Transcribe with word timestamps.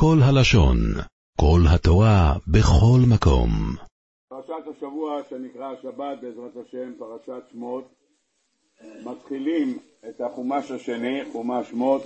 כל 0.00 0.18
הלשון, 0.22 0.78
כל 1.40 1.60
התורה, 1.74 2.34
בכל 2.46 3.00
מקום. 3.08 3.50
פרשת 4.28 4.76
השבוע 4.76 5.20
שנקרא 5.30 5.72
השבת 5.72 6.18
בעזרת 6.22 6.66
השם, 6.66 6.92
פרשת 6.98 7.42
שמות, 7.52 7.84
מתחילים 9.04 9.78
את 10.08 10.20
החומש 10.20 10.70
השני, 10.70 11.20
חומש 11.32 11.70
שמות, 11.70 12.02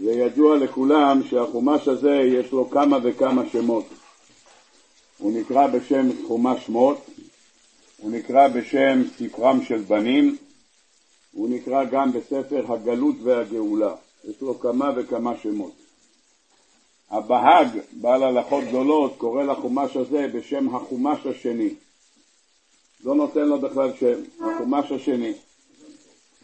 וידוע 0.00 0.56
לכולם 0.56 1.20
שהחומש 1.30 1.88
הזה 1.88 2.14
יש 2.14 2.52
לו 2.52 2.70
כמה 2.70 2.98
וכמה 3.02 3.42
שמות. 3.52 3.86
הוא 5.18 5.40
נקרא 5.40 5.66
בשם 5.66 6.08
חומש 6.26 6.66
שמות, 6.66 7.06
הוא 7.98 8.10
נקרא 8.10 8.48
בשם 8.48 9.02
ספרם 9.18 9.62
של 9.62 9.78
בנים, 9.78 10.36
הוא 11.32 11.48
נקרא 11.48 11.84
גם 11.84 12.12
בספר 12.12 12.72
הגלות 12.72 13.16
והגאולה, 13.22 13.94
יש 14.24 14.40
לו 14.40 14.60
כמה 14.60 14.90
וכמה 14.96 15.36
שמות. 15.42 15.79
הבהג, 17.10 17.68
בעל 17.92 18.22
הלכות 18.22 18.64
גדולות, 18.64 19.14
קורא 19.18 19.42
לחומש 19.42 19.96
הזה 19.96 20.26
בשם 20.34 20.74
החומש 20.76 21.26
השני. 21.26 21.68
לא 23.04 23.14
נותן 23.14 23.40
לו 23.40 23.58
בכלל 23.58 23.92
שם, 24.00 24.20
החומש 24.40 24.92
השני. 24.92 25.32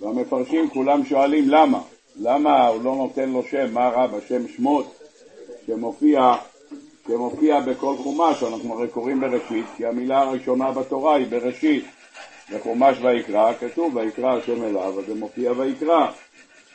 והמפרשים 0.01 0.71
כולם 0.71 1.05
שואלים 1.05 1.49
למה? 1.49 1.81
למה 2.17 2.67
הוא 2.67 2.83
לא 2.83 2.97
נותן 2.97 3.31
לו 3.31 3.43
שם? 3.43 3.75
מה 3.75 3.89
רע 3.89 4.07
בשם 4.07 4.49
שמות 4.49 4.95
שמופיע, 5.67 6.35
שמופיע 7.07 7.61
בכל 7.61 7.97
חומש? 7.97 8.43
אנחנו 8.43 8.75
הרי 8.75 8.89
קוראים 8.89 9.21
בראשית, 9.21 9.67
כי 9.77 9.87
המילה 9.87 10.21
הראשונה 10.21 10.73
בתורה 10.73 11.15
היא 11.15 11.27
בראשית. 11.27 11.85
בחומש 12.53 12.97
ויקרא 13.03 13.53
כתוב 13.61 13.97
ויקרא 13.97 14.37
השם 14.37 14.65
אליו, 14.65 14.99
אז 15.01 15.07
זה 15.07 15.15
מופיע 15.15 15.53
ויקרא. 15.57 16.07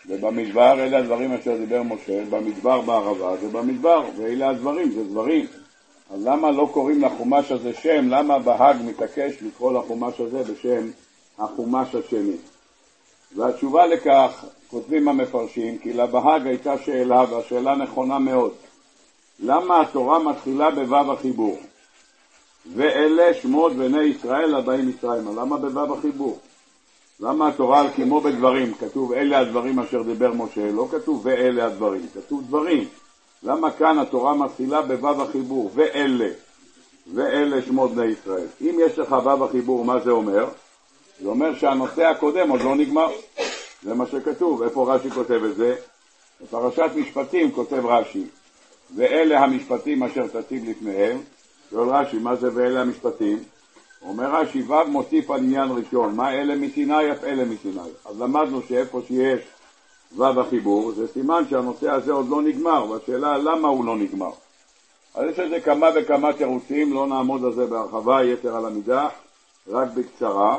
ובמדבר 0.07 0.73
אלה 0.73 0.97
הדברים 0.97 1.33
אשר 1.33 1.57
דיבר 1.57 1.83
משה, 1.83 2.25
במדבר 2.29 2.81
בערבה 2.81 3.37
זה 3.37 3.47
במדבר, 3.47 4.03
ואלה 4.17 4.49
הדברים, 4.49 4.91
זה 4.91 5.03
דברים. 5.03 5.47
אז 6.13 6.25
למה 6.25 6.51
לא 6.51 6.69
קוראים 6.73 7.01
לחומש 7.01 7.51
הזה 7.51 7.73
שם? 7.73 8.09
למה 8.09 8.39
בהאג 8.39 8.77
מתעקש 8.85 9.33
לקרוא 9.41 9.73
לחומש 9.73 10.19
הזה 10.19 10.53
בשם 10.53 10.89
החומש 11.39 11.95
השני? 11.95 12.35
והתשובה 13.35 13.85
לכך, 13.85 14.45
כותבים 14.67 15.07
המפרשים, 15.07 15.77
כי 15.77 15.93
לבהאג 15.93 16.47
הייתה 16.47 16.77
שאלה, 16.77 17.23
והשאלה 17.29 17.75
נכונה 17.75 18.19
מאוד. 18.19 18.53
למה 19.39 19.81
התורה 19.81 20.19
מתחילה 20.19 20.71
בו"ב 20.71 21.09
החיבור? 21.11 21.57
ואלה 22.75 23.33
שמות 23.33 23.73
בני 23.73 24.03
ישראל 24.03 24.55
הבאים 24.55 24.87
מצרימה. 24.87 25.31
למה 25.31 25.57
בו"ב 25.57 25.91
החיבור? 25.91 26.39
למה 27.21 27.47
התורה 27.47 27.79
על 27.79 27.87
כמו 27.95 28.21
בדברים, 28.21 28.73
כתוב 28.73 29.13
אלה 29.13 29.39
הדברים 29.39 29.79
אשר 29.79 30.01
דיבר 30.01 30.33
משה, 30.33 30.71
לא 30.71 30.87
כתוב 30.91 31.21
ואלה 31.25 31.65
הדברים, 31.65 32.05
כתוב 32.13 32.43
דברים. 32.47 32.87
למה 33.43 33.71
כאן 33.71 33.99
התורה 33.99 34.33
מתחילה 34.33 34.81
בו"ב 34.81 35.21
החיבור, 35.21 35.71
ואלה, 35.73 36.29
ואלה 37.13 37.61
שמות 37.61 37.91
בני 37.91 38.05
ישראל. 38.05 38.47
אם 38.61 38.77
יש 38.85 38.99
לך 38.99 39.11
ו"ב 39.11 39.43
החיבור, 39.43 39.85
מה 39.85 39.99
זה 39.99 40.11
אומר? 40.11 40.49
זה 41.21 41.27
אומר 41.27 41.55
שהנושא 41.55 42.03
הקודם 42.03 42.49
עוד 42.49 42.61
לא 42.61 42.75
נגמר. 42.75 43.09
זה 43.83 43.93
מה 43.93 44.05
שכתוב. 44.07 44.63
איפה 44.63 44.95
רש"י 44.95 45.09
כותב 45.09 45.43
את 45.43 45.55
זה? 45.55 45.75
בפרשת 46.43 46.91
משפטים 46.95 47.51
כותב 47.51 47.85
רש"י, 47.85 48.25
ואלה 48.95 49.39
המשפטים 49.39 50.03
אשר 50.03 50.27
תציב 50.27 50.69
לפניהם. 50.69 51.17
שואל 51.69 51.89
רש"י, 51.89 52.17
מה 52.17 52.35
זה 52.35 52.49
ואלה 52.53 52.81
המשפטים? 52.81 53.43
אומר 54.05 54.35
רש"י, 54.35 54.61
ו' 54.61 54.87
מוסיף 54.87 55.31
על 55.31 55.39
עניין 55.39 55.69
ראשון, 55.71 56.15
מה 56.15 56.33
אלה 56.33 56.55
מסיני 56.55 57.11
אף 57.11 57.23
אלה 57.23 57.45
מסיני. 57.45 57.89
אז 58.05 58.21
למדנו 58.21 58.61
שאיפה 58.67 59.01
שיש 59.07 59.41
ו' 60.17 60.39
החיבור, 60.39 60.91
זה 60.91 61.07
סימן 61.07 61.43
שהנושא 61.49 61.89
הזה 61.89 62.11
עוד 62.11 62.29
לא 62.29 62.41
נגמר, 62.41 62.89
והשאלה 62.89 63.37
למה 63.37 63.67
הוא 63.67 63.85
לא 63.85 63.97
נגמר. 63.97 64.31
אז 65.15 65.29
יש 65.31 65.39
לזה 65.39 65.59
כמה 65.59 65.87
וכמה 65.95 66.33
תירוצים, 66.33 66.93
לא 66.93 67.07
נעמוד 67.07 67.45
על 67.45 67.53
זה 67.53 67.65
בהרחבה, 67.65 68.23
יתר 68.23 68.55
על 68.55 68.65
המידה, 68.65 69.07
רק 69.67 69.87
בקצרה. 69.95 70.57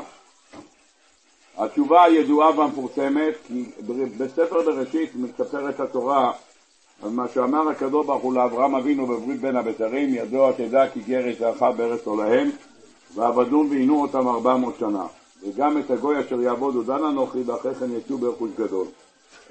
התשובה 1.57 2.03
הידועה 2.03 2.59
והמפורסמת, 2.59 3.33
כי 3.47 3.65
בספר 4.17 4.61
בראשית 4.61 5.11
מספרת 5.15 5.79
התורה 5.79 6.31
על 7.03 7.09
מה 7.09 7.27
שאמר 7.33 7.69
הקדוש 7.69 8.05
ברוך 8.05 8.23
הוא 8.23 8.33
לאברהם 8.33 8.75
אבינו 8.75 9.07
בברית 9.07 9.41
בין 9.41 9.55
הבתרים, 9.55 10.13
ידוע 10.13 10.51
תדע 10.51 10.89
כי 10.89 10.99
גר 10.99 11.23
זרעך 11.39 11.61
בארץ 11.61 12.07
עולהם 12.07 12.49
ועבדום 13.15 13.67
ועינו 13.69 14.01
אותם 14.01 14.27
ארבע 14.27 14.55
מאות 14.55 14.75
שנה. 14.79 15.05
וגם 15.43 15.77
את 15.77 15.91
הגוי 15.91 16.19
אשר 16.19 16.41
יעבודו 16.41 16.83
דן 16.83 17.03
אנוכי 17.03 17.41
ואחרי 17.45 17.75
כן 17.75 17.91
יצאו 17.91 18.17
ברכוש 18.17 18.51
גדול. 18.57 18.87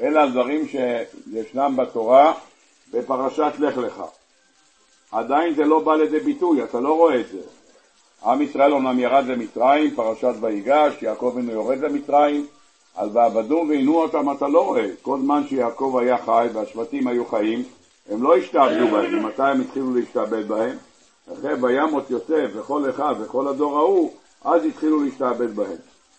אלה 0.01 0.23
הדברים 0.23 0.67
שישנם 0.69 1.75
בתורה 1.77 2.33
בפרשת 2.93 3.53
לך 3.59 3.77
לך. 3.77 4.03
עדיין 5.13 5.55
זה 5.55 5.65
לא 5.65 5.81
בא 5.81 5.97
לידי 5.97 6.21
ביטוי, 6.21 6.63
אתה 6.65 6.81
לא 6.81 6.97
רואה 6.97 7.21
את 7.21 7.29
זה. 7.29 7.41
עם 8.25 8.43
ישראל 8.43 8.73
אומנם 8.73 8.99
ירד 8.99 9.25
למצרים, 9.27 9.95
פרשת 9.95 10.35
ויגש, 10.41 11.03
יעקב 11.03 11.35
אינו 11.37 11.53
יורד 11.53 11.79
למצרים, 11.79 12.47
אז 12.97 13.17
ועבדום 13.17 13.69
ועינו 13.69 14.03
אותם 14.03 14.31
אתה 14.31 14.49
לא 14.49 14.65
רואה. 14.65 14.87
כל 15.03 15.19
זמן 15.21 15.43
שיעקב 15.49 15.97
היה 16.01 16.19
חי 16.19 16.47
והשבטים 16.53 17.07
היו 17.07 17.27
חיים, 17.27 17.65
הם 18.11 18.23
לא 18.23 18.37
השתעבדו 18.37 18.89
בהם. 18.89 19.19
ומתי 19.19 19.43
הם 19.43 19.61
התחילו 19.61 19.95
להשתעבד 19.95 20.49
בהם? 20.49 20.77
אחרי 21.33 21.55
וימות 21.55 22.11
יוסף 22.11 22.51
וכל 22.55 22.91
אחד 22.91 23.15
וכל 23.21 23.49
הדור 23.49 23.79
ההוא, 23.79 24.13
אז 24.45 24.65
התחילו 24.65 25.03
להשתעבד 25.03 25.57
בהם. 25.57 25.77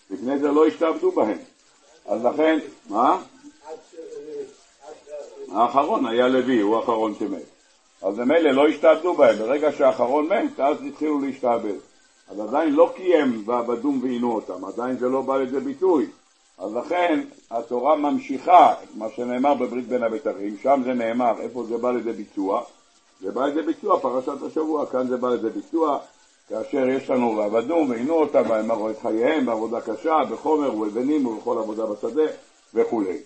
לפני 0.10 0.40
זה 0.40 0.52
לא 0.52 0.68
השתעבדו 0.68 1.12
בהם. 1.12 1.38
אז 2.06 2.26
לכן, 2.26 2.60
מה? 2.90 3.22
האחרון 5.52 6.06
היה 6.06 6.28
לוי, 6.28 6.60
הוא 6.60 6.76
האחרון 6.76 7.16
שמת. 7.20 7.44
אז 8.02 8.18
ממילא 8.18 8.52
לא 8.52 8.68
השתעבדו 8.68 9.14
בהם, 9.14 9.38
ברגע 9.38 9.72
שהאחרון 9.72 10.28
מת, 10.28 10.60
אז 10.60 10.78
התחילו 10.88 11.20
להשתעבד. 11.20 11.76
אז 12.30 12.40
עדיין 12.40 12.74
לא 12.74 12.92
קיים 12.96 13.44
ועבדום 13.46 14.00
ועינו 14.04 14.36
אותם, 14.36 14.66
עדיין 14.66 14.98
זה 14.98 15.10
לא 15.10 15.22
בא 15.22 15.38
לידי 15.38 15.60
ביטוי. 15.60 16.08
אז 16.58 16.74
לכן 16.74 17.20
התורה 17.52 17.96
ממשיכה 17.96 18.74
את 18.74 18.96
מה 18.96 19.06
שנאמר 19.16 19.54
בברית 19.54 19.88
בין 19.88 20.04
הבתרים, 20.04 20.58
שם 20.64 20.82
זה 20.86 20.94
נאמר, 20.94 21.42
איפה 21.42 21.64
זה 21.64 21.78
בא 21.78 21.92
לידי 21.92 22.12
ביצוע? 22.12 22.64
זה 23.24 23.32
בא 23.32 23.46
לידי 23.46 23.62
ביצוע 23.62 24.00
פרשת 24.00 24.44
השבוע, 24.48 24.86
כאן 24.86 25.08
זה 25.08 25.18
בא 25.18 25.30
לידי 25.30 25.50
ביצוע 25.50 26.00
כאשר 26.50 26.90
יש 26.90 27.10
לנו 27.10 27.38
ועבדום 27.38 27.90
ועינו 27.90 28.14
אותם 28.14 28.44
ואמרו 28.50 28.90
את 28.90 29.02
חייהם 29.02 29.46
בעבודה 29.46 29.82
קשה, 29.82 30.18
בחומר 30.32 30.76
ובלבנים 30.76 31.26
ובכל 31.26 31.58
עבודה 31.58 31.86
בשדה 31.86 32.24
וכולי. 32.74 33.18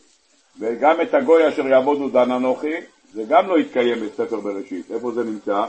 וגם 0.60 1.02
את 1.02 1.14
הגוי 1.14 1.48
אשר 1.48 1.68
יעבודו 1.68 2.10
דן 2.10 2.32
אנוכי, 2.32 2.74
זה 3.14 3.24
גם 3.28 3.48
לא 3.48 3.58
התקיים 3.58 4.00
בספר 4.00 4.40
בראשית. 4.40 4.92
איפה 4.92 5.12
זה 5.12 5.24
נמצא? 5.24 5.66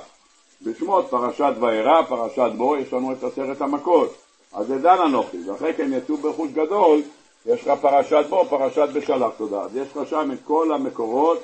בשמות 0.63 1.07
פרשת 1.11 1.53
וארא, 1.61 2.03
פרשת 2.03 2.51
בו, 2.57 2.77
יש 2.77 2.93
לנו 2.93 3.13
את 3.13 3.25
עשרת 3.25 3.61
המכות. 3.61 4.15
אז 4.53 4.67
זה 4.67 4.79
דן 4.79 4.99
אנוכי, 5.07 5.51
ואחרי 5.51 5.75
כן 5.75 5.93
יצאו 5.93 6.17
ברכוש 6.17 6.51
גדול, 6.51 7.03
יש 7.47 7.67
לך 7.67 7.81
פרשת 7.81 8.25
בו, 8.29 8.45
פרשת 8.45 8.89
בשלח 8.95 9.31
תודה. 9.37 9.63
אז 9.63 9.77
יש 9.77 9.89
לך 9.97 10.09
שם 10.09 10.31
את 10.33 10.39
כל 10.45 10.73
המקורות 10.73 11.39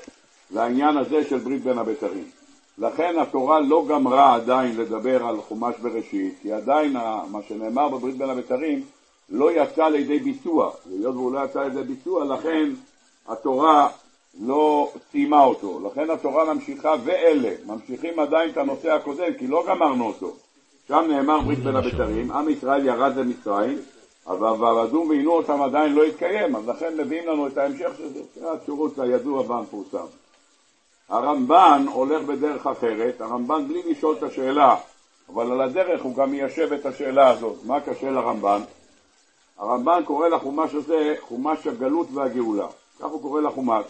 לעניין 0.51 0.97
הזה 0.97 1.25
של 1.25 1.39
ברית 1.39 1.65
בין 1.65 1.79
הבתרים. 1.79 2.44
לכן 2.79 3.19
התורה 3.19 3.61
לא 3.61 3.85
גמרה 3.89 4.35
עדיין 4.35 4.77
לדבר 4.77 5.27
על 5.27 5.41
חומש 5.41 5.75
בראשית, 5.83 6.35
כי 6.43 6.53
עדיין 6.53 6.93
מה 7.31 7.39
שנאמר 7.49 7.89
בברית 7.89 8.17
בין 8.17 8.31
הבתרים 8.31 8.83
לא 9.31 9.63
יצא 9.63 9.89
לידי 9.89 10.19
ביצוע, 10.19 10.71
והיות 10.87 11.15
והוא 11.15 11.33
לא 11.33 11.45
יצא 11.45 11.63
לידי 11.63 11.83
ביצוע, 11.83 12.25
לכן 12.25 12.71
התורה 13.29 13.89
לא 14.41 14.93
סיימה 15.11 15.45
אותו. 15.45 15.81
לכן 15.87 16.11
התורה 16.11 16.55
ממשיכה 16.55 16.95
ואלה, 17.05 17.51
ממשיכים 17.67 18.19
עדיין 18.19 18.51
את 18.51 18.57
הנושא 18.57 18.93
הקודם, 18.93 19.33
כי 19.39 19.47
לא 19.47 19.65
גמרנו 19.69 20.07
אותו. 20.07 20.33
שם 20.89 21.05
נאמר 21.09 21.41
ברית 21.41 21.59
בין 21.59 21.77
הבתרים, 21.77 22.31
עם 22.31 22.49
ישראל 22.49 22.87
ירד 22.87 23.17
למצרים, 23.17 23.79
אבל 24.27 24.49
ועבדו 24.49 25.07
ועינו 25.09 25.33
אותם 25.33 25.63
עדיין 25.63 25.93
לא 25.93 26.05
התקיים, 26.05 26.57
אז 26.57 26.69
לכן 26.69 26.97
מביאים 26.97 27.29
לנו 27.29 27.47
את 27.47 27.59
ההמשך 27.59 27.91
של 27.99 28.09
זה, 28.09 28.53
התירוץ 28.53 28.99
הידוע 28.99 29.51
והמפורסם. 29.51 30.07
הרמב"ן 31.09 31.87
הולך 31.93 32.23
בדרך 32.23 32.67
אחרת, 32.67 33.21
הרמב"ן 33.21 33.69
בלי 33.69 33.83
לשאול 33.93 34.17
את 34.19 34.23
השאלה, 34.23 34.77
אבל 35.29 35.53
על 35.53 35.61
הדרך 35.61 36.03
הוא 36.03 36.17
גם 36.17 36.31
מיישב 36.31 36.73
את 36.73 36.87
השאלה 36.87 37.31
הזאת. 37.31 37.57
מה 37.65 37.81
קשה 37.81 38.11
לרמב"ן? 38.11 38.61
הרמב"ן 39.59 40.03
קורא 40.05 40.29
לחומש 40.29 40.75
הזה 40.75 41.15
חומש 41.21 41.67
הגלות 41.67 42.07
והגאולה. 42.13 42.67
כך 43.01 43.07
הוא 43.07 43.23
קורא 43.23 43.41
לחומש. 43.41 43.87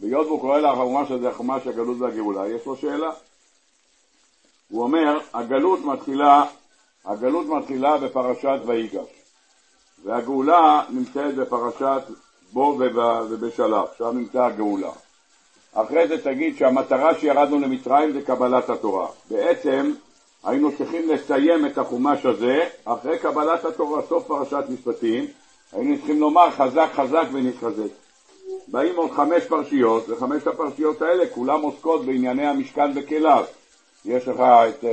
והיות 0.00 0.26
והוא 0.26 0.40
קורא 0.40 0.58
לחומש 0.58 1.10
הזה 1.10 1.32
חומש 1.32 1.66
הגלות 1.66 1.96
והגאולה, 2.00 2.48
יש 2.48 2.66
לו 2.66 2.76
שאלה. 2.76 3.10
הוא 4.68 4.82
אומר, 4.82 5.20
הגלות 5.34 5.84
מתחילה, 5.84 6.44
הגלות 7.04 7.46
מתחילה 7.46 7.98
בפרשת 7.98 8.58
ויגש, 8.66 9.08
והגאולה 10.04 10.82
נמצאת 10.90 11.34
בפרשת 11.34 12.02
בו 12.52 12.78
ובשלח, 13.30 13.88
שם 13.98 14.18
נמצא 14.18 14.44
הגאולה. 14.44 14.90
אחרי 15.76 16.08
זה 16.08 16.24
תגיד 16.24 16.56
שהמטרה 16.56 17.14
שירדנו 17.14 17.58
למצרים 17.58 18.12
זה 18.12 18.22
קבלת 18.22 18.70
התורה. 18.70 19.06
בעצם 19.30 19.92
היינו 20.44 20.76
צריכים 20.78 21.08
לסיים 21.08 21.66
את 21.66 21.78
החומש 21.78 22.26
הזה 22.26 22.64
אחרי 22.84 23.18
קבלת 23.18 23.64
התורה, 23.64 24.02
סוף 24.08 24.26
פרשת 24.26 24.64
משפטים, 24.68 25.26
היינו 25.72 25.96
צריכים 25.96 26.20
לומר 26.20 26.50
חזק 26.50 26.88
חזק 26.94 27.24
ונתחזק. 27.32 27.92
באים 28.68 28.96
עוד 28.96 29.10
חמש 29.10 29.44
פרשיות, 29.44 30.08
וחמש 30.08 30.46
הפרשיות 30.46 31.02
האלה 31.02 31.24
כולם 31.28 31.62
עוסקות 31.62 32.06
בענייני 32.06 32.46
המשכן 32.46 32.90
וכליו. 32.94 33.44
יש 34.04 34.28
לך 34.28 34.40
את 34.40 34.84
uh, 34.84 34.86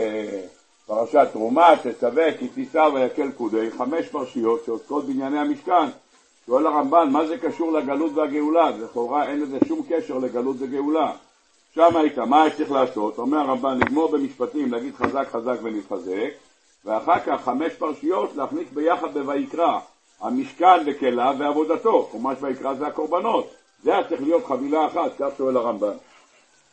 פרשת 0.88 1.28
תרומה, 1.32 1.70
תצווה, 1.84 2.38
כי 2.38 2.48
תישא 2.48 2.90
ויקל 2.94 3.32
קודי, 3.32 3.72
חמש 3.78 4.08
פרשיות 4.08 4.64
שעוסקות 4.66 5.06
בענייני 5.06 5.40
המשכן. 5.40 5.90
שואל 6.46 6.68
הרמב"ן, 6.68 7.10
מה 7.12 7.26
זה 7.26 7.38
קשור 7.38 7.72
לגלות 7.72 8.12
והגאולה? 8.14 8.70
לכאורה 8.70 9.28
אין 9.28 9.40
לזה 9.40 9.58
שום 9.68 9.82
קשר 9.90 10.18
לגלות 10.18 10.56
וגאולה. 10.60 11.12
שם 11.76 11.96
היית, 11.96 12.18
מה 12.18 12.46
צריך 12.58 12.72
לעשות? 12.72 13.18
אומר 13.18 13.38
הרמב"ן, 13.38 13.80
לגמור 13.80 14.08
במשפטים, 14.12 14.72
להגיד 14.72 14.96
חזק 14.96 15.28
חזק 15.32 15.56
ונתחזק, 15.64 16.30
ואחר 16.86 17.20
כך 17.20 17.42
חמש 17.44 17.74
פרשיות 17.74 18.36
להכניס 18.36 18.68
ביחד 18.74 19.18
בויקרא, 19.18 19.80
המשכן 20.22 20.84
וכליו 20.86 21.36
ועבודתו, 21.40 22.08
חומש 22.12 22.38
ויקרא 22.42 22.74
זה 22.74 22.88
הקורבנות, 22.88 23.48
זה 23.84 23.94
היה 23.94 24.08
צריך 24.10 24.22
להיות 24.22 24.46
חבילה 24.46 24.88
אחת, 24.88 25.12
כך 25.20 25.30
שואל 25.38 25.58
הרמב"ן. 25.58 25.96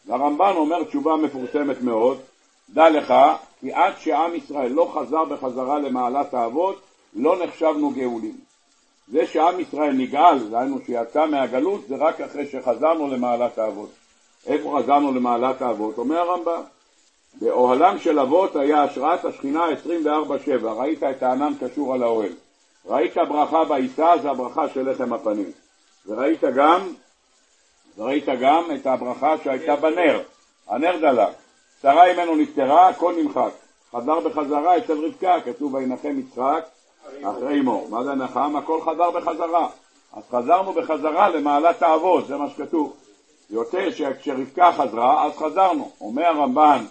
והרמב"ן 0.06 0.52
אומר 0.56 0.84
תשובה 0.84 1.17
מפורסמת 1.17 1.82
מאוד, 1.82 2.19
דע 2.70 2.90
לך, 2.90 3.14
כי 3.61 3.72
עד 3.72 3.93
שעם 3.99 4.34
ישראל 4.34 4.72
לא 4.72 4.93
חזר 4.94 5.25
בחזרה 5.25 5.78
למעלת 5.78 6.34
האבות, 6.34 6.81
לא 7.14 7.44
נחשבנו 7.44 7.90
גאולים. 7.90 8.50
זה 9.11 9.27
שעם 9.27 9.61
ישראל 9.61 9.93
נגאל, 9.93 10.49
דהיינו 10.51 10.79
שיצא 10.87 11.27
מהגלות, 11.27 11.81
זה 11.89 11.97
רק 11.97 12.21
אחרי 12.21 12.47
שחזרנו 12.47 13.09
למעלת 13.09 13.59
האבות. 13.59 13.91
איפה 14.47 14.79
חזרנו 14.79 15.12
למעלת 15.12 15.62
האבות? 15.62 15.99
אומר 15.99 16.19
הרמב"ם, 16.19 16.62
באוהלם 17.35 17.99
של 17.99 18.19
אבות 18.19 18.57
היה 18.57 18.83
השראת 18.83 19.25
השכינה 19.25 19.67
24-7, 19.69 19.71
ראית 20.65 21.03
את 21.03 21.23
הענן 21.23 21.53
קשור 21.61 21.95
על 21.95 22.03
האוהל. 22.03 22.33
ראית 22.87 23.17
ברכה 23.17 23.65
בעיסה, 23.65 24.12
זה 24.23 24.31
הברכה 24.31 24.69
של 24.69 24.91
לחם 24.91 25.13
הפנים. 25.13 25.53
וראית 26.06 26.45
גם, 26.45 26.81
וראית 27.99 28.27
גם 28.41 28.65
את 28.75 28.87
הברכה 28.87 29.35
שהייתה 29.45 29.77
בנר, 29.77 30.23
הנר 30.69 30.97
דלק. 31.01 31.35
שרה 31.83 32.13
ממנו 32.13 32.37
נפטרה, 32.37 32.89
הכל 32.89 33.15
נמחק. 33.23 33.51
חזר 33.93 34.21
בחזרה 34.21 34.77
אצל 34.77 35.06
רבקה, 35.06 35.41
כתוב 35.45 35.75
וינחם 35.75 36.19
יצחק 36.19 36.65
אחרי 37.23 37.61
אמו. 37.61 37.87
מה 37.91 38.05
זה 38.05 38.15
נחם? 38.15 38.57
הכל 38.57 38.81
חזר 38.81 39.11
בחזרה. 39.11 39.69
אז 40.12 40.23
חזרנו 40.31 40.73
בחזרה 40.73 41.29
למעלת 41.29 41.83
האבות, 41.83 42.27
זה 42.27 42.37
מה 42.37 42.51
שכתוב. 42.51 42.93
יוצא 43.51 43.91
שכשרבקה 43.91 44.73
חזרה, 44.73 45.25
אז 45.25 45.33
חזרנו. 45.37 45.91
אומר 46.01 46.27
הרמב"ן 46.27 46.85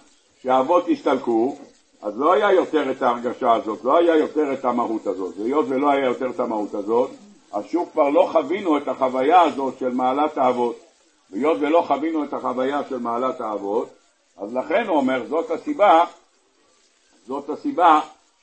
שהאבות 0.44 0.86
הסתלקו, 0.90 1.56
אז 2.02 2.20
לא 2.20 2.34
היה 2.34 2.52
יותר 2.52 2.92
את 2.92 3.02
ההרגשה 3.02 3.54
הזאת, 3.54 3.84
לא 3.84 3.98
היה 3.98 4.16
יותר 4.16 4.54
את 4.54 4.66
המהות 4.66 5.08
הזאת. 5.08 5.34
והיות 5.38 5.66
ולא 5.70 5.90
היה 5.90 6.06
יותר 6.06 6.30
את 6.30 6.40
המהות 6.40 6.74
הזאת, 6.74 7.10
אז 7.52 7.66
שוב 7.66 7.90
כבר 7.94 8.10
לא 8.10 8.30
חווינו 8.32 8.78
את 8.78 8.88
החוויה 8.88 9.42
הזאת 9.42 9.80
של 9.80 9.90
מעלת 9.90 10.38
האבות. 10.38 10.76
והיות 11.32 11.58
ולא 11.60 11.84
חווינו 11.88 12.24
את 12.24 12.34
החוויה 12.34 12.82
של 12.90 13.00
מעלת 13.00 13.42
האבות, 13.42 13.90
אז 14.38 14.54
לכן 14.54 14.88
הוא 14.88 14.98
אומר, 14.98 15.26
זאת 15.30 15.52
הסיבה, 15.52 16.04
זאת 17.28 17.50
הסיבה 17.50 18.00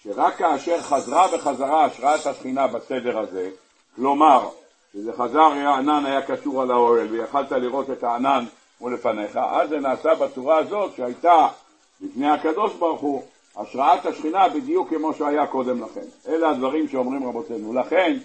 שרק 0.06 0.36
כאשר 0.36 0.80
חזרה 0.80 1.28
בחזרה 1.28 1.84
השראת 1.84 2.26
השכינה 2.26 2.66
בסדר 2.66 3.18
הזה, 3.18 3.50
כלומר, 3.96 4.48
שזה 4.92 5.12
חזר, 5.12 5.40
הענן 5.40 6.06
היה 6.06 6.22
קשור 6.22 6.62
על 6.62 6.70
האוהל 6.70 7.06
ויכלת 7.06 7.52
לראות 7.52 7.90
את 7.90 8.04
הענן 8.04 8.44
מול 8.80 8.94
לפניך, 8.94 9.36
אז 9.36 9.68
זה 9.68 9.80
נעשה 9.80 10.14
בצורה 10.14 10.58
הזאת 10.58 10.96
שהייתה 10.96 11.48
לפני 12.00 12.30
הקדוש 12.30 12.74
ברוך 12.74 13.00
הוא 13.00 13.22
השראת 13.56 14.06
השכינה 14.06 14.48
בדיוק 14.48 14.88
כמו 14.88 15.14
שהיה 15.14 15.46
קודם 15.46 15.82
לכן. 15.82 16.04
אלה 16.28 16.50
הדברים 16.50 16.88
שאומרים 16.88 17.28
רבותינו. 17.28 17.74
לכן, 17.74 18.16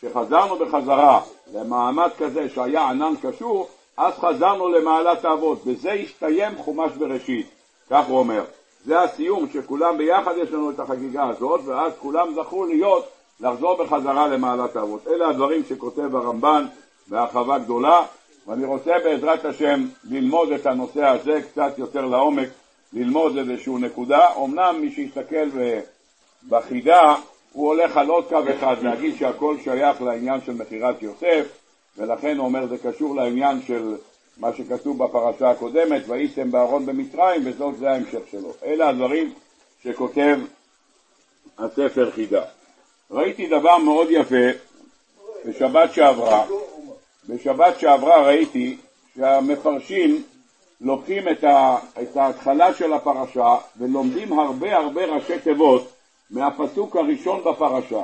כשחזרנו 0.00 0.56
בחזרה 0.56 1.20
למעמד 1.54 2.10
כזה 2.18 2.48
שהיה 2.48 2.88
ענן 2.88 3.14
קשור, 3.22 3.68
אז 3.96 4.14
חזרנו 4.14 4.68
למעלת 4.68 5.24
האבות. 5.24 5.64
בזה 5.66 5.92
הסתיים 5.92 6.58
חומש 6.58 6.92
בראשית, 6.92 7.46
כך 7.90 8.06
הוא 8.08 8.18
אומר. 8.18 8.44
זה 8.84 9.00
הסיום, 9.00 9.48
שכולם 9.52 9.98
ביחד 9.98 10.32
יש 10.36 10.50
לנו 10.50 10.70
את 10.70 10.80
החגיגה 10.80 11.28
הזאת, 11.28 11.60
ואז 11.64 11.92
כולם 11.98 12.34
זכו 12.34 12.64
להיות, 12.64 13.08
לחזור 13.40 13.84
בחזרה 13.84 14.28
למעלת 14.28 14.76
האבות. 14.76 15.08
אלה 15.08 15.28
הדברים 15.28 15.62
שכותב 15.68 16.16
הרמב"ן 16.16 16.66
בהרחבה 17.06 17.58
גדולה, 17.58 18.02
ואני 18.46 18.64
רוצה 18.64 18.92
בעזרת 19.04 19.44
השם 19.44 19.86
ללמוד 20.04 20.52
את 20.52 20.66
הנושא 20.66 21.04
הזה 21.04 21.40
קצת 21.42 21.78
יותר 21.78 22.06
לעומק, 22.06 22.48
ללמוד 22.92 23.36
איזושהי 23.36 23.74
נקודה. 23.74 24.26
אמנם 24.44 24.76
מי 24.80 24.90
שיסתכל 24.90 25.48
בחידה, 26.48 27.14
הוא 27.52 27.66
הולך 27.66 27.96
על 27.96 28.08
עוד 28.08 28.24
קו 28.28 28.38
אחד, 28.58 28.76
להגיד 28.82 29.16
שהכל 29.16 29.56
שייך 29.64 30.02
לעניין 30.02 30.40
של 30.46 30.52
מכירת 30.52 31.02
יוסף, 31.02 31.46
ולכן 31.98 32.38
הוא 32.38 32.46
אומר 32.46 32.66
זה 32.66 32.78
קשור 32.78 33.16
לעניין 33.16 33.62
של 33.62 33.96
מה 34.40 34.50
שכתוב 34.56 35.04
בפרשה 35.04 35.50
הקודמת, 35.50 36.02
וייתם 36.08 36.50
בארון 36.50 36.86
במצרים, 36.86 37.42
וזאת 37.44 37.78
זה 37.78 37.90
ההמשך 37.90 38.20
שלו. 38.30 38.52
אלה 38.64 38.88
הדברים 38.88 39.34
שכותב 39.84 40.38
הספר 41.58 42.10
חידה. 42.10 42.42
ראיתי 43.10 43.46
דבר 43.46 43.78
מאוד 43.78 44.06
יפה 44.10 44.46
בשבת 45.44 45.92
שעברה, 45.92 46.46
בשבת 47.28 47.80
שעברה 47.80 48.26
ראיתי 48.26 48.76
שהמפרשים 49.16 50.22
לוקחים 50.80 51.28
את, 51.28 51.44
ההתחלה 52.16 52.74
של 52.74 52.92
הפרשה 52.92 53.56
ולומדים 53.76 54.38
הרבה 54.38 54.76
הרבה 54.76 55.04
ראשי 55.04 55.38
תיבות 55.38 55.92
מהפסוק 56.30 56.96
הראשון 56.96 57.40
בפרשה. 57.44 58.02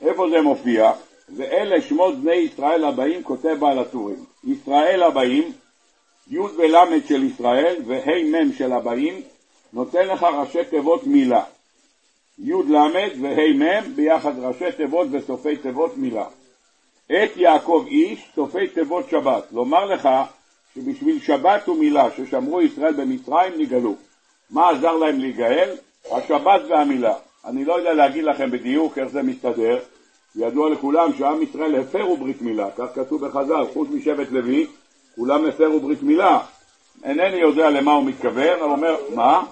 איפה 0.00 0.30
זה 0.30 0.40
מופיע? 0.40 0.90
ואלה 1.36 1.80
שמות 1.82 2.14
בני 2.14 2.34
ישראל 2.34 2.84
הבאים, 2.84 3.22
כותב 3.22 3.56
בעל 3.60 3.78
הטורים. 3.78 4.24
ישראל 4.46 5.02
הבאים, 5.02 5.52
י' 6.30 6.38
ול' 6.38 7.00
של 7.08 7.24
ישראל 7.24 7.76
וה' 7.86 8.22
מ' 8.24 8.52
של 8.52 8.72
הבאים, 8.72 9.22
נותן 9.72 10.06
לך 10.06 10.22
ראשי 10.22 10.64
תיבות 10.70 11.06
מילה. 11.06 11.44
י' 12.38 12.52
ל' 12.52 13.22
וה' 13.22 13.52
מ' 13.52 13.94
ביחד 13.96 14.38
ראשי 14.38 14.72
תיבות 14.76 15.08
וסופי 15.10 15.56
תיבות 15.56 15.96
מילה. 15.96 16.24
את 17.06 17.36
יעקב 17.36 17.84
איש, 17.88 18.28
סופי 18.34 18.68
תיבות 18.68 19.10
שבת. 19.10 19.44
לומר 19.52 19.84
לך 19.84 20.08
שבשביל 20.74 21.20
שבת 21.20 21.68
ומילה 21.68 22.08
ששמרו 22.16 22.62
ישראל 22.62 22.92
במצרים 22.92 23.52
נגאלו. 23.58 23.94
מה 24.50 24.70
עזר 24.70 24.96
להם 24.96 25.20
להיגאל? 25.20 25.76
השבת 26.12 26.60
והמילה. 26.68 27.14
אני 27.44 27.64
לא 27.64 27.78
יודע 27.78 27.92
להגיד 27.92 28.24
לכם 28.24 28.50
בדיוק 28.50 28.98
איך 28.98 29.08
זה 29.08 29.22
מסתדר, 29.22 29.78
ידוע 30.36 30.70
לכולם 30.70 31.12
שעם 31.18 31.42
ישראל 31.42 31.80
הפרו 31.80 32.16
ברית 32.16 32.42
מילה, 32.42 32.70
כך 32.70 32.86
כתוב 32.94 33.26
בחז"ל, 33.26 33.64
חוץ 33.72 33.88
משבט 33.88 34.30
לוי, 34.30 34.66
כולם 35.14 35.44
הפרו 35.44 35.80
ברית 35.80 36.02
מילה. 36.02 36.40
אינני 37.04 37.36
יודע 37.36 37.70
למה 37.70 37.92
הוא 37.92 38.04
מתכוון, 38.04 38.58
אבל 38.62 38.70
אומר, 38.70 38.96
מה? 39.14 39.44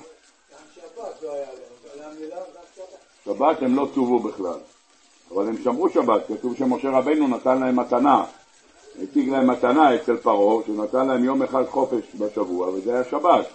שבת 3.25 3.63
הם 3.63 3.77
לא 3.77 3.89
צוו 3.95 4.19
בכלל, 4.19 4.59
אבל 5.35 5.49
הם 5.49 5.57
שמרו 5.63 5.89
שבת, 5.89 6.23
כתוב 6.29 6.57
שמשה 6.57 6.91
רבינו 6.91 7.29
נתן 7.29 7.61
להם 7.61 7.81
מתנה, 7.81 8.25
הציג 9.03 9.29
להם 9.29 9.51
מתנה 9.51 9.95
אצל 9.95 10.17
פרעה, 10.17 10.65
שהוא 10.65 10.85
נתן 10.85 11.07
להם 11.07 11.25
יום 11.25 11.43
אחד 11.43 11.65
חופש 11.67 12.05
בשבוע, 12.19 12.69
וזה 12.69 12.95
היה 12.95 13.05
שבת. 13.05 13.47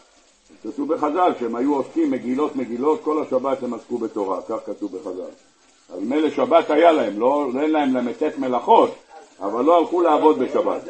כתוב 0.63 0.93
בחז"ל 0.93 1.31
שהם 1.39 1.55
היו 1.55 1.75
עוסקים 1.75 2.11
מגילות 2.11 2.55
מגילות, 2.55 3.03
כל 3.03 3.23
השבת 3.23 3.63
הם 3.63 3.73
עסקו 3.73 3.97
בתורה, 3.97 4.41
כך 4.41 4.57
כתוב 4.65 4.97
בחז"ל. 4.97 5.48
אז 5.93 5.99
מילא 5.99 6.29
שבת 6.29 6.69
היה 6.69 6.91
להם, 6.91 7.19
לא, 7.19 7.47
אין 7.61 7.71
להם 7.71 7.97
למתת 7.97 8.37
מלאכות, 8.37 8.95
אבל 9.39 9.65
לא 9.65 9.77
הלכו 9.77 10.01
לעבוד 10.01 10.39
בשבת. 10.39 10.81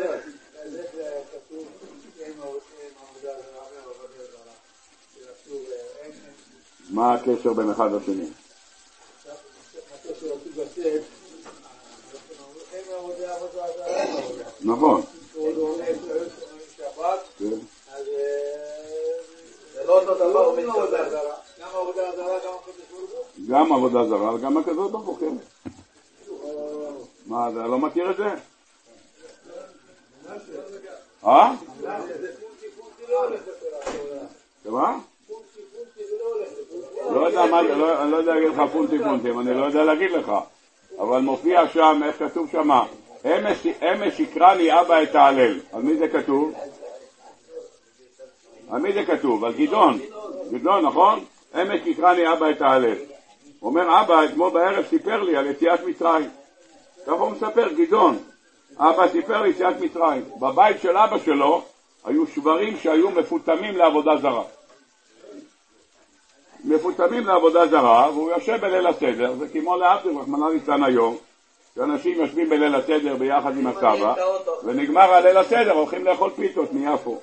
מה 6.89 7.13
הקשר 7.13 7.53
בין 7.53 7.69
אחד 7.69 7.89
לשני? 7.91 8.25
נכון. 14.61 15.01
גם 22.45 22.88
עבודה 23.57 24.05
זרה 24.05 24.35
וגם 24.35 24.57
הקדוש 24.57 24.91
ברוך 24.91 25.05
הוא, 25.05 25.17
כן. 25.19 25.35
מה, 27.25 27.49
אתה 27.49 27.67
לא 27.67 27.77
מכיר 27.77 28.11
את 28.11 28.17
זה? 28.17 28.27
אה? 31.25 31.53
מה? 34.65 34.99
לא 37.11 37.27
יודע 37.27 37.45
מה, 37.45 37.61
לא, 37.61 38.01
אני 38.01 38.11
לא 38.11 38.17
יודע 38.17 38.33
להגיד 38.33 38.49
לך 38.49 38.71
פונטי 38.71 38.99
פונטים, 38.99 39.39
אני 39.39 39.53
לא 39.53 39.65
יודע 39.65 39.83
להגיד 39.83 40.11
לך, 40.11 40.31
אבל 40.99 41.19
מופיע 41.19 41.67
שם, 41.67 42.01
איך 42.05 42.19
כתוב 42.19 42.49
שם? 42.51 42.69
אמש 43.25 44.19
יקרא 44.19 44.81
אבא 44.81 45.03
את 45.03 45.15
ההלל. 45.15 45.59
על 45.71 45.81
מי 45.81 45.97
זה 45.97 46.07
כתוב? 46.07 46.53
על 48.69 48.81
מי 48.81 48.93
זה 48.93 49.05
כתוב? 49.05 49.45
על 49.45 49.53
גדעון. 49.53 49.99
גדעון, 50.51 50.85
נכון? 50.85 51.25
אמש 51.61 51.81
יקרא 51.85 52.33
אבא 52.33 52.49
את 52.49 52.61
ההלל. 52.61 52.95
אומר 53.61 54.01
אבא, 54.01 54.25
אתמול 54.25 54.51
בערב 54.51 54.85
סיפר 54.89 55.23
לי 55.23 55.37
על 55.37 55.45
יציאת 55.45 55.83
מצרים. 55.83 56.29
ככה 57.05 57.15
הוא 57.15 57.31
מספר, 57.31 57.73
גדעון. 57.73 58.17
אבא 58.77 59.07
סיפר 59.07 59.41
לי 59.41 59.49
יציאת 59.49 59.79
מצרים. 59.79 60.23
בבית 60.39 60.81
של 60.81 60.97
אבא 60.97 61.17
שלו 61.19 61.61
היו 62.05 62.27
שברים 62.27 62.77
שהיו 62.77 63.11
מפותמים 63.11 63.77
לעבודה 63.77 64.17
זרה. 64.21 64.43
מפותמים 66.65 67.27
לעבודה 67.27 67.67
זרה, 67.67 68.09
והוא 68.13 68.31
יושב 68.31 68.61
בליל 68.61 68.87
הסדר, 68.87 69.33
זה 69.39 69.47
כמו 69.47 69.75
להבדיל, 69.75 70.17
רחמנא 70.17 70.45
ליצלן 70.53 70.83
היום, 70.83 71.17
שאנשים 71.75 72.17
יושבים 72.17 72.49
בליל 72.49 72.75
הסדר 72.75 73.15
ביחד 73.15 73.57
עם 73.57 73.67
הסבא, 73.67 74.13
ונגמר 74.63 75.13
הליל 75.13 75.37
הסדר, 75.37 75.71
הולכים 75.71 76.05
לאכול 76.05 76.29
פיתות 76.35 76.73
מיפו. 76.73 77.19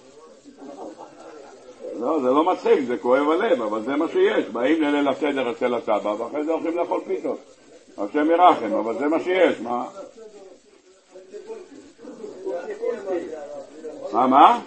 לא, 2.01 2.21
זה 2.21 2.29
לא 2.29 2.45
מצחיק, 2.45 2.81
זה 2.87 2.97
כואב 2.97 3.31
הלב, 3.31 3.63
אבל 3.63 3.83
זה 3.83 3.97
מה 3.97 4.09
שיש. 4.09 4.45
באים 4.45 4.83
לליל 4.83 5.09
הסדר 5.09 5.51
אצל 5.51 5.75
הסבא, 5.75 6.15
ואחרי 6.19 6.45
זה 6.45 6.53
הולכים 6.53 6.79
לאכול 6.79 7.01
פיתות. 7.07 7.39
השם 7.99 8.31
ירחם, 8.31 8.75
אבל 8.75 8.99
זה 8.99 9.07
מה 9.07 9.21
שיש, 9.21 9.61
מה? 9.61 9.87
מה, 14.13 14.27
מה? 14.27 14.61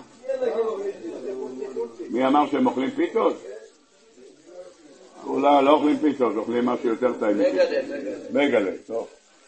מי 2.10 2.28
אמר 2.28 2.46
שהם 2.52 2.68
אוכלים 2.68 2.92
פיתות? 2.92 3.34
אולי 5.28 5.66
לא 5.66 5.72
אוכלים 5.72 5.98
פיתות, 5.98 6.36
אוכלים 6.36 6.66
משהו 6.66 6.90
יותר 6.90 7.14
טעים. 7.20 7.38
בגלה, 7.38 7.82
בגלה. 8.32 8.72
טוב. 8.88 9.08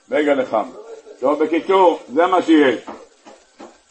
בגלה 0.10 0.46
חם. 0.46 0.70
טוב, 1.20 1.44
בקיצור, 1.44 2.00
זה 2.14 2.28
מה 2.28 2.42
שיש. 2.42 2.86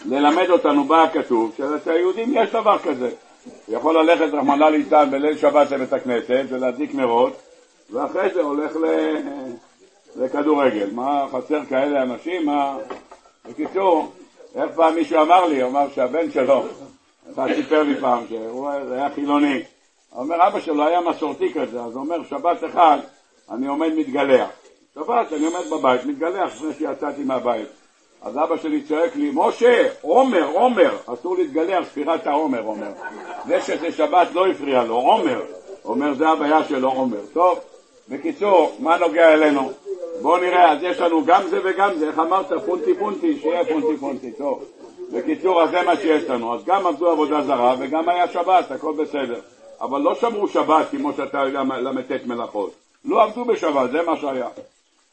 ללמד 0.07 0.51
אותנו 0.51 0.85
בה 0.85 1.03
הכתוב, 1.03 1.53
שאצל 1.57 1.91
היהודים 1.91 2.33
יש 2.35 2.51
דבר 2.51 2.79
כזה. 2.79 3.11
הוא 3.45 3.77
יכול 3.77 3.99
ללכת, 3.99 4.35
רחמנא 4.35 4.65
ליצלן, 4.65 5.11
בליל 5.11 5.37
שבת 5.37 5.71
לבית 5.71 5.93
הכנסת 5.93 6.45
ולהדליק 6.49 6.95
נרות, 6.95 7.33
ואחרי 7.91 8.35
זה 8.35 8.41
הולך 8.41 8.77
ל... 8.77 8.87
לכדורגל. 10.17 10.91
מה, 10.93 11.27
חסר 11.33 11.65
כאלה 11.69 12.03
אנשים? 12.03 12.47
מה... 12.47 12.77
בקיצור, 13.49 14.13
איך 14.55 14.71
פעם 14.75 14.95
מישהו 14.95 15.23
אמר 15.23 15.47
לי, 15.47 15.65
אמר 15.65 15.87
שהבן 15.95 16.31
שלו, 16.31 16.65
אחד 17.33 17.49
סיפר 17.55 17.83
לי 17.83 18.01
פעם 18.01 18.25
שהוא 18.29 18.71
היה 18.71 19.11
חילוני, 19.15 19.63
הוא 20.11 20.23
אומר, 20.23 20.49
אבא 20.49 20.61
שלו 20.61 20.87
היה 20.87 21.01
מסורתי 21.01 21.53
כזה, 21.55 21.81
אז 21.81 21.95
הוא 21.95 22.01
אומר, 22.05 22.25
שבת 22.25 22.65
אחד 22.65 22.99
אני 23.51 23.67
עומד 23.67 23.93
מתגלח. 23.97 24.49
שבת 24.95 25.33
אני 25.33 25.47
עומד 25.47 25.71
בבית, 25.71 26.05
מתגלח 26.05 26.55
לפני 26.55 26.75
שיצאתי 26.79 27.25
מהבית. 27.25 27.69
אז 28.23 28.39
אבא 28.39 28.57
שלי 28.57 28.83
צועק 28.83 29.17
לי, 29.17 29.31
משה, 29.35 29.89
עומר, 30.01 30.47
עומר, 30.53 30.97
אסור 31.07 31.37
להתגלח, 31.37 31.85
ספירת 31.89 32.27
העומר, 32.27 32.63
אומר. 32.63 32.91
זה 33.47 33.61
שזה 33.61 33.93
שבת 33.93 34.29
לא 34.33 34.47
הפריע 34.47 34.85
לו, 34.85 34.95
עומר. 34.95 35.43
אומר, 35.85 36.15
זה 36.15 36.29
הבעיה 36.29 36.65
שלו, 36.65 36.91
עומר. 36.91 37.21
טוב, 37.33 37.59
בקיצור, 38.09 38.77
מה 38.79 38.97
נוגע 38.99 39.33
אלינו? 39.33 39.71
בואו 40.23 40.37
נראה, 40.37 40.73
אז 40.73 40.79
יש 40.83 41.01
לנו 41.01 41.25
גם 41.25 41.43
זה 41.51 41.61
וגם 41.65 41.91
זה, 41.99 42.09
איך 42.09 42.19
אמרת, 42.19 42.53
פונטי 42.67 42.95
פונטי, 42.95 43.39
שיהיה 43.41 43.65
פונטי 43.65 43.97
פונטי, 44.01 44.33
טוב. 44.33 44.65
בקיצור, 45.13 45.63
אז 45.63 45.71
זה 45.71 45.83
מה 45.83 45.97
שיש 45.97 46.25
לנו. 46.25 46.55
אז 46.55 46.65
גם 46.65 46.87
עבדו 46.87 47.11
עבודה 47.11 47.43
זרה 47.43 47.75
וגם 47.79 48.09
היה 48.09 48.29
שבת, 48.29 48.71
הכל 48.71 48.93
בסדר. 48.93 49.41
אבל 49.81 50.01
לא 50.01 50.15
שמרו 50.15 50.49
שבת 50.49 50.87
כמו 50.91 51.13
שאתה 51.13 51.39
יודע 51.39 51.63
ל"ט 51.63 52.27
מלאכות. 52.27 52.71
לא 53.05 53.23
עבדו 53.23 53.45
בשבת, 53.45 53.91
זה 53.91 54.03
מה 54.03 54.17
שהיה. 54.17 54.49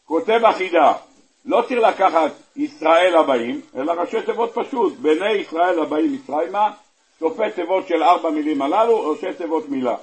כותב 0.06 0.40
החידה, 0.44 0.94
לא 1.48 1.62
צריך 1.68 1.80
לקחת 1.80 2.32
ישראל 2.56 3.16
הבאים, 3.16 3.62
אלא 3.76 3.92
ראשי 3.92 4.22
תיבות 4.22 4.52
פשוט, 4.54 4.94
בני 4.94 5.32
ישראל 5.32 5.80
הבאים 5.80 6.14
מצרימה, 6.14 6.72
סופי 7.20 7.52
תיבות 7.56 7.88
של 7.88 8.04
ארבע 8.04 8.30
מילים 8.30 8.62
הללו, 8.62 9.10
ראשי 9.10 9.34
תיבות 9.38 9.70
מילה. 9.70 9.96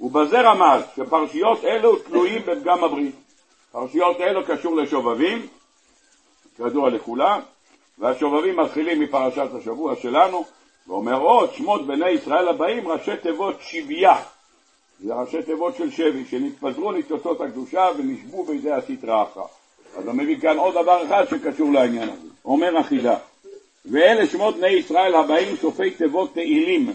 ובזה 0.00 0.40
רמז 0.40 0.82
שפרשיות 0.96 1.64
אלו 1.64 1.96
תלויים 1.96 2.42
בפגם 2.46 2.84
הברית. 2.84 3.14
פרשיות 3.72 4.20
אלו 4.20 4.44
קשור 4.46 4.76
לשובבים, 4.76 5.46
כידוע 6.56 6.90
לכולם, 6.90 7.40
והשובבים 7.98 8.56
מתחילים 8.56 9.00
מפרשת 9.00 9.48
השבוע 9.58 9.96
שלנו, 9.96 10.44
ואומר 10.86 11.20
עוד, 11.20 11.52
שמות 11.54 11.86
בני 11.86 12.10
ישראל 12.10 12.48
הבאים, 12.48 12.88
ראשי 12.88 13.16
תיבות 13.16 13.56
שבייה. 13.60 14.16
זה 15.00 15.14
ראשי 15.14 15.42
תיבות 15.42 15.76
של 15.76 15.90
שבי, 15.90 16.24
שנתפזרו 16.24 16.92
ניצוצות 16.92 17.40
הקדושה 17.40 17.88
ונשבו 17.98 18.44
בידי 18.44 18.72
הסטרא 18.72 19.22
אחרא. 19.22 19.46
אז 19.96 20.06
הוא 20.06 20.14
מביא 20.14 20.40
כאן 20.40 20.56
עוד 20.56 20.74
דבר 20.74 21.04
אחד 21.06 21.24
שקשור 21.30 21.72
לעניין 21.72 22.08
הזה. 22.08 22.28
אומר 22.44 22.76
החידה, 22.76 23.16
ואלה 23.84 24.26
שמות 24.26 24.56
בני 24.56 24.68
ישראל 24.68 25.14
הבאים 25.14 25.56
סופי 25.56 25.90
תיבות 25.90 26.34
תהילים, 26.34 26.92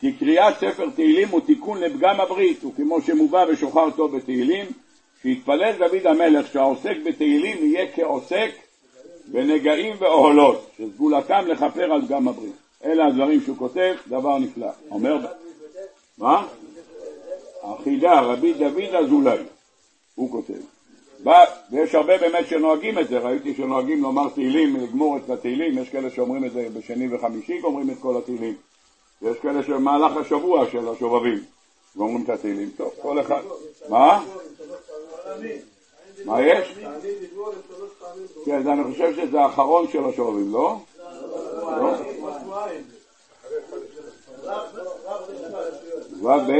כי 0.00 0.12
קריאת 0.12 0.54
ספר 0.60 0.90
תהילים 0.94 1.28
הוא 1.28 1.40
תיקון 1.40 1.80
לפגם 1.80 2.20
הברית, 2.20 2.64
וכמו 2.64 3.02
שמובא 3.02 3.44
בשוחר 3.44 3.90
טוב 3.90 4.16
בתהילים, 4.16 4.66
שהתפלל 5.22 5.72
דוד 5.78 6.06
המלך 6.06 6.52
שהעוסק 6.52 6.96
בתהילים 7.04 7.56
יהיה 7.60 7.86
כעוסק 7.94 8.50
בנגעים 9.26 9.96
ואוהלות, 9.98 10.70
שסגולתם 10.78 11.44
לכפר 11.46 11.92
על 11.92 12.06
פגם 12.06 12.28
הברית. 12.28 12.52
אלה 12.84 13.06
הדברים 13.06 13.40
שהוא 13.40 13.56
כותב, 13.56 13.94
דבר 14.08 14.38
נפלא. 14.38 14.70
אומר, 14.90 15.26
מה? 16.18 16.46
החידה, 17.62 18.20
רבי 18.20 18.52
דוד 18.52 18.94
אזולאי, 18.94 19.38
הוא 20.14 20.30
כותב. 20.30 20.71
ויש 21.22 21.94
הרבה 21.94 22.18
באמת 22.18 22.46
שנוהגים 22.48 22.98
את 22.98 23.08
זה, 23.08 23.18
ראיתי 23.18 23.54
שנוהגים 23.54 24.02
לומר 24.02 24.28
תהילים, 24.28 24.76
לגמור 24.76 25.16
את 25.16 25.30
התהילים, 25.30 25.78
יש 25.78 25.88
כאלה 25.88 26.10
שאומרים 26.10 26.44
את 26.44 26.52
זה 26.52 26.68
בשני 26.74 27.14
וחמישי, 27.14 27.60
גומרים 27.60 27.90
את 27.90 27.96
כל 28.00 28.16
התהילים. 28.16 28.54
ויש 29.22 29.38
כאלה 29.38 29.62
שבמהלך 29.62 30.16
השבוע 30.16 30.66
של 30.70 30.88
השובבים 30.88 31.38
גומרים 31.96 32.24
את 32.24 32.28
התהילים. 32.28 32.70
טוב, 32.76 32.90
כל 33.02 33.20
אחד. 33.20 33.40
מה? 33.88 34.24
מה 36.24 36.42
יש? 36.42 36.74
כן, 38.44 38.68
אני 38.68 38.84
חושב 38.92 39.14
שזה 39.16 39.40
האחרון 39.40 39.88
של 39.88 40.04
השובבים, 40.04 40.52
לא? 40.52 40.76
לא? 41.02 41.94
ו' 46.22 46.28
ב? 46.48 46.52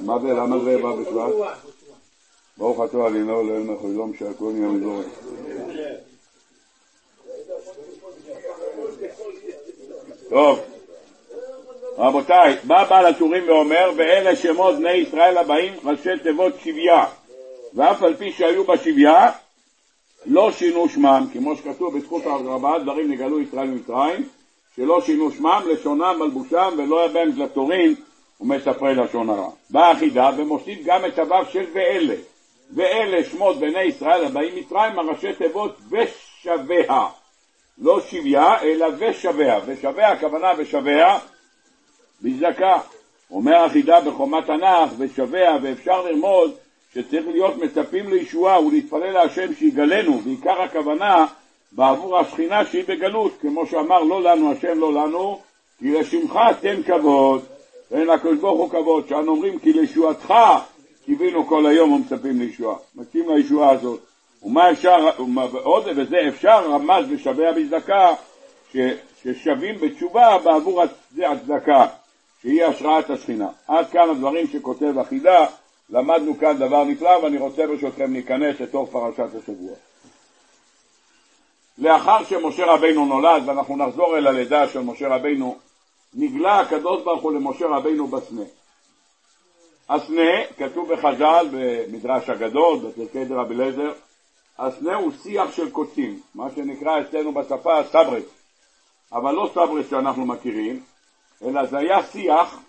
מה 0.00 0.18
ב? 0.18 0.26
למה 0.26 0.58
זה 0.58 0.78
בא 0.78 0.92
בשבט? 0.92 1.75
ברוך 2.58 2.84
אתה 2.84 3.06
עלינו 3.06 3.42
לאל 3.42 3.62
מחוילום 3.62 4.12
שהכל 4.18 4.52
נהיה 4.52 4.68
מזורק. 4.68 5.06
טוב, 10.28 10.60
רבותיי, 11.98 12.56
בא 12.64 12.84
בעל 12.84 13.06
הטורים 13.06 13.48
ואומר, 13.48 13.90
ואלה 13.96 14.36
שמות 14.36 14.76
בני 14.76 14.92
ישראל 14.92 15.38
הבאים 15.38 15.74
ראשי 15.84 16.18
תיבות 16.22 16.54
שבייה, 16.64 17.04
ואף 17.74 18.02
על 18.02 18.16
פי 18.16 18.32
שהיו 18.32 18.64
בשבייה, 18.64 19.30
לא 20.26 20.52
שינו 20.52 20.88
שמם, 20.88 21.26
כמו 21.32 21.56
שכתוב 21.56 21.98
בזכות 21.98 22.26
ארבעה 22.26 22.78
דברים 22.78 23.10
נגלו 23.10 23.40
ישראל 23.40 23.66
ממצרים, 23.66 24.28
שלא 24.76 25.00
שינו 25.00 25.30
שמם, 25.30 25.62
לשונם, 25.66 26.16
מלבושם, 26.18 26.74
ולא 26.78 27.00
היה 27.00 27.08
בהם 27.08 27.30
דלתורין 27.30 27.94
ומספרי 28.40 28.94
לשון 28.94 29.30
הרע. 29.30 29.50
באה 29.70 29.90
החידה 29.90 30.30
ומוסיף 30.36 30.78
גם 30.84 31.04
את 31.06 31.18
הוו 31.18 31.44
של 31.52 31.64
ואלה. 31.74 32.14
ואלה 32.74 33.24
שמות 33.24 33.58
בני 33.58 33.82
ישראל 33.82 34.24
הבאים 34.24 34.56
מצרים, 34.56 34.98
הראשי 34.98 35.32
תיבות 35.32 35.76
ושביה. 35.90 37.06
לא 37.78 38.00
שביה, 38.00 38.62
אלא 38.62 38.86
ושביה. 38.98 39.60
ושביה, 39.66 40.12
הכוונה 40.12 40.52
ושביה 40.58 41.18
בזדקה. 42.22 42.78
אומר 43.30 43.64
החידה 43.64 44.00
בחומת 44.00 44.46
תנ"ך 44.46 44.90
ושביה, 44.98 45.56
ואפשר 45.62 46.02
ללמוד 46.02 46.54
שצריך 46.94 47.26
להיות 47.28 47.56
מצפים 47.56 48.08
לישועה 48.08 48.60
ולהתפלל 48.60 49.10
להשם 49.10 49.54
שיגלנו, 49.54 50.18
בעיקר 50.18 50.62
הכוונה 50.62 51.26
בעבור 51.72 52.18
השכינה 52.18 52.64
שהיא 52.64 52.84
בגלות, 52.88 53.32
כמו 53.40 53.66
שאמר 53.66 54.02
לא 54.02 54.22
לנו 54.22 54.52
השם 54.52 54.78
לא 54.78 54.92
לנו, 54.92 55.40
כי 55.78 55.90
לשמך 55.90 56.38
תן 56.60 56.82
כבוד, 56.82 57.44
ואין 57.90 58.06
לקדוש 58.06 58.38
ברוך 58.38 58.60
הוא 58.60 58.70
כבוד, 58.70 59.08
שאנו 59.08 59.32
אומרים 59.32 59.58
כי 59.58 59.72
לישועתך 59.72 60.34
קיווינו 61.06 61.46
כל 61.46 61.66
היום 61.66 61.92
ומצפים 61.92 62.38
לישועה, 62.40 62.76
מצפים 62.94 63.30
לישועה 63.30 63.70
הזאת. 63.70 64.00
ומה 64.42 64.70
אפשר, 64.70 65.10
עוד 65.52 65.84
וזה 65.96 66.16
אפשר 66.28 66.70
רמז 66.70 67.04
ושבע 67.10 67.52
בצדקה, 67.52 68.14
ששווים 69.22 69.80
בתשובה 69.80 70.38
בעבור 70.44 70.82
הצדקה, 70.82 71.86
שהיא 72.42 72.64
השראת 72.64 73.10
השכינה. 73.10 73.48
עד 73.68 73.90
כאן 73.90 74.10
הדברים 74.10 74.46
שכותב 74.46 74.98
החידה, 74.98 75.46
למדנו 75.90 76.38
כאן 76.38 76.58
דבר 76.58 76.84
נפלא 76.84 77.18
ואני 77.22 77.38
רוצה 77.38 77.66
ברשותכם 77.66 78.12
להיכנס 78.12 78.60
לתוך 78.60 78.90
פרשת 78.90 79.34
השבוע. 79.42 79.74
לאחר 81.78 82.24
שמשה 82.24 82.66
רבינו 82.66 83.06
נולד, 83.06 83.42
ואנחנו 83.46 83.76
נחזור 83.76 84.18
אל 84.18 84.26
הלידה 84.26 84.68
של 84.68 84.80
משה 84.80 85.08
רבינו, 85.08 85.56
נגלה 86.14 86.60
הקדוש 86.60 87.02
ברוך 87.02 87.22
הוא 87.22 87.32
למשה 87.32 87.66
רבינו 87.66 88.06
בסנה. 88.06 88.42
הסנה, 89.88 90.44
כתוב 90.58 90.92
בחז"ל, 90.92 91.46
במדרש 91.52 92.30
הגדול, 92.30 92.78
בפרקי 92.78 93.24
דרבי 93.24 93.54
אליעזר, 93.54 93.92
הסנה 94.58 94.96
הוא 94.96 95.12
שיח 95.22 95.52
של 95.52 95.70
קוצים, 95.70 96.20
מה 96.34 96.50
שנקרא 96.54 97.00
אצלנו 97.00 97.32
בשפה 97.32 97.82
סברס, 97.90 98.24
אבל 99.12 99.34
לא 99.34 99.50
סברס 99.54 99.90
שאנחנו 99.90 100.26
מכירים, 100.26 100.80
אלא 101.44 101.66
זה 101.66 101.78
היה 101.78 102.02
שיח 102.02 102.60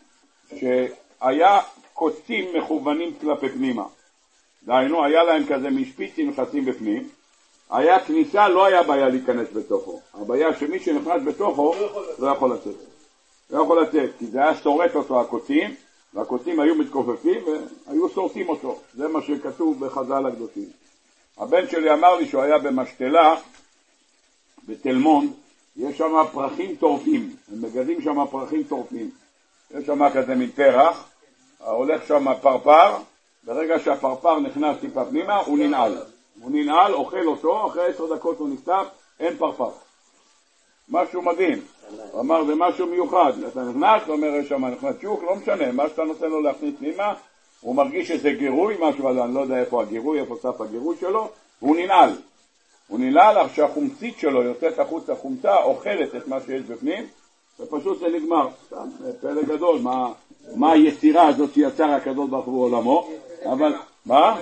שהיה 0.55 1.59
קוצים 1.93 2.45
מכוונים 2.57 3.13
כלפי 3.21 3.49
פנימה. 3.49 3.83
דהיינו, 4.63 5.05
היה 5.05 5.23
להם 5.23 5.45
כזה 5.45 5.69
משפיצים 5.69 6.29
נכנסים 6.29 6.65
בפנים, 6.65 7.09
היה 7.69 7.99
כניסה, 7.99 8.47
לא 8.47 8.65
היה 8.65 8.83
בעיה 8.83 9.09
להיכנס 9.09 9.47
בתוכו. 9.53 9.99
הבעיה 10.13 10.53
שמי 10.53 10.79
שנכנס 10.79 11.21
בתוכו 11.25 11.75
לא 12.19 12.27
יכול 12.27 12.53
לצאת. 12.53 12.75
לא 13.49 13.61
יכול 13.63 13.81
לצאת, 13.81 14.09
כי 14.19 14.25
זה 14.25 14.39
היה 14.39 14.55
שורט 14.55 14.95
אותו 14.95 15.21
הקוצים, 15.21 15.75
והקוצים 16.17 16.59
היו 16.59 16.75
מתכופפים 16.75 17.41
והיו 17.87 18.09
שורטים 18.09 18.49
אותו. 18.49 18.79
זה 18.93 19.07
מה 19.07 19.21
שכתוב 19.21 19.85
בחז"ל 19.85 20.25
הקדושים. 20.25 20.69
הבן 21.37 21.67
שלי 21.67 21.93
אמר 21.93 22.15
לי 22.15 22.27
שהוא 22.27 22.41
היה 22.41 22.57
במשתלה 22.57 23.35
בתל 24.67 24.95
מונד, 24.95 25.29
יש 25.75 25.97
שם 25.97 26.23
פרחים 26.31 26.75
טורפים, 26.75 27.35
הם 27.51 27.61
מגדלים 27.61 28.01
שם 28.01 28.25
פרחים 28.31 28.63
טורפים. 28.63 29.11
יש 29.71 29.85
שם 29.85 30.09
כזה 30.09 30.35
מין 30.35 30.51
פרח, 30.51 31.09
הולך 31.59 32.07
שם 32.07 32.25
פרפר, 32.41 32.95
ברגע 33.43 33.79
שהפרפר 33.79 34.39
נכנס 34.39 34.77
טיפה 34.81 35.05
פנימה, 35.05 35.35
הוא 35.35 35.57
ננעל. 35.57 35.97
הוא 36.41 36.51
ננעל, 36.51 36.93
אוכל 36.93 37.27
אותו, 37.27 37.67
אחרי 37.67 37.85
עשר 37.85 38.15
דקות 38.15 38.39
הוא 38.39 38.49
נפתח, 38.49 38.83
אין 39.19 39.37
פרפר. 39.37 39.69
משהו 40.89 41.21
מדהים. 41.21 41.61
הוא 42.11 42.21
אמר, 42.21 42.45
זה 42.45 42.55
משהו 42.55 42.87
מיוחד. 42.87 43.31
אתה 43.47 43.63
נכנס, 43.63 44.01
הוא 44.05 44.15
אומר, 44.15 44.35
יש 44.35 44.49
שם 44.49 44.65
נכנס 44.65 44.95
שוק, 45.01 45.23
לא 45.23 45.35
משנה, 45.35 45.71
מה 45.71 45.89
שאתה 45.89 46.03
נותן 46.03 46.29
לו 46.29 46.41
להכניס 46.41 46.75
פנימה, 46.79 47.13
הוא 47.61 47.75
מרגיש 47.75 48.07
שזה 48.07 48.31
גירוי, 48.31 48.75
משהו, 48.79 49.23
אני 49.23 49.33
לא 49.33 49.39
יודע 49.39 49.59
איפה 49.59 49.81
הגירוי, 49.81 50.19
איפה 50.19 50.35
סף 50.41 50.61
הגירוי 50.61 50.95
שלו, 50.99 51.29
והוא 51.61 51.75
ננעל. 51.75 52.09
הוא 52.87 52.99
ננעל 52.99 53.37
אך 53.37 53.55
שהחומצית 53.55 54.17
שלו 54.19 54.43
יוצאת 54.43 54.79
החוצה, 54.79 55.15
חומצה 55.15 55.55
אוכלת 55.63 56.15
את 56.15 56.27
מה 56.27 56.37
שיש 56.45 56.61
בפנים, 56.61 57.05
ופשוט 57.59 57.99
זה 57.99 58.07
נגמר. 58.07 58.47
סתם, 58.65 58.89
פלא 59.21 59.41
גדול, 59.41 59.79
מה, 59.79 60.11
מה 60.55 60.71
היצירה 60.71 61.27
הזאת 61.27 61.53
שיצר 61.53 61.91
הקדוש 61.91 62.29
ברוך 62.29 62.45
הוא 62.45 62.63
עולמו, 62.63 63.09
אבל, 63.45 63.73
מה? 64.05 64.37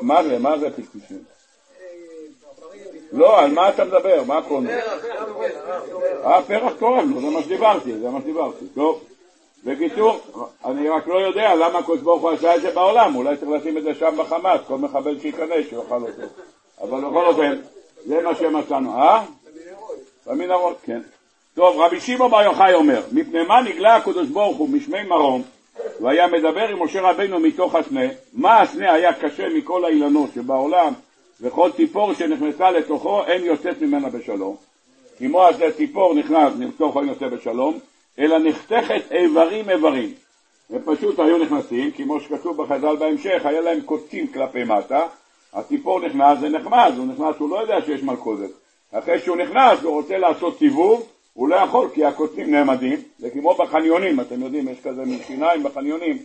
מה 0.00 0.24
זה? 0.24 0.38
מה 0.38 0.58
זה 0.58 0.70
פשפשים? 0.70 1.24
לא, 3.12 3.40
על 3.40 3.52
מה 3.52 3.68
אתה 3.68 3.84
מדבר? 3.84 4.22
מה 4.26 4.42
קוראים? 4.48 4.70
אה, 6.24 6.42
פרח 6.42 6.72
קוראים, 6.78 7.20
זה 7.20 7.26
מה 7.30 7.42
שדיברתי, 7.42 7.98
זה 7.98 8.10
מה 8.10 8.20
שדיברתי. 8.20 8.64
טוב. 8.74 9.04
בקיצור, 9.64 10.20
אני 10.64 10.88
רק 10.88 11.06
לא 11.06 11.14
יודע 11.14 11.54
למה 11.54 11.78
הקדוש 11.78 12.00
ברוך 12.00 12.22
הוא 12.22 12.30
עשה 12.30 12.56
את 12.56 12.62
זה 12.62 12.70
בעולם, 12.70 13.16
אולי 13.16 13.36
צריך 13.36 13.50
לשים 13.50 13.78
את 13.78 13.82
זה 13.82 13.94
שם 13.94 14.14
בחמאס, 14.18 14.60
כל 14.66 14.78
מחבל 14.78 15.20
שייכנס 15.20 15.66
שיאכל 15.68 16.02
אותו. 16.02 16.22
אבל 16.80 17.00
בכל 17.00 17.26
אופן, 17.26 17.60
זה 18.06 18.22
מה 18.22 18.34
שמצאנו. 18.34 18.98
אה? 18.98 19.24
במנהרות, 20.26 20.76
כן. 20.82 21.00
טוב, 21.54 21.80
רבי 21.80 22.00
שמעון 22.00 22.30
בר 22.30 22.42
יוחאי 22.42 22.74
אומר, 22.74 23.02
מפני 23.12 23.42
מה 23.42 23.60
נגלה 23.60 23.96
הקדוש 23.96 24.28
ברוך 24.28 24.56
הוא 24.56 24.68
משמי 24.68 25.02
מרום, 25.02 25.42
והיה 26.00 26.26
מדבר 26.26 26.68
עם 26.68 26.82
משה 26.82 27.00
רבינו 27.00 27.40
מתוך 27.40 27.74
הסנה, 27.74 28.00
מה 28.32 28.60
הסנה 28.60 28.92
היה 28.92 29.12
קשה 29.12 29.48
מכל 29.48 29.84
האילנות 29.84 30.30
שבעולם, 30.34 30.92
וכל 31.40 31.70
ציפור 31.76 32.14
שנכנסה 32.14 32.70
לתוכו 32.70 33.24
אין 33.24 33.44
יוצאת 33.44 33.82
ממנה 33.82 34.08
בשלום. 34.08 34.56
כמו 35.18 35.46
הזה 35.46 35.64
ציפור 35.76 36.14
נכנס, 36.14 36.52
לתוכו 36.58 37.00
אין 37.00 37.08
יוצא 37.08 37.28
בשלום, 37.28 37.78
אלא 38.18 38.38
נחתכת 38.38 39.12
איברים 39.12 39.70
איברים. 39.70 40.12
הם 40.70 40.78
פשוט 40.84 41.18
היו 41.18 41.38
נכנסים, 41.38 41.90
כמו 41.90 42.20
שכתוב 42.20 42.62
בחז"ל 42.62 42.96
בהמשך, 42.96 43.40
היה 43.44 43.60
להם 43.60 43.80
קוצים 43.80 44.26
כלפי 44.26 44.64
מטה, 44.64 45.06
הציפור 45.52 46.00
נכנס, 46.00 46.38
זה 46.38 46.48
נחמד, 46.48 46.92
הוא 46.96 47.06
נכנס, 47.06 47.36
הוא 47.38 47.50
לא 47.50 47.60
יודע 47.60 47.80
שיש 47.86 48.02
מלכודת. 48.02 48.50
אחרי 48.92 49.18
שהוא 49.18 49.36
נכנס, 49.36 49.82
הוא 49.82 49.92
רוצה 49.92 50.18
לעשות 50.18 50.58
סיבוב, 50.58 51.11
הוא 51.34 51.48
לא 51.48 51.56
יכול 51.56 51.88
כי 51.94 52.04
הקוצים 52.04 52.50
נעמדים, 52.50 52.98
זה 53.18 53.30
כמו 53.30 53.54
בחניונים, 53.54 54.20
אתם 54.20 54.42
יודעים, 54.42 54.68
יש 54.68 54.80
כזה 54.80 55.04
מין 55.04 55.18
שיניים 55.26 55.62
בחניונים, 55.62 56.18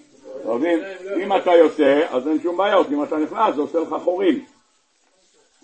מבין? 0.46 0.80
אם 1.24 1.36
אתה 1.36 1.52
יוצא, 1.52 2.02
אז 2.10 2.28
אין 2.28 2.40
שום 2.44 2.58
בעיות, 2.58 2.88
אם 2.92 3.04
אתה 3.04 3.18
נכנס, 3.18 3.56
זה 3.56 3.62
עושה 3.62 3.80
לך 3.80 3.96
חורים. 4.04 4.46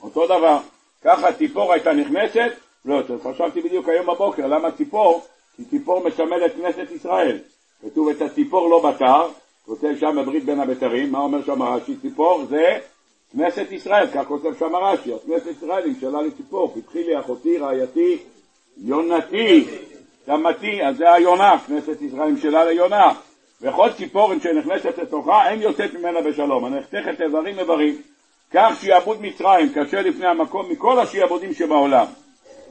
אותו 0.03 0.25
דבר, 0.25 0.57
ככה 1.03 1.33
ציפור 1.33 1.73
הייתה 1.73 1.93
נכנסת, 1.93 2.51
לא 2.85 2.95
יותר. 2.95 3.17
חשבתי 3.23 3.61
בדיוק 3.61 3.89
היום 3.89 4.05
בבוקר, 4.05 4.47
למה 4.47 4.71
ציפור? 4.71 5.25
כי 5.55 5.65
ציפור 5.65 6.07
מסמל 6.07 6.45
את 6.45 6.55
כנסת 6.55 6.91
ישראל. 6.91 7.39
כתוב 7.81 8.09
את 8.09 8.21
הציפור 8.21 8.69
לא 8.69 8.89
בתר, 8.89 9.27
כותב 9.65 9.93
שם 9.99 10.15
בברית 10.21 10.45
בין 10.45 10.59
הבתרים, 10.59 11.11
מה 11.11 11.19
אומר 11.19 11.43
שם 11.43 11.63
רש"י? 11.63 11.95
ציפור 12.01 12.45
זה 12.45 12.79
כנסת 13.31 13.71
ישראל, 13.71 14.07
כך 14.07 14.27
כותב 14.27 14.53
שם 14.59 14.75
רש"י, 14.75 15.11
כנסת 15.25 15.47
ישראל 15.47 15.87
נמשלה 15.87 16.21
לציפור, 16.21 16.73
פתחי 16.75 17.03
לי 17.03 17.19
אחותי, 17.19 17.57
רעייתי, 17.57 18.17
יונתי, 18.77 19.65
תמתי, 20.25 20.83
אז 20.83 20.97
זה 20.97 21.13
היונה, 21.13 21.59
כנסת 21.67 22.01
ישראל 22.01 22.29
נמשלה 22.29 22.65
ליונה. 22.65 23.13
וכל 23.61 23.89
ציפורן 23.97 24.39
שנכנסת 24.39 24.97
לתוכה 24.97 25.49
אין 25.49 25.61
יוצאת 25.61 25.93
ממנה 25.93 26.21
בשלום, 26.21 26.65
הנחתכת 26.65 27.21
איברים 27.21 27.59
איברים. 27.59 28.01
כך 28.51 28.73
שיעבוד 28.81 29.21
מצרים 29.21 29.69
קשה 29.75 30.01
לפני 30.01 30.27
המקום 30.27 30.69
מכל 30.71 30.99
השיעבודים 30.99 31.53
שבעולם. 31.53 32.05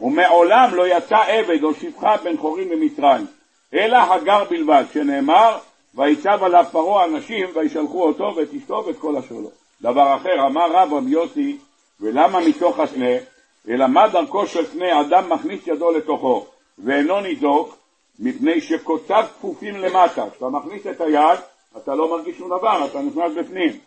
ומעולם 0.01 0.75
לא 0.75 0.97
יצא 0.97 1.19
עבד 1.27 1.65
או 1.65 1.75
שפחה 1.75 2.17
בן 2.25 2.37
חורים 2.37 2.69
במצרים, 2.69 3.27
אלא 3.75 3.97
הגר 3.97 4.45
בלבד, 4.51 4.85
שנאמר, 4.93 5.59
ויצב 5.95 6.38
עליו 6.43 6.65
פרעה 6.73 7.05
אנשים 7.05 7.49
וישלחו 7.55 8.03
אותו 8.03 8.33
ואת 8.37 8.49
אשתו 8.55 8.85
ואת 8.87 8.99
כל 8.99 9.17
אשר 9.17 9.35
לו. 9.35 9.51
דבר 9.83 10.17
אחר, 10.17 10.47
אמר 10.47 10.73
רב 10.73 10.93
רבי 10.93 11.11
יוסי, 11.11 11.57
ולמה 12.01 12.41
מתוך 12.41 12.79
הסנה? 12.79 13.32
אלא 13.68 13.87
מה 13.87 14.09
דרכו 14.09 14.46
של 14.46 14.66
סנה 14.66 15.01
אדם 15.01 15.33
מכניס 15.33 15.66
ידו 15.66 15.92
לתוכו 15.92 16.46
ואינו 16.79 17.20
ניזוק, 17.20 17.77
מפני 18.18 18.61
שקוציו 18.61 19.25
כפופים 19.38 19.77
למטה. 19.77 20.25
כשאתה 20.31 20.48
מכניס 20.48 20.87
את 20.87 21.01
היד, 21.01 21.38
אתה 21.77 21.94
לא 21.94 22.11
מרגיש 22.11 22.38
שום 22.38 22.48
דבר, 22.48 22.87
אתה 22.87 23.01
נכנס 23.01 23.33
בפנים. 23.33 23.79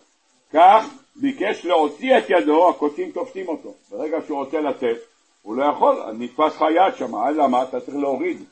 כך 0.54 0.86
ביקש 1.16 1.66
להוציא 1.66 2.18
את 2.18 2.24
ידו, 2.30 2.70
הקוצים 2.70 3.12
תופסים 3.12 3.48
אותו. 3.48 3.74
ברגע 3.92 4.18
שהוא 4.26 4.38
רוצה 4.38 4.62
לצאת, 4.62 4.98
הוא 5.42 5.56
לא 5.56 5.66
יכול, 5.66 5.96
נתפס 6.14 6.56
לך 6.56 6.66
יד 6.76 6.96
שם, 6.98 7.16
למה? 7.36 7.64
אתה 7.64 7.80
צריך 7.80 7.98
להוריד 7.98 8.44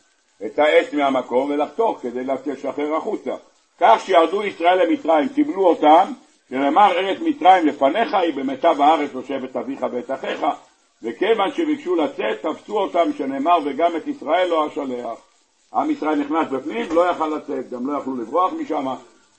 את 0.46 0.60
העץ 0.60 0.94
מהמקום 0.94 1.50
ולחתוך 1.50 2.00
כדי 2.02 2.24
לשחרר 2.46 2.96
החוצה. 2.96 3.32
כך 3.80 4.02
שירדו 4.06 4.44
ישראל 4.44 4.84
למצרים, 4.84 5.30
קיבלו 5.30 5.68
אותם, 5.68 6.12
שנאמר 6.50 6.92
ארץ 6.92 7.18
מצרים 7.22 7.68
לפניך 7.68 8.14
היא 8.14 8.34
במיטב 8.34 8.82
הארץ 8.82 9.10
יושבת 9.14 9.56
אביך 9.56 9.86
ואת 9.92 10.12
אחיך, 10.12 10.46
וכיוון 11.04 11.52
שביקשו 11.52 11.96
לצאת, 11.96 12.42
תפסו 12.42 12.80
אותם, 12.80 13.14
שנאמר 13.18 13.58
וגם 13.66 13.96
את 13.98 14.08
ישראל 14.08 14.50
לא 14.50 14.68
אשלח. 14.68 15.20
עם 15.74 15.92
ישראל 15.92 16.16
נכנס 16.16 16.48
בפנים, 16.52 16.86
לא 16.92 17.10
יכל 17.10 17.28
לצאת, 17.28 17.70
גם 17.70 17.88
לא 17.88 17.98
יכלו 17.98 18.16
לברוח 18.16 18.54
משם, 18.54 18.86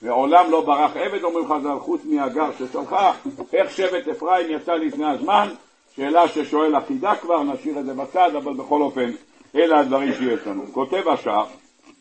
מעולם 0.01 0.51
לא 0.51 0.61
ברח 0.61 0.91
עבד, 0.95 1.23
אומרים 1.23 1.47
חז"ל, 1.47 1.79
חוץ 1.79 2.01
מהגר 2.05 2.49
ששלחה, 2.59 3.13
איך 3.53 3.71
שבט 3.71 4.07
אפרים 4.07 4.47
יצא 4.49 4.71
לפני 4.73 5.05
הזמן, 5.05 5.47
שאלה 5.95 6.27
ששואל 6.27 6.77
אחידה 6.77 7.15
כבר, 7.15 7.43
נשאיר 7.43 7.79
את 7.79 7.85
זה 7.85 7.93
בצד, 7.93 8.35
אבל 8.35 8.53
בכל 8.53 8.81
אופן, 8.81 9.11
אלה 9.55 9.79
הדברים 9.79 10.13
שיש 10.13 10.47
לנו. 10.47 10.63
כותב 10.71 11.07
השאר, 11.07 11.45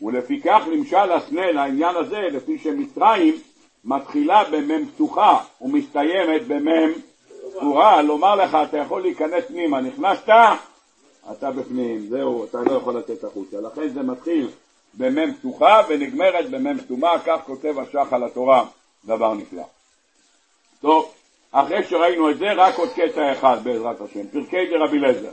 ולפיכך 0.03 0.63
נמשל 0.73 1.13
הסנה 1.13 1.53
לעניין 1.53 1.97
הזה, 1.97 2.21
לפי 2.33 2.59
שמצרים 2.59 3.35
מתחילה 3.85 4.45
במ"ם 4.51 4.87
פתוחה 4.87 5.39
ומסתיימת 5.61 6.47
במ"ם 6.49 6.93
פתורה, 7.51 8.03
לומר 8.03 8.35
לך, 8.35 8.59
אתה 8.69 8.79
יכול 8.79 9.03
להיכנס 9.03 9.45
פנימה, 9.45 9.81
נכנסת, 9.81 10.29
אתה 11.33 11.51
בפנים, 11.51 12.07
זהו, 12.09 12.45
אתה 12.45 12.59
לא 12.61 12.73
יכול 12.73 12.97
לצאת 12.97 13.25
החוצה. 13.25 13.61
לכן 13.61 13.89
זה 13.89 14.03
מתחיל 14.03 14.49
במ"ם 14.95 15.35
פתוחה 15.35 15.81
ונגמרת 15.89 16.51
במ"ם 16.51 16.79
פתומה, 16.79 17.19
כך 17.27 17.41
כותב 17.47 17.79
השח 17.79 18.13
על 18.13 18.25
התורה, 18.25 18.65
דבר 19.05 19.35
נפלא. 19.35 19.63
טוב, 20.81 21.13
אחרי 21.53 21.85
שראינו 21.85 22.31
את 22.31 22.39
זה, 22.39 22.53
רק 22.53 22.79
עוד 22.79 22.89
קטע 22.89 23.33
אחד 23.33 23.57
בעזרת 23.63 24.01
השם, 24.01 24.27
פרקי 24.27 24.67
דרבי 24.71 24.99
לזר. 24.99 25.33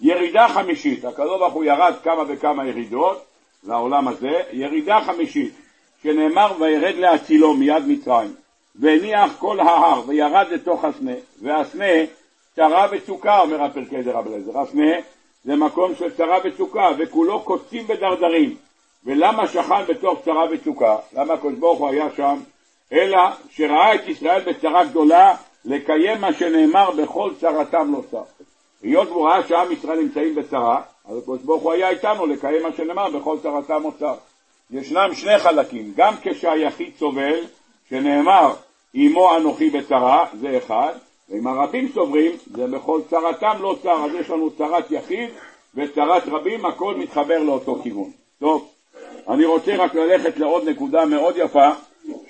ירידה 0.00 0.48
חמישית, 0.48 1.04
הקדוש 1.04 1.38
ברוך 1.38 1.54
הוא 1.54 1.64
ירד 1.64 1.94
כמה 2.02 2.22
וכמה 2.28 2.66
ירידות 2.66 3.24
לעולם 3.64 4.08
הזה, 4.08 4.42
ירידה 4.52 5.00
חמישית, 5.06 5.54
שנאמר 6.02 6.52
וירד 6.60 6.94
להצילו 6.94 7.54
מיד 7.54 7.86
מצרים, 7.86 8.34
והניח 8.76 9.32
כל 9.38 9.60
ההר 9.60 10.02
וירד 10.06 10.46
לתוך 10.50 10.84
הסנה, 10.84 11.12
והסנה 11.42 12.04
צרה 12.56 12.86
וצוקה, 12.90 13.40
אומר 13.40 13.62
הפרקי 13.62 14.02
דרבי 14.02 14.30
לזר. 14.30 14.58
הסנה 14.58 14.92
זה 15.44 15.56
מקום 15.56 15.94
של 15.94 16.10
צרה 16.10 16.38
וצוקה, 16.44 16.88
וכולו 16.98 17.40
קוצים 17.40 17.84
ודרדרים. 17.88 18.56
ולמה 19.04 19.46
שכן 19.48 19.84
בתוך 19.88 20.18
צרה 20.24 20.44
וצוקה? 20.50 20.96
למה 21.16 21.34
הקדוש 21.34 21.54
ברוך 21.54 21.78
הוא 21.78 21.88
היה 21.88 22.06
שם? 22.16 22.40
אלא 22.92 23.18
שראה 23.50 23.94
את 23.94 24.08
ישראל 24.08 24.40
בצרה 24.40 24.84
גדולה 24.84 25.34
לקיים 25.64 26.20
מה 26.20 26.32
שנאמר 26.32 26.90
בכל 26.90 27.30
צרתם 27.40 27.92
לא 27.92 28.02
צר. 28.10 28.22
היות 28.82 29.08
והוא 29.08 29.28
ראה 29.28 29.42
שעם 29.48 29.72
ישראל 29.72 30.00
נמצאים 30.00 30.34
בצרה, 30.34 30.82
אז 31.08 31.18
הקדוש 31.18 31.42
ברוך 31.42 31.62
הוא 31.62 31.72
היה 31.72 31.88
איתנו 31.88 32.26
לקיים 32.26 32.62
מה 32.62 32.68
שנאמר 32.76 33.10
בכל 33.10 33.36
צרתם 33.42 33.82
לא 33.82 33.92
צר. 33.98 34.14
ישנם 34.70 35.10
שני 35.14 35.38
חלקים, 35.38 35.92
גם 35.96 36.14
כשהיחיד 36.22 36.92
סובל, 36.98 37.44
שנאמר 37.90 38.54
עמו 38.94 39.36
אנוכי 39.36 39.70
בצרה, 39.70 40.26
זה 40.40 40.58
אחד, 40.58 40.92
ואם 41.28 41.46
הרבים 41.46 41.88
סוברים, 41.94 42.32
זה 42.46 42.66
בכל 42.66 43.00
צרתם 43.10 43.56
לא 43.60 43.76
צר, 43.82 44.04
אז 44.04 44.14
יש 44.14 44.30
לנו 44.30 44.50
צרת 44.50 44.90
יחיד 44.90 45.30
וצרת 45.74 46.22
רבים, 46.26 46.66
הכל 46.66 46.94
מתחבר 46.94 47.38
לאותו 47.38 47.82
כיוון. 47.82 48.10
טוב, 48.40 48.68
אני 49.28 49.44
רוצה 49.44 49.76
רק 49.76 49.94
ללכת 49.94 50.36
לעוד 50.36 50.68
נקודה 50.68 51.04
מאוד 51.04 51.34
יפה 51.36 51.68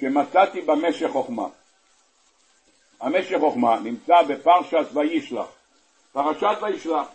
שמצאתי 0.00 0.60
במשך 0.60 1.08
חוכמה. 1.12 1.46
המשך 3.00 3.36
חוכמה 3.40 3.80
נמצא 3.80 4.22
בפרשת 4.22 4.86
וישלח. 4.92 5.46
פרשת 6.12 6.56
וישלח. 6.62 7.06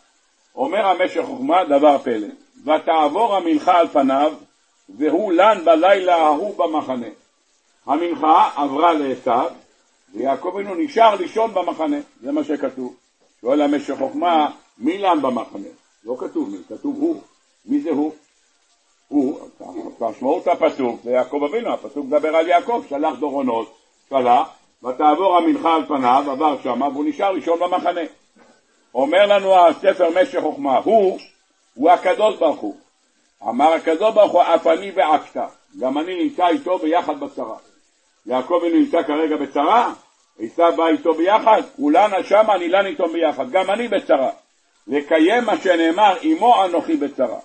אומר 0.55 0.85
המשך 0.85 1.21
חוכמה 1.25 1.63
דבר 1.63 1.97
פלא, 1.97 2.27
ותעבור 2.65 3.35
המנחה 3.35 3.79
על 3.79 3.87
פניו 3.87 4.33
והוא 4.89 5.33
לן 5.33 5.61
בלילה 5.65 6.15
ההוא 6.15 6.57
במחנה. 6.57 7.07
המנחה 7.85 8.49
עברה 8.55 8.93
לעשו 8.93 9.55
ויעקב 10.13 10.51
אבינו 10.53 10.75
נשאר 10.75 11.15
לישון 11.15 11.53
במחנה, 11.53 11.97
זה 12.21 12.31
מה 12.31 12.43
שכתוב. 12.43 12.95
שואל 13.41 13.61
המשך 13.61 13.95
חוכמה, 13.97 14.51
מי 14.77 14.97
לן 14.97 15.21
במחנה? 15.21 15.67
לא 16.03 16.15
כתוב 16.19 16.49
מי, 16.49 16.57
כתוב 16.69 16.95
הוא. 16.99 17.21
מי 17.65 17.81
זה 17.81 17.89
הוא? 17.89 18.11
הוא, 19.07 19.39
משמעות 19.99 20.47
הפסוק 20.47 20.99
זה 21.03 21.11
יעקב 21.11 21.41
אבינו, 21.49 21.73
הפסוק 21.73 22.05
מדבר 22.05 22.35
על 22.35 22.47
יעקב, 22.47 22.83
שלח 22.89 23.19
דורונות, 23.19 23.75
שלח, 24.09 24.47
ותעבור 24.83 25.37
המנחה 25.37 25.75
על 25.75 25.85
פניו, 25.85 26.23
עבר 26.31 26.61
שמה, 26.63 26.87
והוא 26.87 27.05
נשאר 27.05 27.31
לישון 27.31 27.59
במחנה. 27.59 28.01
אומר 28.93 29.25
לנו 29.25 29.67
הספר 29.67 30.09
משך 30.21 30.39
חוכמה, 30.41 30.77
הוא, 30.77 31.19
הוא 31.73 31.91
הקדוש 31.91 32.35
ברוך 32.35 32.59
הוא. 32.59 32.75
אמר 33.49 33.73
הקדוש 33.73 34.13
ברוך 34.13 34.31
הוא, 34.31 34.41
אף 34.41 34.67
אני 34.67 34.91
ועקת, 34.95 35.41
גם 35.79 35.97
אני 35.97 36.23
נמצא 36.23 36.47
איתו 36.47 36.77
ביחד 36.77 37.19
בצרה. 37.19 37.57
יעקב 38.25 38.53
אבינו 38.53 38.79
נמצא 38.79 39.03
כרגע 39.03 39.35
בצרה, 39.35 39.93
עשיו 40.39 40.73
בא 40.77 40.87
איתו 40.87 41.13
ביחד, 41.13 41.61
הוא 41.75 41.91
לנה 41.91 42.23
שמה, 42.23 42.55
אני 42.55 42.69
לן 42.69 42.85
איתו 42.85 43.07
ביחד, 43.07 43.51
גם 43.51 43.71
אני 43.71 43.87
בצרה. 43.87 44.31
לקיים 44.87 45.43
מה 45.45 45.57
שנאמר, 45.57 46.15
עמו 46.21 46.65
אנוכי 46.65 46.97
בצרה. 46.97 47.39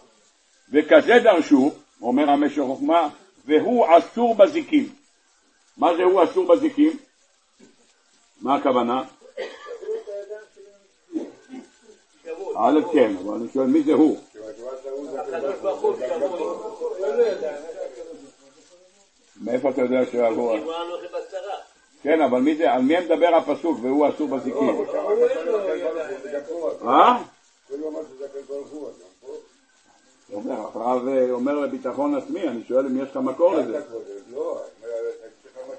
וכזה 0.73 1.19
דרשו, 1.23 1.71
אומר 2.03 2.31
המשך 2.31 2.63
חוכמה, 2.63 3.09
והוא 3.47 3.87
אסור 3.99 4.35
בזיקים. 4.35 4.89
מה 5.77 5.97
זה 5.97 6.03
הוא 6.03 6.25
אסור 6.25 6.47
בזיקים? 6.47 6.97
מה 8.43 8.55
הכוונה? 8.55 9.03
א' 12.57 12.81
כן, 12.93 13.13
אבל 13.25 13.35
אני 13.35 13.49
שואל 13.53 13.67
מי 13.67 13.83
זה 13.83 13.93
הוא? 13.93 14.19
מאיפה 19.41 19.71
אתה 19.71 19.81
יודע 19.81 20.07
שהוא... 20.11 20.57
כן, 22.03 22.21
אבל 22.21 22.41
מי 22.41 22.57
זה, 22.57 22.73
על 22.73 22.83
מי 22.83 23.01
מדבר 23.01 23.35
הפסוק 23.35 23.79
והוא 23.83 24.09
אסור 24.09 24.29
בזיקים? 24.29 24.85
אה? 26.89 27.19
הרב 30.75 31.09
אומר 31.31 31.55
לביטחון 31.55 32.15
עצמי, 32.15 32.49
אני 32.49 32.61
שואל 32.69 32.87
אם 32.87 33.03
יש 33.03 33.11
לך 33.11 33.17
מקור 33.17 33.55
לזה. 33.55 33.81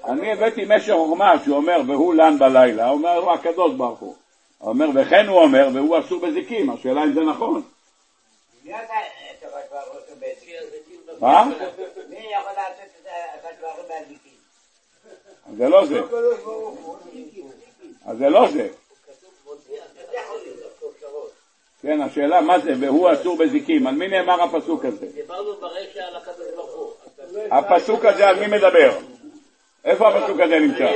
אני 0.04 0.32
הבאתי 0.32 0.64
משך 0.68 0.92
חוכמה 0.92 1.34
שהוא 1.44 1.56
אומר 1.56 1.80
והוא 1.86 2.14
לן 2.14 2.38
בלילה, 2.38 2.88
הוא 2.88 2.98
אומר 2.98 3.16
הוא 3.16 3.32
הקדוש 3.32 3.74
ברוך 3.74 3.98
הוא. 3.98 4.14
הוא 4.58 4.68
אומר 4.68 4.86
וכן 4.94 5.26
הוא 5.26 5.40
אומר 5.40 5.68
והוא 5.74 5.98
אסור 5.98 6.20
בזיקים, 6.20 6.70
השאלה 6.70 7.04
אם 7.04 7.12
זה 7.12 7.20
נכון. 7.20 7.62
מה? 11.20 11.48
זה 15.56 15.68
לא 15.68 15.86
זה. 15.86 16.00
אז 18.04 18.18
זה 18.18 18.28
לא 18.28 18.48
זה. 18.52 18.68
כן, 21.82 22.00
השאלה 22.00 22.40
מה 22.40 22.58
זה, 22.58 22.72
והוא 22.80 23.12
אסור 23.12 23.36
בזיקים, 23.36 23.86
על 23.86 23.94
מי 23.94 24.08
נאמר 24.08 24.42
הפסוק 24.42 24.84
הזה? 24.84 25.06
דיברנו 25.14 25.54
ברשע 25.54 26.04
על 26.04 26.16
הקדוש 26.16 26.46
ברוך 26.56 26.74
הוא. 26.74 26.92
הפסוק 27.50 28.04
הזה 28.04 28.28
על 28.28 28.40
מי 28.40 28.56
מדבר? 28.56 28.98
איפה 29.84 30.08
הפסוק 30.08 30.40
הזה 30.40 30.58
נמצא? 30.58 30.92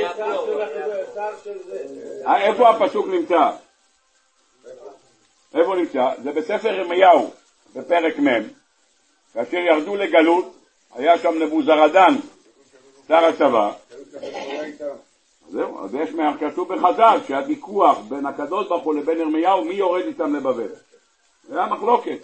אה, 2.27 2.47
איפה 2.47 2.69
הפסוק 2.69 3.07
נמצא? 3.07 3.49
איפה 5.55 5.75
נמצא? 5.75 6.11
זה 6.23 6.31
בספר 6.31 6.73
ירמיהו, 6.73 7.31
בפרק 7.75 8.19
מ', 8.19 8.43
כאשר 9.33 9.57
ירדו 9.57 9.95
לגלות, 9.95 10.55
היה 10.95 11.17
שם 11.17 11.43
נבוזרדן, 11.43 12.15
שר 13.07 13.25
הצבא. 13.25 13.71
זהו, 15.49 15.85
אז 15.85 15.95
יש, 15.95 16.09
כתוב 16.39 16.73
בחז"ל 16.73 17.17
שהוויכוח 17.27 17.99
בין 17.99 18.25
הקדוש 18.25 18.67
ברוך 18.67 18.83
הוא 18.83 18.95
לבין 18.95 19.17
ירמיהו, 19.17 19.65
מי 19.65 19.73
יורד 19.73 20.05
איתם 20.05 20.35
לבבל? 20.35 20.67
זה 21.49 21.63
המחלוקת, 21.63 22.17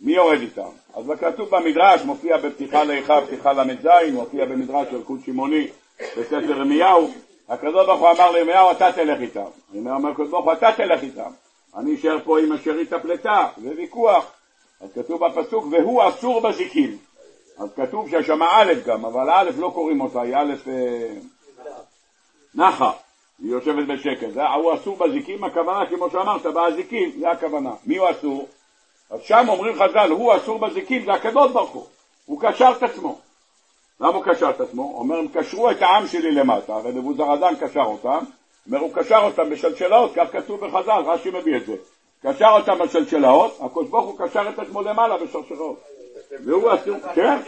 מי 0.00 0.12
יורד 0.12 0.40
איתם? 0.40 0.68
אז 0.94 1.04
כתוב 1.20 1.48
במדרש, 1.50 2.02
מופיע 2.02 2.36
בפתיחה 2.36 2.84
לאיכה, 2.84 3.20
פתיחה 3.26 3.52
ל"ז, 3.52 3.86
מופיע 4.12 4.44
במדרש 4.44 4.88
של 4.90 5.02
קוד 5.02 5.20
שמעוני, 5.26 5.68
בספר 6.00 6.50
ירמיהו, 6.50 7.10
הקדוש 7.48 7.86
ברוך 7.86 8.00
הוא 8.00 8.10
אמר 8.10 8.30
לירמיהו, 8.30 8.70
אתה 8.70 8.92
תלך 8.92 9.20
איתם. 9.20 9.44
ירמיהו 9.72 9.96
אומר 9.96 10.10
לקדוש 10.10 10.30
ברוך 10.30 10.44
הוא, 10.44 10.52
אתה 10.52 10.70
תלך 10.76 11.02
איתם. 11.02 11.30
אני 11.76 11.94
אשאר 11.94 12.18
פה 12.24 12.40
עם 12.40 12.52
השארית 12.52 12.92
הפלטה, 12.92 13.48
זה 13.56 13.70
ויכוח. 13.76 14.32
אז 14.80 14.88
כתוב 14.94 15.26
בפסוק, 15.26 15.64
והוא 15.70 16.08
אסור 16.08 16.40
בזיקים. 16.40 16.98
אז 17.62 17.68
כתוב 17.76 18.08
שיש 18.10 18.26
שם 18.26 18.42
א' 18.42 18.72
גם, 18.86 19.04
אבל 19.04 19.30
א' 19.30 19.50
לא 19.58 19.70
קוראים 19.74 20.00
אותה, 20.00 20.22
היא 20.22 20.36
א' 20.36 20.52
אה, 20.68 21.14
נחה, 22.54 22.92
היא 23.42 23.50
יושבת 23.50 23.86
בשקט. 23.86 24.36
הוא 24.54 24.74
אסור 24.74 24.96
בזיקים, 24.96 25.44
הכוונה, 25.44 25.86
כמו 25.86 26.10
שאמרת, 26.10 26.46
באזיקים, 26.46 27.10
זה 27.20 27.30
הכוונה. 27.30 27.70
מי 27.86 27.96
הוא 27.96 28.10
אסור? 28.10 28.48
אז 29.10 29.20
שם 29.22 29.46
אומרים 29.48 29.74
חז"ל, 29.74 30.10
הוא 30.10 30.36
אסור 30.36 30.58
בזיקים, 30.58 31.04
זה 31.04 31.12
הקדוש 31.12 31.52
ברוך 31.52 31.70
הוא. 31.70 31.86
הוא 32.26 32.40
קשר 32.40 32.72
את 32.76 32.82
עצמו. 32.82 33.18
למה 34.00 34.14
הוא 34.14 34.24
קשר 34.24 34.50
את 34.50 34.60
עצמו? 34.60 34.94
אומר, 34.98 35.18
הם 35.18 35.28
קשרו 35.28 35.70
את 35.70 35.82
העם 35.82 36.06
שלי 36.06 36.30
למטה, 36.30 36.76
ונבוזרדן 36.84 37.54
קשר 37.60 37.84
אותם, 37.84 38.24
אומר, 38.66 38.78
הוא 38.78 38.94
קשר 38.94 39.18
אותם 39.18 39.50
בשלשלאות, 39.50 40.12
כך 40.14 40.32
כתוב 40.32 40.66
בחז"ל, 40.66 41.02
רש"י 41.06 41.30
מביא 41.30 41.56
את 41.56 41.66
זה. 41.66 41.74
קשר 42.22 42.48
אותם 42.48 42.78
בשלשלאות, 42.78 43.58
הקדוש 43.60 43.88
ברוך 43.88 44.06
הוא 44.06 44.18
קשר 44.18 44.48
את 44.48 44.58
עצמו 44.58 44.82
למעלה 44.82 45.16
בשלשלאות. 45.16 45.91
והוא 46.40 46.74
אסור, 46.74 46.96
כן, 47.14 47.38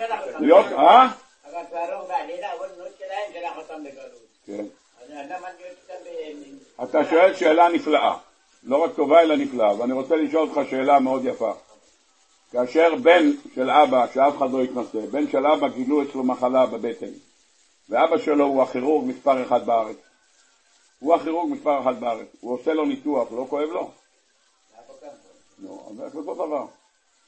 להיות, 0.41 0.67
אה? 0.67 1.09
אבל 1.45 1.63
פרעה 1.71 2.05
ועלילה, 2.09 2.53
אבל 2.59 2.69
בנות 2.77 2.93
שלהם 2.99 3.33
שלח 3.33 3.57
אותם 3.57 3.85
לגלות. 3.85 4.25
כן. 4.47 4.65
אתה 6.83 7.05
שואל 7.11 7.35
שאלה 7.35 7.69
נפלאה, 7.69 8.17
לא 8.63 8.85
רק 8.85 8.91
טובה 8.97 9.21
אלא 9.21 9.37
נפלאה, 9.37 9.81
ואני 9.81 9.93
רוצה 9.93 10.17
לשאול 10.17 10.49
אותך 10.49 10.71
שאלה 10.71 11.01
מאוד 11.01 11.25
יפה. 11.25 11.53
כאשר 12.53 12.95
בן 13.03 13.31
של 13.55 13.71
אבא, 13.71 14.07
שאף 14.15 14.37
אחד 14.37 14.51
לא 14.51 14.65
יתנשא, 14.65 15.07
בן 15.11 15.29
של 15.29 15.47
אבא 15.47 15.69
גילו 15.69 16.03
אצלו 16.03 16.23
מחלה 16.23 16.67
בבטן, 16.67 17.13
ואבא 17.89 18.19
שלו 18.19 18.45
הוא 18.45 18.63
הכירורג 18.63 19.07
מספר 19.07 19.43
אחד 19.43 19.67
בארץ. 19.67 19.97
הוא 20.99 21.15
הכירורג 21.15 21.53
מספר 21.53 21.81
אחד 21.83 22.01
בארץ, 22.01 22.27
הוא 22.41 22.55
עושה 22.55 22.73
לו 22.73 22.85
ניתוח, 22.85 23.33
לא 23.33 23.47
כואב 23.51 23.69
לו? 23.69 23.91
לא, 25.59 25.87
אז 25.91 26.13
זה 26.13 26.19
אותו 26.19 26.35
דבר. 26.35 26.67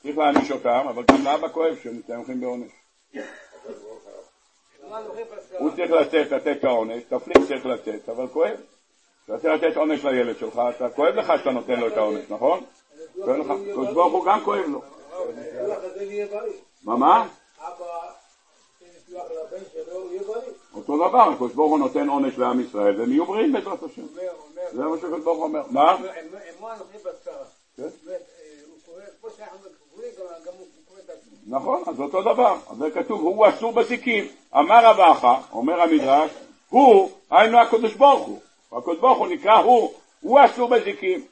צריך 0.02 0.18
להעניש 0.18 0.50
אותם, 0.50 0.86
אבל 0.88 1.02
גם 1.02 1.24
לאבא 1.24 1.48
כואב 1.48 1.76
שהם 1.82 1.96
מתאמכים 1.96 2.40
בעונש. 2.40 2.72
הוא 5.58 5.70
צריך 5.76 5.90
לצאת, 5.90 6.32
לתת 6.32 6.56
את 6.58 6.64
העונש, 6.64 7.02
תפליג 7.08 7.38
צריך 7.48 7.66
לצאת, 7.66 8.08
אבל 8.08 8.28
כואב. 8.28 8.60
אתה 9.24 9.38
צריך 9.38 9.62
לתת 9.62 9.76
עונש 9.76 10.04
לילד 10.04 10.38
שלך, 10.38 10.60
אתה 10.76 10.88
כואב 10.90 11.14
לך 11.14 11.32
שאתה 11.38 11.50
נותן 11.50 11.80
לו 11.80 11.88
את 11.88 11.96
העונש, 11.96 12.24
נכון? 12.30 12.64
כואב 13.14 13.36
לך, 13.36 13.46
קדוש 13.72 13.94
ברוך 13.94 14.12
הוא 14.12 14.26
גם 14.26 14.40
כואב 14.44 14.64
לו. 14.68 14.82
מה, 16.84 16.96
מה? 16.96 17.28
אותו 20.74 21.08
דבר, 21.08 21.30
הקדוש 21.32 21.52
ברוך 21.52 21.70
הוא 21.70 21.78
נותן 21.78 22.08
עונש 22.08 22.38
לעם 22.38 22.60
ישראל, 22.60 23.00
והם 23.00 23.10
יהיו 23.10 23.26
בריאים 23.26 23.52
בעזרת 23.52 23.82
השם. 23.82 24.06
זה 24.72 24.84
מה 24.84 24.96
שהקדוש 25.00 25.24
ברוך 25.24 25.38
הוא 25.38 25.44
אומר. 25.44 25.62
מה? 25.70 25.96
נכון, 31.46 31.82
אז 31.86 32.00
אותו 32.00 32.22
דבר, 32.22 32.56
אז 32.70 32.76
זה 32.76 32.90
כתוב, 32.90 33.20
הוא 33.20 33.48
אסור 33.48 33.72
בזיקים. 33.72 34.24
אמר 34.56 34.84
רב 34.84 35.00
אחא, 35.00 35.34
אומר 35.52 35.80
המדרש, 35.80 36.30
הוא, 36.70 37.10
היינו 37.30 37.58
הקדוש 37.58 37.94
ברוך 37.94 38.26
הוא. 38.26 38.40
הקדוש 38.72 38.98
ברוך 38.98 39.18
הוא 39.18 39.26
נקרא 39.26 39.54
הוא, 39.54 39.92
הוא 40.20 40.40
אסור 40.44 40.68
בזיקים. 40.68 41.22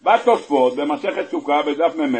בא 0.00 0.18
תוספות 0.24 0.76
במסכת 0.76 1.30
סוכה 1.30 1.62
בדף 1.62 1.96
מ"ה, 1.96 2.18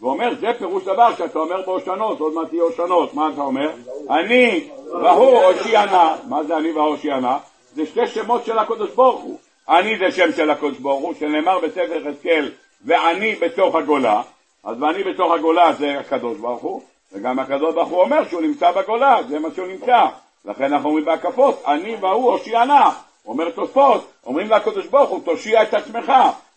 ואומר, 0.00 0.34
זה 0.40 0.46
פירוש 0.58 0.84
דבר 0.84 1.14
שאתה 1.14 1.38
אומר 1.38 1.62
בהושענות, 1.66 2.20
עוד 2.20 2.34
מעט 2.34 2.48
תהיה 2.48 2.62
הושענות, 2.62 3.14
מה 3.14 3.30
אתה 3.34 3.40
אומר? 3.40 3.70
אני 4.10 4.70
והוא 4.92 5.42
הושיענה, 5.42 6.16
מה 6.28 6.44
זה 6.44 6.56
אני 6.56 6.72
והושיענה? 6.72 7.38
זה 7.74 7.86
שתי 7.86 8.06
שמות 8.06 8.44
של 8.44 8.58
הקדוש 8.58 8.90
ברוך 8.90 9.20
הוא. 9.20 9.38
אני 9.68 9.98
זה 9.98 10.12
שם 10.16 10.32
של 10.36 10.50
הקדוש 10.50 10.78
ברוך 10.78 11.02
הוא, 11.02 11.14
שנאמר 11.14 11.58
בספר 11.58 11.96
יחזקאל, 11.96 12.52
ואני 12.84 13.34
בתוך 13.34 13.74
הגולה, 13.74 14.22
אז 14.64 14.82
ואני 14.82 15.02
בתוך 15.02 15.32
הגולה 15.32 15.72
זה 15.72 15.98
הקדוש 16.00 16.38
ברוך 16.38 16.62
הוא, 16.62 16.82
וגם 17.12 17.38
הקדוש 17.38 17.74
ברוך 17.74 17.88
הוא 17.88 18.00
אומר 18.00 18.28
שהוא 18.28 18.42
נמצא 18.42 18.70
בגולה, 18.72 19.18
זה 19.28 19.38
מה 19.38 19.48
שהוא 19.54 19.66
נמצא. 19.66 20.06
לכן 20.44 20.72
אנחנו 20.72 20.88
אומרים 20.88 21.04
בהקפות, 21.04 21.62
אני 21.66 21.96
והוא 21.96 22.32
הושיענה. 22.32 22.90
אומר 23.26 23.50
תוספות, 23.50 24.12
אומרים 24.26 24.50
לקדוש 24.50 24.86
ברוך 24.86 25.10
הוא, 25.10 25.24
תושיע 25.24 25.62
את 25.62 25.74
עצמך, 25.74 26.12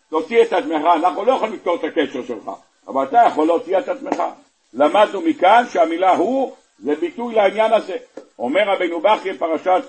תוציא 0.09 0.41
את 0.41 0.53
עצמך, 0.53 0.81
אנחנו 0.95 1.25
לא 1.25 1.31
יכולים 1.31 1.53
לפתור 1.53 1.75
את 1.75 1.83
הקשר 1.83 2.23
שלך. 2.23 2.51
אבל 2.87 3.03
אתה 3.03 3.23
יכול 3.27 3.47
להוציא 3.47 3.77
את 3.77 3.89
עצמך. 3.89 4.23
למדנו 4.73 5.21
מכאן 5.21 5.63
שהמילה 5.69 6.15
הוא 6.15 6.55
זה 6.79 6.95
ביטוי 6.95 7.35
לעניין 7.35 7.73
הזה. 7.73 7.95
אומר 8.39 8.61
רבינו 8.67 8.99
בכי 8.99 9.37
פרשת, 9.37 9.81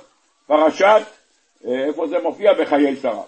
פרשת, 0.47 1.03
אה, 1.67 1.85
איפה 1.85 2.07
זה 2.07 2.19
מופיע? 2.23 2.53
בחיי 2.53 2.97
שרה. 2.97 3.23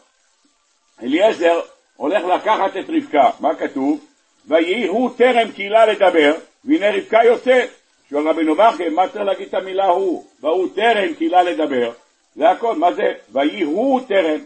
אליעזר 1.03 1.61
הולך 1.97 2.25
לקחת 2.25 2.77
את 2.77 2.85
רבקה, 2.89 3.31
מה 3.41 3.55
כתוב? 3.55 4.10
ויהי 4.49 4.87
הוא 4.87 5.11
טרם 5.17 5.53
קהילה 5.53 5.87
לדבר, 5.87 6.35
והנה 6.65 6.97
רבקה 6.97 7.21
יוצאת. 7.25 7.69
שואל 8.11 8.29
רבינו 8.29 8.55
בכי, 8.55 8.89
מה 8.89 9.09
צריך 9.09 9.25
להגיד 9.25 9.49
את 9.49 9.55
המילה 9.55 9.87
הוא? 9.87 10.25
והוא 10.41 10.69
טרם 10.75 11.15
קהילה 11.15 11.43
לדבר, 11.43 11.93
זה 12.37 12.51
הכל, 12.51 12.77
מה 12.77 12.93
זה? 12.93 13.13
ויהי 13.33 13.63
הוא 13.63 14.01
טרם, 14.09 14.41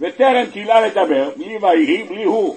וטרם 0.00 0.46
קהילה 0.52 0.86
לדבר, 0.86 1.30
בלי 1.36 1.58
ויהי, 1.60 2.02
בלי 2.02 2.24
הוא, 2.24 2.56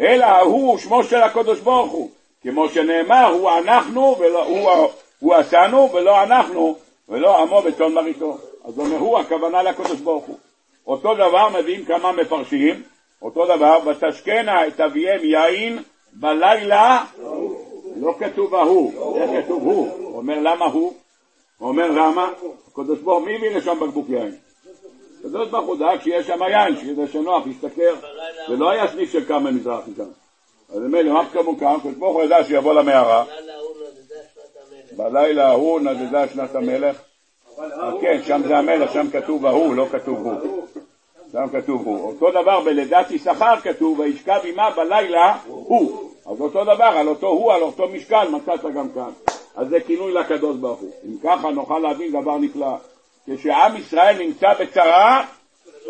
אלא 0.00 0.40
הוא 0.40 0.78
שמו 0.78 1.04
של 1.04 1.22
הקדוש 1.22 1.60
ברוך 1.60 1.92
הוא, 1.92 2.10
כמו 2.42 2.68
שנאמר, 2.68 3.26
הוא 3.26 3.50
אנחנו, 3.50 4.16
ולא, 4.18 4.44
הוא, 4.44 4.88
הוא 5.18 5.34
עשנו 5.34 5.92
ולא 5.92 6.22
אנחנו, 6.22 6.76
ולא 7.08 7.42
עמו 7.42 7.62
בצאן 7.62 7.92
מרעיתו. 7.92 8.38
אז 8.64 8.78
אומר 8.78 8.96
הוא, 8.96 9.18
הכוונה 9.18 9.62
לקדוש 9.62 10.00
ברוך 10.00 10.24
הוא. 10.24 10.38
אותו 10.86 11.14
דבר 11.14 11.48
מביאים 11.48 11.84
כמה 11.84 12.12
מפרשים, 12.12 12.82
אותו 13.22 13.46
דבר, 13.46 13.78
ותשקנה 13.86 14.66
את 14.66 14.80
אביהם 14.80 15.20
יין 15.24 15.78
בלילה, 16.12 17.04
לא 17.96 18.14
כתוב 18.18 18.54
ההוא, 18.54 19.18
איך 19.18 19.44
כתוב 19.44 19.62
הוא? 19.62 19.88
הוא 19.88 20.16
אומר 20.16 20.38
למה 20.38 20.64
הוא? 20.64 20.94
הוא 21.58 21.68
אומר 21.68 21.90
למה? 21.90 22.30
הקדוש 22.68 22.98
ברוך 22.98 23.24
מי 23.24 23.36
הביא 23.36 23.50
לשם 23.50 23.80
בקבוק 23.80 24.08
יין? 24.08 24.34
הקדוש 25.20 25.48
ברוך 25.48 25.66
הוא 25.66 25.76
דאג 25.76 26.00
שיהיה 26.02 26.22
שם 26.22 26.42
יין, 26.42 26.76
שיהיה 26.76 27.08
שנוח, 27.08 27.46
ישתכר, 27.46 27.94
ולא 28.48 28.70
היה 28.70 28.88
סניף 28.88 29.12
של 29.12 29.24
כמה 29.24 29.50
מזרחי 29.50 29.90
שם. 29.96 30.08
אז 30.68 30.78
ממילא 30.78 31.12
מה 31.12 31.30
כמו 31.30 31.58
כאן, 31.58 31.74
הקדוש 31.76 31.94
ברוך 31.94 32.16
הוא 32.16 32.22
ידע 32.22 32.44
שיבוא 32.44 32.74
למערה, 32.74 33.24
בלילה 34.96 35.48
ההוא 35.48 35.80
נדדה 35.80 36.28
שנת 36.28 36.54
המלך, 36.54 37.00
כן, 38.00 38.20
שם 38.26 38.42
זה 38.48 38.58
המלך, 38.58 38.92
שם 38.92 39.10
כתוב 39.10 39.46
ההוא, 39.46 39.74
לא 39.74 39.86
כתוב 39.92 40.18
הוא. 40.18 40.66
שם 41.32 41.46
כתוב 41.52 41.82
הוא. 41.86 42.08
אותו 42.08 42.30
דבר 42.30 42.60
בלידת 42.60 43.10
יששכר 43.10 43.60
כתוב, 43.62 43.98
וישכב 43.98 44.40
עמה 44.44 44.70
בלילה 44.70 45.38
הוא. 45.46 46.10
אז 46.26 46.40
אותו 46.40 46.64
דבר, 46.64 46.84
על 46.84 47.08
אותו 47.08 47.26
הוא, 47.26 47.52
על 47.52 47.62
אותו 47.62 47.88
משקל, 47.88 48.28
מצאת 48.30 48.60
גם 48.74 48.88
כאן. 48.88 49.10
אז 49.56 49.68
זה 49.68 49.80
כינוי 49.80 50.12
לקדוש 50.12 50.56
ברוך 50.56 50.80
הוא. 50.80 50.90
אם 51.08 51.16
ככה 51.22 51.50
נוכל 51.50 51.78
להבין 51.78 52.22
דבר 52.22 52.38
נפלא. 52.38 52.76
כשעם 53.26 53.76
ישראל 53.76 54.18
נמצא 54.18 54.48
בצרה, 54.60 55.24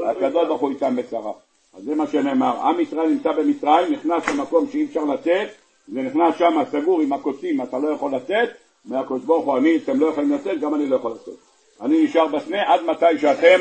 הקדוש 0.07 0.49
ברוך 0.49 0.61
הוא 0.61 0.71
איתם 0.71 0.97
בצרה. 0.97 1.33
אז 1.77 1.85
זה 1.85 1.95
מה 1.95 2.07
שנאמר, 2.07 2.61
עם 2.61 2.81
ישראל 2.81 3.09
נמצא 3.09 3.33
במצרים, 3.33 3.93
נכנס 3.93 4.29
למקום 4.29 4.67
שאי 4.73 4.85
אפשר 4.85 5.05
לצאת, 5.05 5.49
ונכנס 5.93 6.35
שם 6.39 6.63
סגור 6.73 7.01
עם 7.01 7.13
הקוצים, 7.13 7.63
אתה 7.63 7.79
לא 7.79 7.89
יכול 7.89 8.15
לצאת, 8.15 8.49
מהקדוש 8.85 9.23
ברוך 9.23 9.45
הוא, 9.45 9.59
אני, 9.59 9.77
אתם 9.77 10.01
לא 10.01 10.07
יכולים 10.07 10.33
לצאת, 10.33 10.61
גם 10.61 10.75
אני 10.75 10.87
לא 10.87 10.97
יכול 10.97 11.13
לצאת. 11.13 11.35
אני 11.81 12.05
נשאר 12.05 12.27
בסנה 12.27 12.73
עד 12.73 12.81
מתי 12.85 13.19
שאתם, 13.19 13.59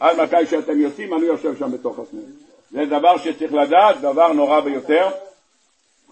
עד 0.00 0.20
מתי 0.20 0.46
שאתם 0.50 0.80
יוצאים, 0.80 1.14
אני 1.14 1.26
יושב 1.26 1.58
שם 1.58 1.72
בתוך 1.72 1.98
הסנה. 1.98 2.20
זה 2.70 2.84
דבר 2.84 3.16
שצריך 3.18 3.54
לדעת, 3.54 4.00
דבר 4.00 4.32
נורא 4.32 4.60
ביותר, 4.60 5.08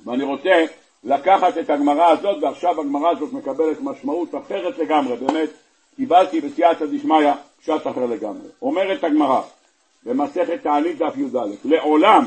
ואני 0.04 0.24
רוצה 0.24 0.64
לקחת 1.04 1.58
את 1.58 1.70
הגמרא 1.70 2.10
הזאת, 2.10 2.42
ועכשיו 2.42 2.80
הגמרא 2.80 3.10
הזאת 3.10 3.32
מקבלת 3.32 3.76
משמעות 3.80 4.34
אחרת 4.34 4.78
לגמרי, 4.78 5.16
באמת, 5.16 5.50
קיבלתי 5.96 6.40
בסייעתא 6.40 6.86
דשמיא 6.86 7.32
פשט 7.60 7.86
אחר 7.86 8.06
לגמרי. 8.06 8.48
אומרת 8.62 9.04
הגמרא, 9.04 9.40
במסכת 10.02 10.62
תענית 10.62 10.98
דף 10.98 11.16
י"א, 11.16 11.38
לעולם 11.64 12.24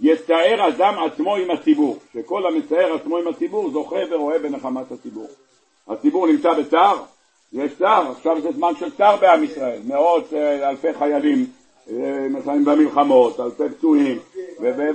יתאר 0.00 0.68
אדם 0.68 0.94
עצמו 1.04 1.36
עם 1.36 1.50
הציבור, 1.50 1.98
שכל 2.12 2.46
המתאר 2.46 2.94
עצמו 2.94 3.18
עם 3.18 3.28
הציבור 3.28 3.70
זוכה 3.70 3.96
ורואה 4.10 4.38
בנחמת 4.38 4.92
הציבור. 4.92 5.28
הציבור 5.88 6.26
נמצא 6.26 6.52
בצער, 6.52 7.02
יש 7.52 7.72
צער, 7.78 8.10
עכשיו 8.10 8.40
זה 8.40 8.52
זמן 8.52 8.72
של 8.78 8.90
צער 8.90 9.16
בעם 9.16 9.44
ישראל, 9.44 9.78
מאות 9.86 10.34
אה, 10.34 10.70
אלפי 10.70 10.94
חיילים 10.94 11.46
נלחמים 12.30 12.68
אה, 12.68 12.74
במלחמות, 12.74 13.40
אלפי 13.40 13.62
פצועים 13.78 14.18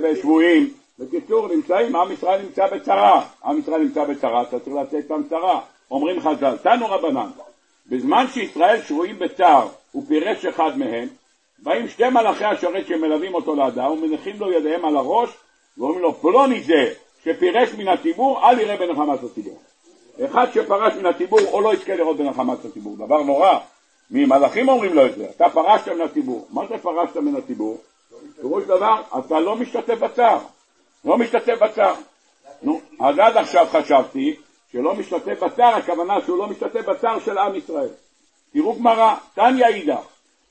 ושבויים, 0.02 0.70
בקיצור 0.98 1.48
נמצאים, 1.48 1.96
עם 1.96 2.12
ישראל 2.12 2.42
נמצא 2.42 2.66
בצרה, 2.66 3.26
עם 3.44 3.58
ישראל 3.58 3.80
נמצא 3.80 4.04
בצרה, 4.04 4.42
אתה 4.42 4.58
צריך 4.60 4.76
לצאת 4.76 4.94
איתם 4.94 5.20
צרה, 5.28 5.60
אומרים 5.90 6.20
חז"ל, 6.20 6.56
תנו 6.62 6.86
רבנן, 6.86 7.30
בזמן 7.86 8.24
שישראל 8.32 8.82
שבויים 8.82 9.18
בצער 9.18 9.68
ופירש 9.94 10.44
אחד 10.44 10.78
מהם, 10.78 11.08
באים 11.58 11.88
שתי 11.88 12.08
מלאכי 12.08 12.44
השרת 12.44 12.86
שמלווים 12.86 13.34
אותו 13.34 13.54
לאדם 13.54 13.90
ומניחים 13.90 14.40
לו 14.40 14.52
ידיהם 14.52 14.84
על 14.84 14.96
הראש 14.96 15.30
ואומרים 15.78 16.00
לו 16.00 16.14
פלוני 16.14 16.62
זה 16.62 16.92
שפירש 17.24 17.74
מן 17.78 17.88
הציבור 17.88 18.50
אל 18.50 18.58
יראה 18.58 18.76
בנחמת 18.76 19.22
הציבור 19.22 19.58
אחד 20.24 20.46
שפרש 20.54 20.92
מן 20.94 21.06
הציבור 21.06 21.40
או 21.52 21.60
לא 21.60 21.74
יזכה 21.74 21.94
לראות 21.94 22.16
בנחמת 22.16 22.64
הציבור, 22.64 22.96
דבר 22.96 23.22
נורא. 23.22 23.58
ממלאכים 24.10 24.68
אומרים 24.68 24.94
לו 24.94 25.06
את 25.06 25.14
זה, 25.16 25.26
אתה 25.36 25.44
פרשת 25.52 25.88
מן 25.88 26.00
הציבור. 26.00 26.46
מה 26.50 26.66
זה 26.68 26.78
פרשת 26.78 27.16
מן 27.16 27.36
הציבור? 27.36 27.78
פירוש 28.40 28.64
דבר, 28.64 29.02
אתה 29.18 29.40
לא 29.40 29.56
משתתף 29.56 29.98
בצער. 29.98 30.38
לא 31.04 31.18
משתתף 31.18 31.58
בצער. 31.60 31.94
נו, 32.62 32.80
אז 33.00 33.18
עד 33.18 33.36
עכשיו 33.36 33.66
חשבתי 33.72 34.36
שלא 34.72 34.94
משתתף 34.94 35.42
בצער, 35.42 35.74
הכוונה 35.74 36.14
שהוא 36.24 36.38
לא 36.38 36.46
משתתף 36.46 36.88
בצער 36.88 37.20
של 37.20 37.38
עם 37.38 37.54
ישראל. 37.54 37.88
תראו 38.52 38.74
גמרא, 38.74 39.14
תניא 39.34 39.66
אידך, 39.66 40.06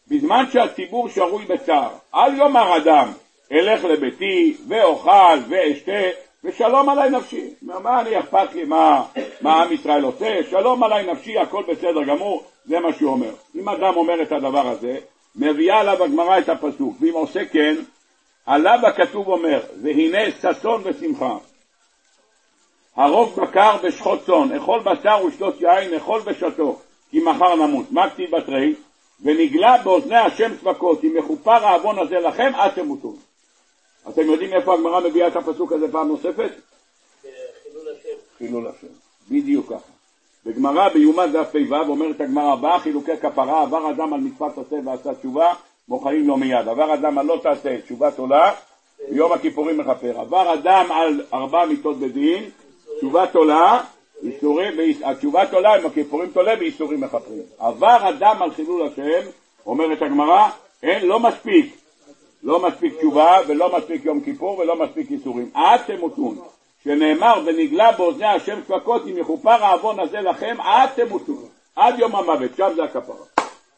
בזמן 0.07 0.45
שהציבור 0.51 1.09
שרוי 1.09 1.45
בצער, 1.45 1.89
אל 2.15 2.37
יאמר 2.37 2.77
אדם, 2.77 3.11
אלך 3.51 3.83
לביתי 3.83 4.57
ואוכל 4.67 5.37
ואשתה 5.49 6.01
ושלום 6.43 6.89
עליי 6.89 7.09
נפשי. 7.09 7.49
מה 7.61 8.01
אני 8.01 8.19
אכפת 8.19 8.53
לי 8.53 8.63
מה, 8.63 9.03
מה 9.41 9.63
עם 9.63 9.71
ישראל 9.73 10.03
עושה? 10.03 10.39
שלום 10.49 10.83
עליי 10.83 11.11
נפשי, 11.11 11.37
הכל 11.37 11.63
בסדר 11.67 12.03
גמור, 12.03 12.43
זה 12.65 12.79
מה 12.79 12.93
שהוא 12.93 13.11
אומר. 13.11 13.31
אם 13.55 13.69
אדם 13.69 13.95
אומר 13.95 14.21
את 14.21 14.31
הדבר 14.31 14.67
הזה, 14.67 14.97
מביאה 15.35 15.79
עליו 15.79 16.03
הגמרא 16.03 16.39
את 16.39 16.49
הפסוק, 16.49 16.95
ואם 16.99 17.13
עושה 17.13 17.45
כן, 17.45 17.75
עליו 18.45 18.79
הכתוב 18.87 19.27
אומר, 19.27 19.61
והנה 19.81 20.17
ששון 20.41 20.81
ושמחה. 20.85 21.37
הרוג 22.95 23.35
בקר 23.35 23.77
ושחוט 23.83 24.25
צאן, 24.25 24.51
אכול 24.57 24.79
בשר 24.79 25.25
ושתות 25.25 25.61
יין, 25.61 25.93
אכול 25.93 26.21
ושתו, 26.25 26.79
כי 27.11 27.19
מחר 27.19 27.55
נמות. 27.55 27.91
מה 27.91 28.09
כתיב 28.09 28.35
בתרי? 28.35 28.73
ונגלה 29.21 29.77
באוזני 29.83 30.17
השם 30.17 30.57
צבקות, 30.57 31.03
אם 31.03 31.13
יכופר 31.17 31.67
העוון 31.67 31.99
הזה 31.99 32.15
לכם, 32.15 32.51
עד 32.55 32.71
תמותון. 32.71 33.15
אתם 34.09 34.21
יודעים 34.21 34.53
איפה 34.53 34.73
הגמרא 34.73 34.99
מביאה 34.99 35.27
את 35.27 35.35
הפסוק 35.35 35.71
הזה 35.71 35.91
פעם 35.91 36.07
נוספת? 36.07 36.51
חילול 37.63 37.87
השם. 37.89 38.17
חילול 38.37 38.67
השם, 38.67 38.87
בדיוק 39.29 39.65
ככה. 39.69 39.93
בגמרא 40.45 40.89
ביומן 40.89 41.31
דף 41.31 41.49
פ"ו 41.51 41.75
אומרת 41.75 42.21
הגמרא 42.21 42.53
הבאה 42.53 42.79
חילוקי 42.79 43.17
כפרה 43.17 43.61
עבר 43.61 43.91
אדם 43.91 44.13
על 44.13 44.19
מצוות 44.19 44.57
עשה 44.57 44.75
ועשה 44.85 45.13
תשובה 45.13 45.53
מוחלים 45.87 46.27
לו 46.27 46.37
מיד 46.37 46.67
עבר 46.67 46.93
אדם 46.93 47.17
על 47.17 47.25
לא 47.25 47.39
תעשה 47.43 47.81
תשובת 47.81 48.19
עולה 48.19 48.53
ביום 49.09 49.31
הכיפורים 49.31 49.77
מכפר 49.77 50.19
עבר 50.19 50.53
אדם 50.53 50.91
על 50.91 51.21
ארבע 51.33 51.65
מיתות 51.65 51.97
בדין 51.97 52.49
תשובת 52.97 53.35
עולה 53.35 53.83
איסורים, 54.23 54.73
התשובת 55.03 55.53
עולה 55.53 55.75
עם 55.75 55.85
הכיפורים 55.85 56.29
תולה 56.29 56.53
ואיסורים 56.59 57.01
מכפרים 57.01 57.43
עבר 57.59 58.09
אדם 58.09 58.41
על 58.41 58.51
חילול 58.51 58.87
השם 58.87 59.29
אומרת 59.65 60.01
הגמרא 60.01 60.49
אין 60.83 61.05
לא 61.05 61.19
מספיק 61.19 61.82
לא 62.43 62.59
מספיק 62.59 62.97
תשובה 62.97 63.37
ולא 63.47 63.77
מספיק 63.77 64.05
יום 64.05 64.21
כיפור 64.21 64.59
ולא 64.59 64.75
מספיק 64.75 65.11
איסורים. 65.11 65.51
עד 65.53 65.81
תמותון, 65.85 66.37
שנאמר 66.83 67.41
ונגלה 67.45 67.91
באוזני 67.91 68.25
השם 68.25 68.61
צפקות 68.61 69.03
אם 69.07 69.17
יכופר 69.17 69.65
העוון 69.65 69.99
הזה 69.99 70.21
לכם 70.21 70.57
עד 70.61 70.89
תמותון, 70.95 71.47
עד 71.75 71.99
יום 71.99 72.15
המוות, 72.15 72.51
שם 72.57 72.69
זה 72.75 72.83
הכפרה. 72.83 73.25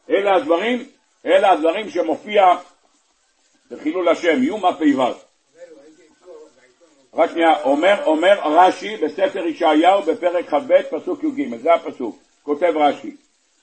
אלה 0.10 0.36
הדברים, 0.36 0.86
אלה 1.26 1.52
הדברים 1.52 1.90
שמופיע 1.90 2.46
בחילול 3.72 4.08
השם, 4.08 4.44
יום 4.44 4.62
פ"ו. 4.72 5.02
רק 7.14 7.32
שנייה, 7.32 7.62
אומר, 7.64 8.06
אומר 8.06 8.40
רש"י 8.44 8.98
בספר 8.98 9.46
ישעיהו 9.46 10.02
בפרק 10.02 10.50
כ"ב 10.50 10.82
פסוק 10.82 11.24
י"ג, 11.24 11.58
זה 11.58 11.74
הפסוק, 11.74 12.18
כותב 12.44 12.74
רש"י, 12.76 13.16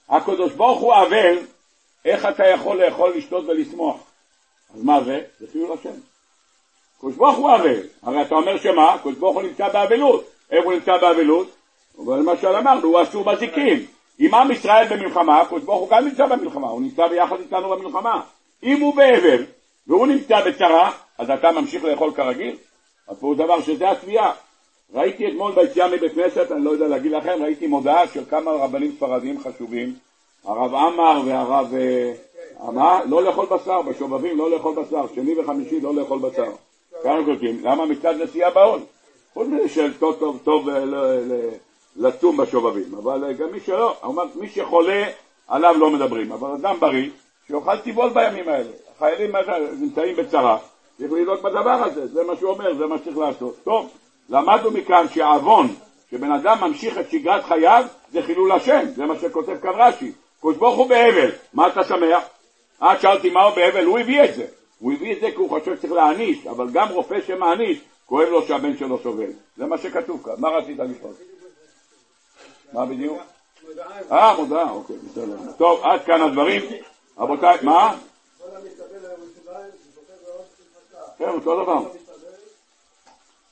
הקדוש 0.09 0.53
ברוך 0.53 0.81
הוא 0.81 0.95
אבל, 0.95 1.39
איך 2.05 2.27
אתה 2.27 2.47
יכול 2.47 2.85
לאכול, 2.85 3.13
לשתות 3.17 3.45
ולשמוח? 3.45 4.12
אז 4.75 4.85
מה 4.85 5.05
זה? 5.05 5.21
זה 5.41 5.47
חילול 5.53 5.73
השם. 5.73 6.01
קדוש 7.01 7.15
ברוך 7.17 7.37
הוא 7.37 7.55
אבל. 7.55 7.81
הרי 8.03 8.23
אתה 8.23 8.35
אומר 8.35 8.59
שמה? 8.59 8.99
קדוש 9.03 9.15
ברוך 9.15 9.35
הוא 9.35 9.43
נמצא 9.43 9.69
באבלות. 9.69 10.25
איפה 10.51 10.65
הוא 10.65 10.73
נמצא 10.73 10.93
באבלות? 11.01 11.49
אבל 11.99 12.19
למשל 12.19 12.49
אמרנו, 12.49 12.89
הוא 12.89 13.03
אסור 13.03 13.25
בזיקים. 13.25 13.87
אם 14.21 14.35
עם 14.35 14.51
ישראל 14.51 14.89
במלחמה, 14.89 15.45
קדוש 15.49 15.63
ברוך 15.63 15.81
הוא 15.81 15.89
גם 15.91 16.05
נמצא 16.05 16.27
במלחמה, 16.27 16.69
הוא 16.69 16.81
נמצא 16.81 17.07
ביחד 17.07 17.41
איתנו 17.41 17.69
במלחמה. 17.71 18.21
אם 18.63 18.81
הוא 18.81 18.95
באבל 18.97 19.45
והוא 19.87 20.07
נמצא 20.07 20.41
בצרה, 20.47 20.93
אז 21.19 21.31
אתה 21.31 21.53
ממשיך 21.53 21.85
לאכול 21.85 22.13
כרגיל? 22.15 22.57
אז 23.09 23.17
פה 23.21 23.35
דבר 23.37 23.61
שזה 23.61 23.91
התביעה. 23.91 24.33
ראיתי 24.95 25.29
אתמול 25.29 25.53
ביציאה 25.53 25.89
מבית 25.89 26.15
כנסת, 26.15 26.53
אני 26.53 26.65
לא 26.65 26.71
יודע 26.71 26.89
להגיד 26.89 27.13
לכם, 27.13 27.43
ראיתי 27.43 27.67
מודעה 27.67 28.09
של 28.09 28.25
כמה 28.31 28.51
רבנים 28.51 28.93
ספרדיים 28.97 29.41
חשובים, 29.41 29.95
הרב 30.45 30.75
עמאר 30.75 31.23
והרב 31.27 31.75
אה, 31.75 32.13
מה? 32.61 33.01
לא 33.05 33.23
לאכול 33.23 33.47
בשר, 33.47 33.83
בשובבים 33.83 34.39
לא 34.39 34.51
לאכול 34.51 34.75
בשר, 34.75 35.05
שני 35.15 35.39
וחמישי 35.41 35.81
לא 35.81 35.95
לאכול 35.95 36.19
בשר. 36.19 36.51
כמה 37.03 37.25
כותבים? 37.25 37.61
למה 37.63 37.87
מצד 37.87 38.15
נשיאה 38.23 38.51
בעול? 38.51 38.81
חוץ 39.35 39.49
מזה 39.49 39.69
שטוב 39.69 40.17
טוב 40.19 40.39
טוב 40.45 40.69
אה, 40.69 40.85
ל- 40.85 41.33
ל- 41.33 41.51
לצום 41.97 42.37
בשובבים, 42.37 42.95
אבל 43.03 43.25
אה, 43.25 43.33
גם 43.33 43.53
מי 43.53 43.61
שלא, 43.61 43.97
מי 44.35 44.49
שחולה 44.49 45.05
עליו 45.49 45.75
לא 45.79 45.91
מדברים, 45.91 46.33
אבל 46.33 46.51
אדם 46.51 46.77
בריא, 46.81 47.11
שיאכל 47.47 47.77
טבעול 47.79 48.11
בימים 48.11 48.49
האלה. 48.49 48.71
החיילים 48.97 49.33
נמצאים 49.81 50.17
בצרה, 50.17 50.59
צריך 50.99 51.13
לדאוג 51.13 51.41
בדבר 51.41 51.71
הזה, 51.71 52.07
זה 52.07 52.25
מה 52.25 52.37
שהוא 52.37 52.51
אומר, 52.51 52.75
זה 52.75 52.87
מה 52.87 52.99
שצריך 52.99 53.19
לעשות. 53.19 53.57
טוב, 53.65 53.89
למדנו 54.29 54.71
מכאן 54.71 55.07
שהעוון, 55.15 55.69
שבן 56.11 56.33
אדם 56.33 56.59
ממשיך 56.61 56.99
את 56.99 57.11
שגרת 57.11 57.45
חייו, 57.45 57.85
זה 58.13 58.23
חילול 58.23 58.53
השם, 58.53 58.85
זה 58.97 59.07
מה 59.07 59.15
שכותב 59.21 59.57
כאן 59.63 59.73
רש"י. 59.75 60.13
קדוש 60.41 60.57
ברוך 60.57 60.77
הוא 60.77 60.89
באבל, 60.89 61.31
מה 61.55 61.69
אתה 61.69 61.85
שמח? 61.85 62.23
את 62.83 63.01
שאלתי 63.01 63.31
מה 63.31 63.43
הוא 63.43 63.55
באבל, 63.55 63.85
הוא 63.85 63.99
הביא 63.99 64.25
את 64.25 64.35
זה. 64.35 64.47
הוא 64.79 64.93
הביא 64.93 65.15
את 65.15 65.21
זה 65.21 65.31
כי 65.31 65.37
הוא 65.37 65.49
חושב 65.49 65.77
שצריך 65.77 65.93
להעניש, 65.93 66.47
אבל 66.47 66.71
גם 66.73 66.89
רופא 66.89 67.21
שמעניש, 67.27 67.79
כואב 68.07 68.29
לו 68.29 68.43
שהבן 68.43 68.77
שלו 68.77 68.99
סובל. 69.03 69.31
זה 69.57 69.67
מה 69.67 69.79
שכתוב 69.79 70.23
כאן. 70.25 70.33
מה 70.39 70.49
רצית 70.49 70.79
לשאול? 70.79 71.13
מה 72.73 72.87
בדיוק? 72.87 73.19
אה, 74.13 74.37
מודעה, 74.37 74.71
אוקיי, 74.71 74.97
בסדר. 74.97 75.37
טוב, 75.59 75.81
עד 75.83 76.05
כאן 76.05 76.23
הדברים. 76.23 76.63
רבותיי, 77.19 77.59
מה? 77.63 77.97
כן, 81.19 81.29
אותו 81.29 81.63
דבר. 81.63 81.79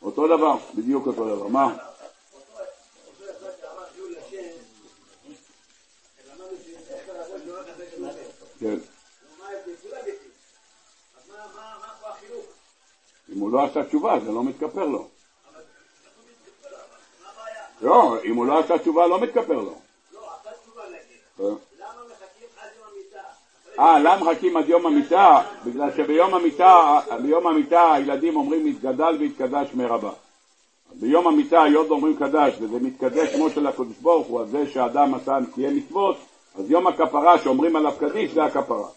אותו 0.03 0.27
דבר, 0.27 0.57
בדיוק 0.75 1.07
אותו 1.07 1.37
דבר. 1.37 1.47
מה? 1.47 1.77
כן. 8.61 8.77
אם 13.37 13.41
הוא 13.41 13.53
לא 13.53 13.65
עשה 13.65 13.85
תשובה, 13.85 14.19
זה 14.25 14.33
לא 14.33 14.45
מתכפר 14.45 14.85
לו. 14.85 15.09
לא, 17.83 18.17
אם 18.25 18.37
הוא 18.37 18.47
לא 18.47 18.59
עשה 18.59 18.79
תשובה, 18.79 19.07
לא 19.07 19.21
מתכפר 19.21 19.61
לו. 19.61 19.75
אה, 23.79 23.99
למה 23.99 24.17
מחכים 24.17 24.57
עד 24.57 24.69
יום 24.69 24.87
המיטה? 24.87 25.43
בגלל 25.65 25.91
שביום 25.97 26.35
המיטה, 26.35 27.01
ביום 27.23 27.47
המיטה 27.47 27.93
הילדים 27.93 28.37
אומרים 28.37 28.67
מתגדל 28.67 29.17
והתקדש 29.21 29.75
מרבה. 29.75 30.13
ביום 30.93 31.27
המיטה 31.27 31.63
היות 31.63 31.91
אומרים 31.91 32.17
קדש, 32.17 32.55
וזה 32.61 32.79
מתקדש 32.81 33.33
שמו 33.33 33.51
של 33.51 33.67
הקדוש 33.67 33.97
ברוך 34.01 34.27
הוא, 34.27 34.41
על 34.41 34.47
זה 34.47 34.67
שאדם 34.67 35.15
עשה 35.15 35.39
קיים 35.55 35.77
מצוות, 35.77 36.17
אז 36.59 36.71
יום 36.71 36.87
הכפרה 36.87 37.39
שאומרים 37.39 37.77
עליו 37.77 37.93
קדיש 37.99 38.33
זה 38.33 38.45
הכפרה. 38.45 38.89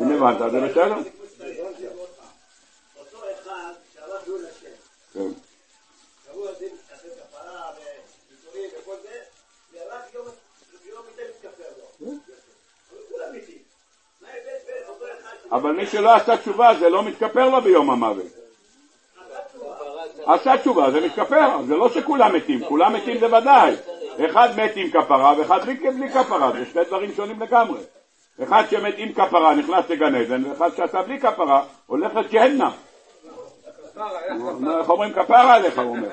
אם 0.00 0.10
הבנת, 0.12 0.50
זה 0.50 0.60
בסדר? 0.60 1.15
אותו 2.98 3.18
אחד 3.34 3.72
כן. 5.12 5.28
כפרה 7.20 7.70
וכל 8.82 8.96
זה, 9.02 9.18
ורק 9.72 10.14
יום 10.14 10.26
מתכפר 11.30 11.64
לו. 11.78 12.12
אבל 15.50 15.72
כולם 15.72 15.72
מי 15.72 15.86
שלא 15.86 16.14
עשה 16.14 16.36
תשובה 16.36 16.74
זה 16.78 16.88
לא 16.88 17.02
מתכפר 17.02 17.48
לו 17.48 17.60
ביום 17.60 17.90
המוות. 17.90 18.26
עשה 20.26 20.58
תשובה 20.58 20.90
זה 20.90 21.00
מתכפר, 21.00 21.62
זה 21.66 21.74
לא 21.74 21.88
שכולם 21.88 22.34
מתים, 22.34 22.64
כולם 22.64 22.92
מתים 22.92 23.20
זה 23.20 23.26
ודאי. 23.26 23.74
אחד 24.26 24.48
מת 24.56 24.72
עם 24.74 24.90
כפרה 24.90 25.34
ואחד 25.38 25.60
בלי 25.90 26.08
כפרה, 26.08 26.52
זה 26.52 26.66
שני 26.72 26.84
דברים 26.84 27.14
שונים 27.14 27.40
לגמרי. 27.40 27.80
אחד 28.42 28.64
שמת 28.70 28.94
עם 28.96 29.12
כפרה 29.12 29.54
נכנס 29.54 29.90
לגן 29.90 30.14
עדן, 30.14 30.44
ואחד 30.44 30.70
שעשה 30.76 31.02
בלי 31.02 31.20
כפרה 31.20 31.64
הולך 31.86 32.14
לג'הנם. 32.14 32.70
איך 34.78 34.90
אומרים 34.90 35.12
כפרה 35.12 35.54
עליך, 35.54 35.78
הוא 35.78 35.96
אומר. 35.96 36.08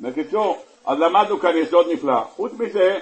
בקיצור, 0.00 0.58
אז 0.86 0.98
למדנו 0.98 1.38
כאן 1.38 1.56
יסוד 1.56 1.86
נפלא. 1.92 2.20
חוץ 2.36 2.52
מזה, 2.58 2.98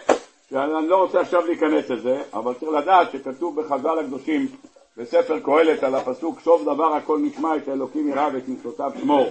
שאני 0.50 0.88
לא 0.88 0.96
רוצה 0.96 1.20
עכשיו 1.20 1.46
להיכנס 1.46 1.90
לזה, 1.90 2.22
אבל 2.32 2.54
צריך 2.54 2.72
לדעת 2.72 3.12
שכתוב 3.12 3.60
בחז"ל 3.60 3.98
הקדושים 3.98 4.46
בספר 4.96 5.40
קהלת 5.40 5.82
על 5.82 5.94
הפסוק 5.94 6.40
סוף 6.40 6.62
דבר 6.62 6.94
הכל 6.94 7.18
נשמע 7.18 7.56
את 7.56 7.68
האלוקים 7.68 8.08
יראה 8.08 8.28
ואת 8.32 8.48
מצוותיו 8.48 8.92
שמור 9.00 9.26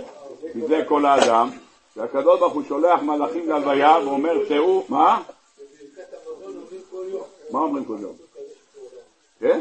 כי 0.54 0.68
זה 0.68 0.84
כל 0.88 1.06
האדם 1.06 1.50
שהקדוש 1.96 2.40
ברוך 2.40 2.54
הוא 2.54 2.64
שולח 2.68 3.02
מלאכים 3.02 3.50
להלוויה 3.50 3.98
ואומר 4.06 4.48
צאו, 4.48 4.84
מה? 4.90 5.22
מה 7.52 7.60
אומרים 7.60 7.86
כל 7.86 7.98
יום? 8.00 8.23
כן? 9.44 9.60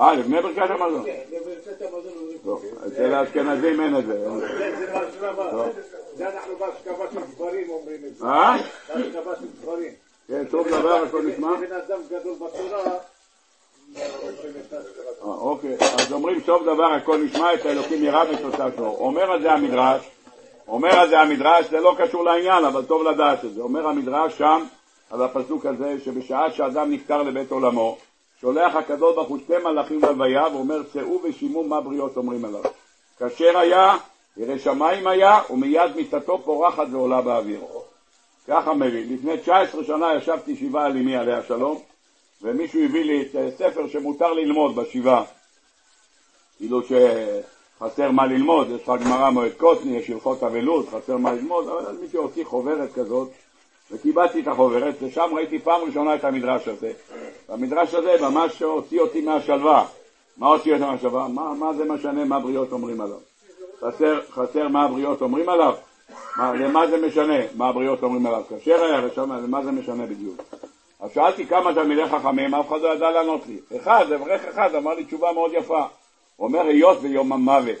אה, 0.00 0.14
לפני 0.14 0.42
ברכת 0.42 0.70
המזון. 0.70 1.04
טוב, 2.44 2.64
אצל 2.86 3.14
האשכנזים 3.14 3.80
אין 3.80 3.98
את 3.98 4.06
זה. 4.06 4.28
זה 6.16 6.28
אנחנו 6.28 6.56
בהשכבה 6.56 7.04
של 7.12 7.20
גברים 7.34 7.70
אומרים 7.70 8.00
את 8.06 8.16
זה. 8.16 8.24
אה? 8.24 8.56
בהשכבה 8.88 9.36
של 9.36 9.46
גברים. 9.62 9.92
כן, 10.28 10.44
טוב 10.44 10.68
דבר 10.68 10.94
הכל 10.94 11.22
נשמע. 11.22 11.56
בן 11.60 11.72
אדם 11.72 12.00
גדול 12.10 12.34
בתורה, 12.34 12.98
אה, 13.96 14.02
אוקיי, 15.22 15.76
אז 15.80 16.12
אומרים 16.12 16.40
סוף 16.46 16.62
דבר 16.62 16.92
הכל 16.92 17.16
נשמע 17.16 17.54
את 17.54 17.66
האלוקים 17.66 18.04
ירא 18.04 18.24
ותוצאה 18.30 18.68
שלו. 18.76 18.96
אומר 18.98 19.32
על 19.32 19.42
זה 19.42 19.52
המדרש, 19.52 20.10
אומר 20.68 20.98
על 20.98 21.08
זה 21.08 21.20
המדרש, 21.20 21.66
זה 21.70 21.80
לא 21.80 21.94
קשור 21.98 22.24
לעניין, 22.24 22.64
אבל 22.64 22.84
טוב 22.84 23.02
לדעת 23.02 23.44
את 23.44 23.54
זה. 23.54 23.60
אומר 23.60 23.86
המדרש 23.86 24.38
שם, 24.38 24.64
על 25.10 25.22
הפסוק 25.22 25.66
הזה, 25.66 25.96
שבשעה 26.04 26.50
שאדם 26.52 26.90
נפטר 26.90 27.22
לבית 27.22 27.50
עולמו, 27.50 27.98
שולח 28.40 28.76
הקדוש 28.76 29.14
ברוך 29.14 29.28
הוא 29.28 29.38
שתי 29.38 29.58
מלאכים 29.64 30.00
ללוויה, 30.02 30.46
ואומר 30.52 30.82
צאו 30.92 31.20
ושימו 31.24 31.64
מה 31.64 31.80
בריות 31.80 32.16
אומרים 32.16 32.44
עליו. 32.44 32.62
כאשר 33.18 33.58
היה, 33.58 33.96
ירא 34.36 34.58
שמיים 34.58 35.06
היה, 35.06 35.40
ומיד 35.50 35.96
מיטתו 35.96 36.38
פורחת 36.44 36.86
ועולה 36.92 37.22
באוויר. 37.22 37.60
ככה 38.48 38.74
מביא. 38.74 39.14
לפני 39.14 39.38
19 39.38 39.84
שנה 39.84 40.14
ישבתי 40.14 40.56
שבעה 40.56 40.86
על 40.86 40.96
אמי 40.96 41.16
עליה 41.16 41.42
שלום, 41.42 41.78
ומישהו 42.42 42.84
הביא 42.84 43.04
לי 43.04 43.22
את 43.22 43.36
אה, 43.36 43.50
ספר 43.50 43.88
שמותר 43.88 44.32
ללמוד 44.32 44.76
בשבעה. 44.76 45.24
כאילו 46.56 46.80
שחסר 46.82 48.10
מה 48.10 48.26
ללמוד, 48.26 48.70
יש 48.70 48.82
לך 48.82 48.92
גמרא 49.04 49.30
מועד 49.30 49.52
קוטני, 49.56 49.96
יש 49.96 50.10
הלכות 50.10 50.42
אבלות, 50.42 50.88
חסר 50.88 51.16
מה 51.16 51.32
ללמוד, 51.32 51.68
אבל 51.68 51.96
מישהו 52.00 52.22
הוציא 52.22 52.44
חוברת 52.44 52.92
כזאת, 52.92 53.28
וקיבלתי 53.90 54.40
את 54.40 54.48
החוברת, 54.48 54.94
ושם 55.02 55.30
ראיתי 55.34 55.58
פעם 55.58 55.80
ראשונה 55.80 56.14
את 56.14 56.24
המדרש 56.24 56.68
הזה. 56.68 56.92
והמדרש 57.48 57.94
הזה 57.94 58.16
ממש 58.20 58.62
הוציא 58.62 59.00
אותי 59.00 59.20
מהשלווה. 59.20 59.86
מה 60.36 60.46
הוציא 60.46 60.74
אותי 60.74 60.84
מהשלווה? 60.84 61.28
מה, 61.28 61.54
מה 61.54 61.74
זה 61.74 61.84
משנה 61.84 62.24
מה 62.24 62.36
הבריות 62.36 62.72
אומרים 62.72 63.00
עליו? 63.00 63.18
חסר, 63.80 64.20
חסר 64.30 64.68
מה 64.68 64.84
הבריות 64.84 65.22
אומרים 65.22 65.48
עליו? 65.48 65.74
מה, 66.36 66.54
למה 66.54 66.86
זה 66.86 67.06
משנה 67.06 67.38
מה 67.56 67.68
הבריות 67.68 68.02
אומרים 68.02 68.26
עליו? 68.26 68.42
כאשר 68.48 68.84
היה 68.84 69.06
ושם, 69.06 69.32
למה 69.32 69.64
זה 69.64 69.70
משנה 69.70 70.06
בדיוק? 70.06 70.42
אז 71.00 71.10
שאלתי 71.14 71.46
כמה 71.46 71.74
תלמידי 71.74 72.08
חכמים, 72.08 72.54
אף 72.54 72.68
אחד 72.68 72.80
לא 72.80 72.94
ידע 72.94 73.10
לענות 73.10 73.46
לי. 73.46 73.76
אחד, 73.76 74.12
אברך 74.12 74.44
אחד, 74.44 74.74
אמר 74.74 74.94
לי 74.94 75.04
תשובה 75.04 75.32
מאוד 75.32 75.50
יפה. 75.54 75.86
הוא 76.36 76.46
אומר, 76.46 76.60
היות 76.60 76.98
ויום 77.00 77.32
המוות, 77.32 77.78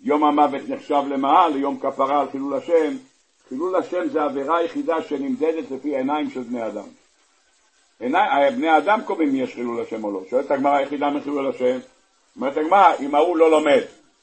יום 0.00 0.24
המוות 0.24 0.68
נחשב 0.68 1.02
למה? 1.08 1.48
ליום 1.48 1.78
כפרה 1.80 2.20
על 2.20 2.26
חילול 2.32 2.54
השם. 2.54 2.96
חילול 3.48 3.76
השם 3.76 4.08
זה 4.08 4.22
העבירה 4.22 4.56
היחידה 4.56 5.02
שנמדדת 5.02 5.70
לפי 5.70 5.96
עיניים 5.96 6.30
של 6.30 6.40
בני 6.40 6.66
אדם. 6.66 6.84
עיני, 8.00 8.18
בני 8.56 8.78
אדם 8.78 9.00
קובעים 9.04 9.28
אם 9.28 9.36
יש 9.36 9.54
חילול 9.54 9.82
השם 9.82 10.04
או 10.04 10.12
לא. 10.12 10.20
שואלת 10.30 10.50
הגמרא 10.50 10.76
היחידה 10.76 11.10
מחילול 11.10 11.48
השם. 11.48 11.78
אומרת 12.36 12.56
הגמרא, 12.56 12.92
אם 13.00 13.14
ההוא 13.14 13.36
לא 13.36 13.50
לומד, 13.50 13.80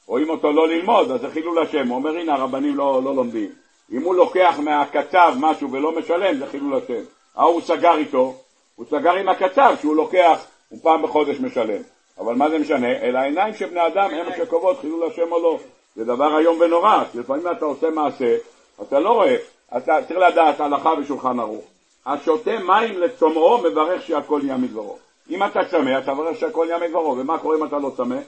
או 0.07 0.19
אם 0.19 0.29
אותו 0.29 0.51
לא 0.51 0.67
ללמוד, 0.67 1.11
אז 1.11 1.21
זה 1.21 1.29
חילול 1.29 1.59
השם. 1.59 1.87
הוא 1.87 1.95
אומר, 1.95 2.17
הנה 2.17 2.33
הרבנים 2.33 2.75
לא, 2.75 3.01
לא 3.03 3.15
לומדים. 3.15 3.49
אם 3.91 4.01
הוא 4.01 4.15
לוקח 4.15 4.59
מהקצב 4.63 5.33
משהו 5.39 5.71
ולא 5.71 5.99
משלם, 5.99 6.37
זה 6.37 6.47
חילול 6.47 6.73
השם. 6.83 7.01
ההוא 7.35 7.61
סגר 7.61 7.97
איתו, 7.97 8.35
הוא 8.75 8.85
סגר 8.89 9.13
עם 9.13 9.29
הקצב 9.29 9.75
שהוא 9.81 9.95
לוקח, 9.95 10.45
הוא 10.69 10.79
פעם 10.83 11.01
בחודש 11.01 11.39
משלם. 11.39 11.81
אבל 12.19 12.35
מה 12.35 12.49
זה 12.49 12.59
משנה? 12.59 13.01
אלא 13.01 13.19
העיניים 13.19 13.53
של 13.53 13.65
בני 13.65 13.87
אדם 13.87 14.09
הם 14.09 14.25
שקובעות 14.37 14.79
חילול 14.79 15.03
השם 15.03 15.31
או 15.31 15.43
לא. 15.43 15.59
זה 15.95 16.05
דבר 16.05 16.39
איום 16.39 16.57
ונורא, 16.61 17.03
כי 17.11 17.19
לפעמים 17.19 17.47
אתה 17.51 17.65
עושה 17.65 17.89
מעשה, 17.89 18.37
אתה 18.81 18.99
לא 18.99 19.09
רואה, 19.09 19.35
אתה 19.77 19.99
צריך 20.07 20.19
לדעת 20.19 20.59
הלכה 20.59 20.95
בשולחן 20.95 21.39
ערוך. 21.39 21.65
השותה 22.05 22.59
מים 22.59 22.99
לצומאו 22.99 23.57
מברך 23.57 24.01
שהכל 24.01 24.39
נהיה 24.43 24.57
מדברו. 24.57 24.97
אם 25.29 25.43
אתה 25.43 25.59
צמא, 25.71 25.99
אתה 26.03 26.13
מברך 26.13 26.37
שהכל 26.39 26.65
נהיה 26.65 26.77
מדברו, 26.77 27.17
ומה 27.17 27.37
קורה 27.39 27.57
אם 27.57 27.65
אתה 27.65 27.79
לא 27.79 27.91
צמא? 27.97 28.19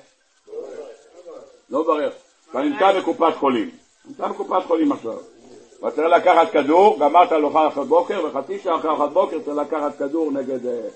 לא 1.70 1.84
מברך. 1.84 2.14
אתה 2.50 2.60
נמצא 2.62 3.00
בקופת 3.00 3.36
חולים. 3.36 3.70
נמצא 4.06 4.28
בקופת 4.28 4.66
חולים 4.68 4.92
עכשיו. 4.92 5.18
ואתה 5.82 5.96
צריך 5.96 6.08
לקחת 6.14 6.52
כדור, 6.52 7.00
גמרת 7.00 7.32
לאכל 7.32 7.68
אחת 7.68 7.88
בוקר, 7.88 8.26
וחצי 8.26 8.60
שעה 8.60 8.76
אחרי 8.76 8.94
אחת 8.94 9.10
בוקר 9.10 9.40
צריך 9.40 9.58
לקחת 9.58 9.98
כדור 9.98 10.32
נגד, 10.32 10.66
אה, 10.66 10.88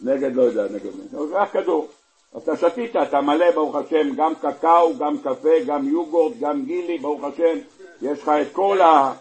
נגד, 0.00 0.36
לא 0.36 0.42
יודע, 0.42 0.64
נגד 0.64 0.90
מי. 0.96 1.32
רק 1.32 1.52
כדור. 1.52 1.88
אתה 2.36 2.56
שתית, 2.56 2.96
אתה 2.96 3.20
מלא, 3.20 3.50
ברוך 3.50 3.76
השם, 3.76 4.14
גם 4.16 4.32
קקאו, 4.34 4.98
גם 4.98 5.18
קפה, 5.18 5.58
גם 5.66 5.88
יוגורט, 5.88 6.32
גם 6.40 6.64
גילי, 6.64 6.98
ברוך 6.98 7.24
השם, 7.24 7.58
יש 8.02 8.22
לך 8.22 8.28
את 8.28 8.52
כל 8.52 8.80
ה... 8.80 9.12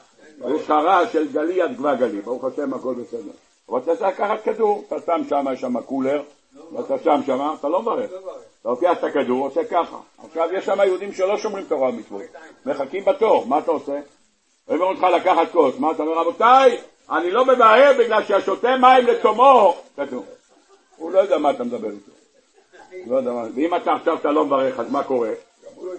יש 0.55 0.63
לך 0.63 0.69
רע 0.69 1.07
של 1.07 1.31
גלי 1.31 1.61
עד 1.61 1.77
גבה 1.77 1.95
גלי, 1.95 2.21
ברוך 2.21 2.43
השם, 2.43 2.73
הכל 2.73 2.93
בסדר. 2.93 3.31
אבל 3.69 3.79
אתה 3.79 3.95
צריך 3.95 4.19
לקחת 4.19 4.43
כדור, 4.43 4.83
אתה 4.87 4.95
שם 5.05 5.21
שם, 5.29 5.45
יש 5.53 5.61
שם 5.61 5.81
קולר, 5.81 6.21
ואתה 6.71 6.97
שם 7.03 7.21
שמה, 7.25 7.55
אתה 7.59 7.69
לא 7.69 7.81
מברך. 7.81 8.11
אתה 8.61 8.69
לוקח 8.69 8.97
את 8.99 9.03
הכדור, 9.03 9.45
עושה 9.45 9.63
ככה. 9.63 9.97
עכשיו 10.25 10.49
יש 10.53 10.65
שם 10.65 10.77
יהודים 10.85 11.13
שלא 11.13 11.37
שומרים 11.37 11.65
תורה 11.65 11.89
ומצוות, 11.89 12.21
מחכים 12.65 13.05
בתור, 13.05 13.47
מה 13.47 13.59
אתה 13.59 13.71
עושה? 13.71 13.99
הם 14.67 14.81
אומרים 14.81 14.97
לך 14.97 15.03
לקחת 15.03 15.51
כוס, 15.51 15.79
מה 15.79 15.91
אתה 15.91 16.03
אומר, 16.03 16.13
רבותיי, 16.13 16.77
אני 17.11 17.31
לא 17.31 17.45
מבאר 17.45 17.91
בגלל 17.99 18.23
שהשותה 18.23 18.77
מים 18.77 19.07
לתומו, 19.07 19.75
כתוב. 19.97 20.25
הוא 20.97 21.11
לא 21.11 21.19
יודע 21.19 21.37
מה 21.37 21.51
אתה 21.51 21.63
מדבר 21.63 21.89
איתו. 21.89 22.11
לא 23.07 23.15
יודע 23.15 23.31
מה, 23.31 23.43
ואם 23.55 23.75
אתה 23.75 23.93
עכשיו 23.93 24.15
אתה 24.15 24.31
לא 24.31 24.45
מברך, 24.45 24.79
אז 24.79 24.91
מה 24.91 25.03
קורה? 25.03 25.29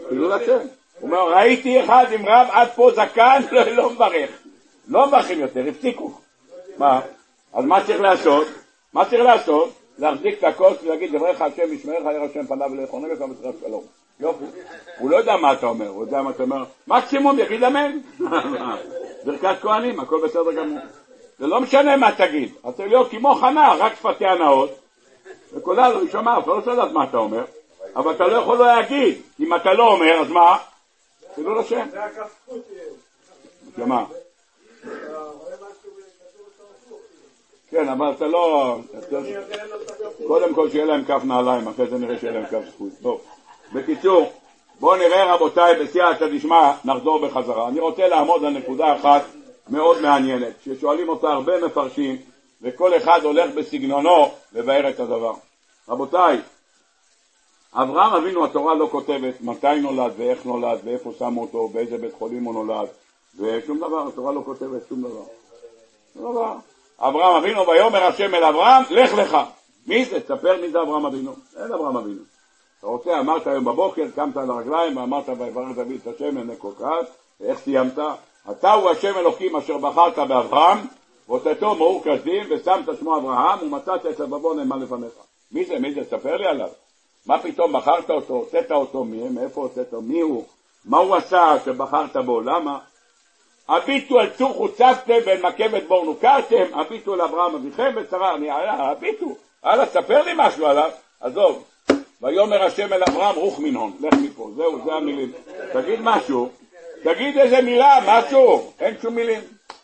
חילול 0.09 0.33
השם. 0.33 0.59
הוא 1.01 1.11
אומר, 1.11 1.35
ראיתי 1.35 1.85
אחד 1.85 2.07
עם 2.13 2.27
רב 2.27 2.49
עד 2.51 2.69
פה 2.69 2.91
זקן, 2.95 3.43
לא, 3.53 3.63
לא 3.63 3.91
מברך. 3.91 4.31
לא 4.89 5.07
מברכים 5.07 5.41
יותר, 5.41 5.65
הפסיקו. 5.69 6.13
מה? 6.79 7.01
אז 7.53 7.65
מה 7.65 7.85
צריך 7.87 8.01
לעשות? 8.01 8.47
מה 8.93 9.05
צריך 9.05 9.23
לעשות? 9.25 9.71
להחזיק 9.99 10.39
את 10.39 10.45
הכוס 10.45 10.83
ולהגיד 10.83 11.17
דבריך 11.17 11.43
השם 11.43 11.73
ישמעך 11.73 11.95
ירא 11.95 12.25
השם 12.31 12.47
פניו 12.47 12.71
ולכונן 12.73 13.09
לך 13.09 13.21
ותרח 13.21 13.55
שלום. 13.67 13.83
יופי. 14.21 14.45
הוא 14.99 15.11
לא 15.11 15.17
יודע 15.17 15.37
מה 15.37 15.53
אתה 15.53 15.67
אומר, 15.67 15.89
הוא 15.89 16.05
יודע 16.05 16.23
מה 16.23 16.31
אתה 16.31 16.43
אומר. 16.43 16.65
מקסימום 16.87 17.39
יגיד 17.39 17.65
אמן. 17.65 17.99
ברכת 19.25 19.57
כהנים, 19.61 20.01
הכל 20.01 20.21
בסדר 20.25 20.53
גמור. 20.53 20.79
זה 21.39 21.47
לא 21.47 21.61
משנה 21.61 21.97
מה 21.97 22.13
תגיד, 22.13 22.53
אתה 22.61 22.73
צריך 22.73 22.89
להיות 22.89 23.11
כמו 23.11 23.35
חנה, 23.35 23.75
רק 23.79 23.95
שפתי 23.95 24.27
הנאות. 24.27 24.71
וקולה 25.53 25.89
לא 25.89 26.03
יישמע, 26.03 26.39
אתה 26.39 26.51
לא 26.51 26.59
לדעת 26.67 26.93
מה 26.93 27.05
אתה 27.05 27.17
אומר, 27.17 27.45
אבל 27.97 28.13
אתה 28.13 28.27
לא 28.27 28.37
יכול 28.37 28.59
להגיד. 28.59 29.15
אם 29.41 29.55
אתה 29.55 29.73
לא 29.73 29.93
אומר, 29.93 30.21
אז 30.21 30.31
מה? 30.31 30.57
חילול 31.37 31.59
השם. 31.59 31.87
שמה? 33.77 34.05
כן, 37.71 37.89
אבל 37.89 38.13
אתה 38.17 38.27
לא... 38.27 38.77
קודם 40.27 40.55
כל 40.55 40.71
שיהיה 40.71 40.85
להם 40.85 41.05
כף 41.05 41.21
נעליים, 41.25 41.69
אחרי 41.69 41.87
זה 41.87 41.99
נראה 41.99 42.19
שיהיה 42.19 42.33
להם 42.33 42.47
כף 42.47 42.61
זכות. 42.75 42.89
טוב, 43.03 43.21
בקיצור, 43.73 44.33
בואו 44.81 44.97
נראה 44.97 45.35
רבותיי, 45.35 45.85
בסייעתא 45.85 46.27
דשמיא, 46.27 46.73
נחזור 46.85 47.27
בחזרה. 47.27 47.69
אני 47.69 47.81
רוצה 47.81 48.09
לעמוד 48.09 48.45
על 48.45 48.53
נקודה 48.53 48.97
אחת 48.97 49.23
מאוד 49.69 50.01
מעניינת, 50.01 50.53
ששואלים 50.65 51.09
אותה 51.09 51.29
הרבה 51.29 51.67
מפרשים, 51.67 52.17
וכל 52.63 52.97
אחד 52.97 53.21
הולך 53.23 53.55
בסגנונו 53.55 54.31
לבאר 54.53 54.91
את 54.91 55.01
הדבר. 55.01 55.33
רבותיי, 55.89 56.41
אברהם 57.79 58.13
אבינו 58.13 58.45
התורה 58.45 58.75
לא 58.75 58.89
כותבת 58.91 59.35
מתי 59.41 59.81
נולד 59.81 60.13
ואיך 60.17 60.47
נולד 60.47 60.79
ואיפה 60.85 61.11
שמו 61.19 61.43
אותו, 61.43 61.69
באיזה 61.69 61.99
בית 61.99 62.15
חולים 62.19 62.45
הוא 62.45 62.55
נולד, 62.55 62.89
ושום 63.39 63.79
דבר, 63.79 64.09
התורה 64.09 64.33
לא 64.33 64.43
כותבת 64.45 64.83
שום 64.89 65.03
דבר. 65.03 65.25
אברהם 66.99 67.37
אבינו, 67.37 67.67
ויאמר 67.67 68.05
השם 68.05 68.35
אל 68.35 68.45
אברהם, 68.45 68.83
לך 68.91 69.15
לך. 69.15 69.37
מי 69.87 70.05
זה? 70.05 70.21
תספר 70.21 70.61
מי 70.61 70.71
זה 70.71 70.83
אברהם 70.83 71.07
אבינו. 71.07 71.33
אין 71.57 71.73
אברהם 71.73 71.97
אבינו. 71.97 72.23
אתה 72.79 72.87
רוצה, 72.87 73.21
אמרת 73.21 73.47
היום 73.47 73.65
בבוקר, 73.65 74.05
קמת 74.15 74.37
על 74.37 74.51
הרגליים 74.51 74.97
ואמרת 74.97 75.29
ויברך 75.29 75.77
דוד 75.77 75.99
את 76.03 76.07
השם 76.07 76.37
לעיני 76.37 76.55
כל 76.59 76.71
קהל, 76.79 77.05
ואיך 77.41 77.59
סיימת? 77.59 77.99
אתה 78.51 78.73
הוא 78.73 78.91
השם 78.91 79.19
אלוקים 79.19 79.57
אשר 79.57 79.79
בחרת 79.79 80.19
באברהם, 80.19 80.79
והוצאתו 81.29 81.75
מאור 81.75 82.03
כשדים, 82.05 82.47
ושמת 82.51 82.99
שמו 83.01 83.17
אברהם, 83.17 83.59
ומצאת 83.63 84.07
את 84.07 84.21
לבבו 84.21 84.55
נאמן 84.55 84.81
לפניך. 84.81 85.13
מי 85.53 85.65
זה? 85.65 85.79
מי 85.79 85.95
זה? 85.95 86.05
ספר 86.05 86.37
לי 86.37 86.47
עליו. 86.47 86.69
מה 87.27 87.39
פתאום 87.39 87.73
בחרת 87.73 88.11
אותו, 88.11 88.35
הוצאת 88.35 88.73
אותו, 88.73 89.05
מאיפה 89.05 89.61
הוצאת, 89.61 89.93
מי 89.93 90.21
הוא, 90.21 90.45
מה 90.85 90.99
הוא 90.99 91.17
עשה 91.17 91.55
שבחרת 91.65 92.17
בו, 92.17 92.41
למה? 92.41 92.79
הביטו 93.69 94.19
על 94.21 94.31
צור 94.31 94.53
חוצצתם 94.53 95.19
בין 95.25 95.47
מכבת 95.47 95.83
בור 95.89 96.05
נוכרתם, 96.05 96.65
הביטו 96.73 97.13
על 97.15 97.21
אברהם 97.21 97.55
אביכם 97.55 97.95
ושרה, 97.97 98.35
יאללה, 98.43 98.91
הביטו, 98.91 99.27
הלאה, 99.63 99.87
ספר 99.87 100.23
לי 100.23 100.33
משהו 100.37 100.67
עליו, 100.67 100.91
עזוב. 101.21 101.65
ויאמר 102.23 102.63
השם 102.63 102.93
אל 102.93 103.03
אברהם 103.03 103.35
רוח 103.35 103.59
מנהון, 103.59 103.93
לך 104.01 104.15
מפה, 104.23 104.51
זהו, 104.57 104.85
זה 104.85 104.93
המילים. 104.93 105.33
תגיד 105.73 106.01
משהו, 106.03 106.49
תגיד 107.03 107.39
איזה 107.39 107.63
מילה, 107.63 107.99
משהו, 108.07 108.73
אין 108.81 108.95
שום 109.03 109.15
מילים, 109.15 109.41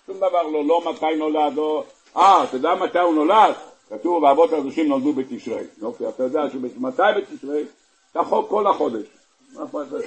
שום 0.06 0.16
דבר 0.16 0.42
לא, 0.42 0.64
לא 0.64 0.82
מתי 0.90 1.16
נולד, 1.16 1.54
לא... 1.56 1.84
אה, 2.16 2.44
אתה 2.44 2.56
יודע 2.56 2.74
מתי 2.74 2.98
הוא 2.98 3.14
נולד? 3.14 3.54
כתוב, 3.94 4.24
האבות 4.24 4.52
הקדושים 4.52 4.88
נולדו 4.88 5.12
בתשרי. 5.12 5.64
יופי, 5.82 6.08
אתה 6.08 6.22
יודע 6.22 6.40
שמתי 6.52 6.78
בתשרי? 7.16 7.64
תחוק 8.12 8.48
כל 8.48 8.66
החודש. 8.66 9.06
מה 9.52 9.64
אכפת 9.64 9.92
לך? 9.92 10.06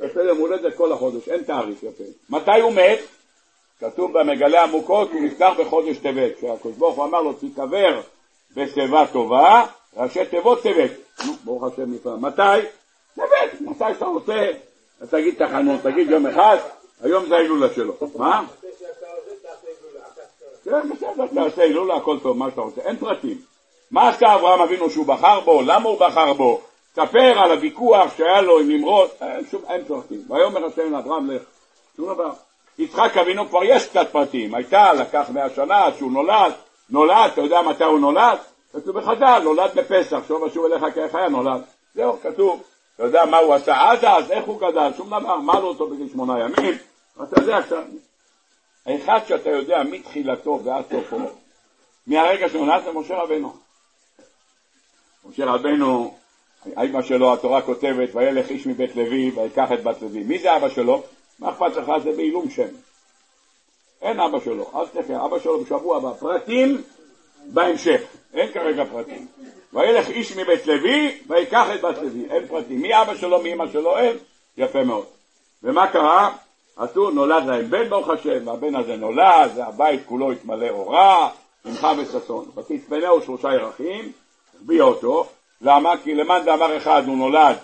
יפה 0.00 0.22
יום 0.22 0.38
הולדת 0.38 0.76
כל 0.76 0.92
החודש, 0.92 1.28
אין 1.28 1.42
תאריך 1.42 1.82
יפה. 1.82 2.04
מתי 2.30 2.60
הוא 2.60 2.72
מת? 2.72 2.98
כתוב 3.80 4.18
במגלה 4.18 4.62
עמוקות, 4.62 5.12
הוא 5.12 5.20
נפטר 5.20 5.54
בחודש 5.54 5.98
טבת. 5.98 6.36
כשהקדוש 6.38 6.76
ברוך 6.76 6.96
הוא 6.96 7.04
אמר 7.04 7.22
לו, 7.22 7.32
תיקבר 7.32 8.00
בשיבה 8.56 9.04
טובה, 9.12 9.66
ראשי 9.96 10.26
תיבות 10.26 10.62
טבת. 10.62 10.90
נו, 11.26 11.32
ברוך 11.44 11.64
השם 11.64 11.94
נפלא. 11.94 12.16
מתי? 12.16 12.66
טבת. 13.14 13.60
מתי 13.60 13.94
שאתה 13.94 14.04
רוצה, 14.04 14.46
תגיד 15.10 15.46
תחנות, 15.46 15.80
תגיד 15.82 16.10
יום 16.10 16.26
אחד, 16.26 16.56
היום 17.02 17.26
זה 17.26 17.34
ההילולה 17.36 17.74
שלו. 17.74 17.94
מה? 18.14 18.44
כן, 20.64 20.88
בסדר, 20.90 21.26
תעשה 21.34 21.62
הילולה, 21.62 21.96
הכל 21.96 22.18
טוב, 22.22 22.36
מה 22.36 22.50
שאתה 22.50 22.60
רוצה. 22.60 22.80
אין 22.80 22.96
פרטים. 22.96 23.38
מה 23.90 24.08
עשה 24.08 24.34
אברהם 24.34 24.60
אבינו 24.60 24.90
שהוא 24.90 25.06
בחר 25.06 25.40
בו? 25.40 25.62
למה 25.62 25.88
הוא 25.88 25.98
בחר 26.00 26.32
בו? 26.32 26.60
ספר 26.92 27.38
על 27.38 27.50
הוויכוח 27.50 28.16
שהיה 28.16 28.40
לו 28.40 28.60
עם 28.60 28.70
נמרוד, 28.70 29.08
אין 29.20 29.44
שום, 29.50 29.62
אין 29.68 29.84
פרטים. 29.84 30.22
ויאמר 30.28 30.66
השם 30.66 30.92
לאברהם 30.92 31.30
לך, 31.30 31.42
שום 31.96 32.14
דבר. 32.14 32.30
יצחק 32.78 33.16
אבינו 33.16 33.48
כבר 33.48 33.64
יש 33.64 33.86
קצת 33.86 34.08
פרטים, 34.12 34.54
הייתה, 34.54 34.92
לקח 34.92 35.30
מאה 35.30 35.50
שנה 35.50 35.86
שהוא 35.98 36.12
נולד, 36.12 36.52
נולד, 36.90 37.30
אתה 37.32 37.40
יודע 37.40 37.62
מתי 37.62 37.84
הוא 37.84 37.98
נולד? 37.98 38.38
כתוב 38.72 38.98
בחז"ל, 38.98 39.40
נולד 39.44 39.70
בפסח, 39.74 40.20
שוב 40.28 40.42
ושוב 40.42 40.64
אליך 40.64 41.14
היה 41.14 41.28
נולד. 41.28 41.62
זהו, 41.94 42.16
כתוב. 42.22 42.62
אתה 42.94 43.04
יודע 43.04 43.24
מה 43.24 43.38
הוא 43.38 43.54
עשה 43.54 43.90
עד 43.90 44.04
אז, 44.04 44.30
איך 44.30 44.44
הוא 44.44 44.60
גדל, 44.60 44.90
שום 44.96 45.06
דבר, 45.06 45.36
מלו 45.36 45.68
אותו 45.68 45.86
בגיל 45.88 46.08
שמונה 46.12 46.40
ימים, 46.40 46.74
אתה 47.22 47.40
יודע 47.40 47.58
עכשיו. 47.58 47.82
האחד 48.86 49.20
שאתה 49.28 49.50
יודע 49.50 49.82
מתחילתו 49.82 50.60
ועד 50.64 50.84
סופו, 50.90 51.18
מהרגע 52.06 52.48
שנולד 52.48 52.84
זה 52.84 52.92
משה 52.92 53.14
רבנו. 53.14 53.56
משה 55.24 55.44
רבנו, 55.44 56.14
האמא 56.76 57.02
שלו, 57.02 57.32
התורה 57.32 57.62
כותבת, 57.62 58.08
וילך 58.14 58.50
איש 58.50 58.66
מבית 58.66 58.96
לוי 58.96 59.30
ויקח 59.30 59.72
את 59.72 59.82
בת 59.82 60.02
לוי. 60.02 60.22
מי 60.22 60.38
זה 60.38 60.56
אבא 60.56 60.68
שלו? 60.68 61.02
מה 61.38 61.50
אכפת 61.50 61.76
לך? 61.76 61.92
זה 62.02 62.12
בעילום 62.12 62.50
שם. 62.50 62.68
אין 64.02 64.20
אבא 64.20 64.40
שלו, 64.40 64.70
אל 64.74 64.86
תחכה, 64.86 65.24
אבא 65.24 65.38
שלו 65.38 65.60
בשבוע 65.60 65.96
הבא. 65.96 66.12
פרטים 66.12 66.82
בהמשך, 67.44 68.00
אין 68.34 68.52
כרגע 68.52 68.84
פרטים. 68.84 69.26
וילך 69.72 70.08
איש 70.08 70.36
מבית 70.36 70.66
לוי 70.66 71.18
ויקח 71.26 71.66
את 71.74 71.80
בת 71.80 71.96
לוי, 72.02 72.26
אין 72.30 72.46
פרטים. 72.46 72.82
מי 72.82 73.02
אבא 73.02 73.16
שלו, 73.16 73.42
מי 73.42 73.52
אמא 73.52 73.68
שלו, 73.72 73.98
אין. 73.98 74.16
יפה 74.56 74.84
מאוד. 74.84 75.06
ומה 75.62 75.92
קרה? 75.92 76.36
עשו, 76.76 77.10
נולד 77.10 77.46
להם 77.46 77.70
בן 77.70 77.88
ברוך 77.88 78.08
השם, 78.08 78.46
והבן 78.46 78.74
הזה 78.74 78.96
נולד, 78.96 79.50
והבית 79.56 80.00
כולו 80.06 80.32
התמלא 80.32 80.68
אורה, 80.68 81.28
שמחה 81.64 81.92
וששון. 81.98 82.44
ותצפנהו 82.56 83.22
שלושה 83.22 83.48
ירחים, 83.52 84.12
החביא 84.56 84.82
אותו, 84.82 85.26
למה? 85.60 85.96
כי 86.04 86.14
למאן 86.14 86.42
דאמר 86.44 86.76
אחד 86.76 87.02
הוא 87.06 87.16
נולד 87.16 87.56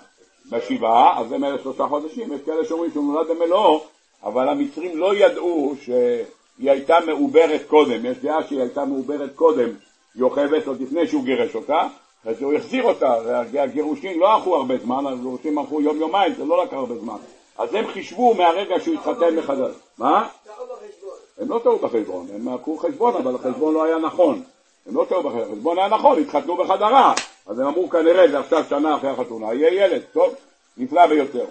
בשבעה, 0.50 1.20
אז 1.20 1.28
זה 1.28 1.38
מאלה 1.38 1.58
שלושה 1.62 1.86
חודשים, 1.88 2.32
יש 2.32 2.40
כאלה 2.46 2.64
שאומרים 2.64 2.90
שהוא 2.92 3.12
נולד 3.12 3.28
במלואו, 3.28 3.84
אבל 4.24 4.48
המצרים 4.48 4.98
לא 4.98 5.14
ידעו 5.14 5.74
שהיא 5.82 6.70
הייתה 6.70 6.96
מעוברת 7.06 7.60
קודם, 7.66 8.06
יש 8.06 8.18
דעה 8.18 8.42
שהיא 8.42 8.60
הייתה 8.60 8.84
מעוברת 8.84 9.30
קודם, 9.34 9.68
יוכבד 10.16 10.66
עוד 10.66 10.80
לפני 10.80 11.06
שהוא 11.06 11.24
גירש 11.24 11.54
אותה, 11.54 11.82
אז 12.24 12.42
הוא 12.42 12.54
החזיר 12.54 12.84
אותה, 12.84 13.14
הגירושין 13.62 14.18
לא 14.18 14.34
הלכו 14.34 14.56
הרבה 14.56 14.78
זמן, 14.78 15.06
הגירושין 15.06 15.58
הלכו 15.58 15.80
יום 15.80 15.96
יומיים, 15.96 16.34
זה 16.34 16.44
לא 16.44 16.64
לקח 16.64 16.72
הרבה 16.72 16.98
זמן, 16.98 17.16
אז 17.58 17.74
הם 17.74 17.86
חישבו 17.86 18.34
מהרגע 18.34 18.80
שהוא 18.80 18.94
התחתן 18.94 19.36
מחדש, 19.36 19.74
מה? 19.98 20.28
הם 21.38 21.48
לא 21.48 21.60
טעו 21.64 21.78
בחשבון, 21.78 22.26
הם 22.34 22.54
לקחו 22.54 22.78
חשבון, 22.78 23.16
אבל 23.16 23.34
החשבון 23.34 23.74
לא 23.74 23.84
היה 23.84 23.98
נכון, 23.98 24.42
הם 24.86 24.96
לא 24.96 25.06
טעו 25.08 25.22
בחשבון, 25.22 25.42
החשבון 25.42 25.78
היה 25.78 25.88
נכון, 25.88 26.18
התחתנו 26.18 26.56
בחדרה, 26.56 27.14
אז 27.46 27.58
הם 27.58 27.66
אמרו 27.66 27.90
כנראה 27.90 28.28
זה 28.28 28.38
עכשיו 28.38 28.64
שנה 28.68 28.96
אחרי 28.96 29.10
החתונה, 29.10 29.54
יהיה 29.54 29.84
ילד, 29.84 30.02
טוב, 30.12 30.34
נפלא 30.76 31.06
ביותר. 31.06 31.44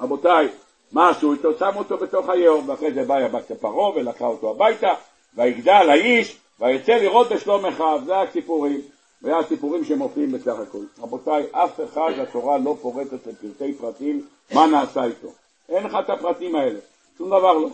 רבותיי, 0.00 0.48
מה 0.92 1.08
עשו 1.08 1.32
איתו? 1.32 1.58
שמו 1.58 1.78
אותו 1.78 1.96
בתוך 1.96 2.28
היאור, 2.28 2.62
ואחרי 2.66 2.92
זה 2.92 3.04
בא 3.04 3.16
הבת 3.16 3.52
פרעה 3.52 3.90
ולקחה 3.96 4.26
אותו 4.26 4.50
הביתה, 4.50 4.94
ויגדל 5.36 5.90
האיש, 5.90 6.36
ויצא 6.60 6.92
לראות 6.92 7.28
בשלום 7.28 7.66
אחיו, 7.66 8.00
זה 8.06 8.20
הסיפורים, 8.20 8.80
וזה 9.22 9.36
הסיפורים 9.36 9.84
שמופיעים 9.84 10.32
בסך 10.32 10.58
הכל. 10.58 10.84
רבותיי, 11.02 11.46
אף 11.52 11.80
אחד 11.84 12.12
התורה 12.22 12.58
לא 12.58 12.76
פורטת 12.82 13.26
לפרטי 13.26 13.74
פרטים 13.74 14.26
מה 14.52 14.66
נעשה 14.66 15.04
איתו. 15.04 15.28
אין 15.68 15.84
לך 15.84 15.96
את 16.00 16.10
הפרטים 16.10 16.56
האלה, 16.56 16.78
שום 17.18 17.26
דבר 17.26 17.52
לא. 17.52 17.68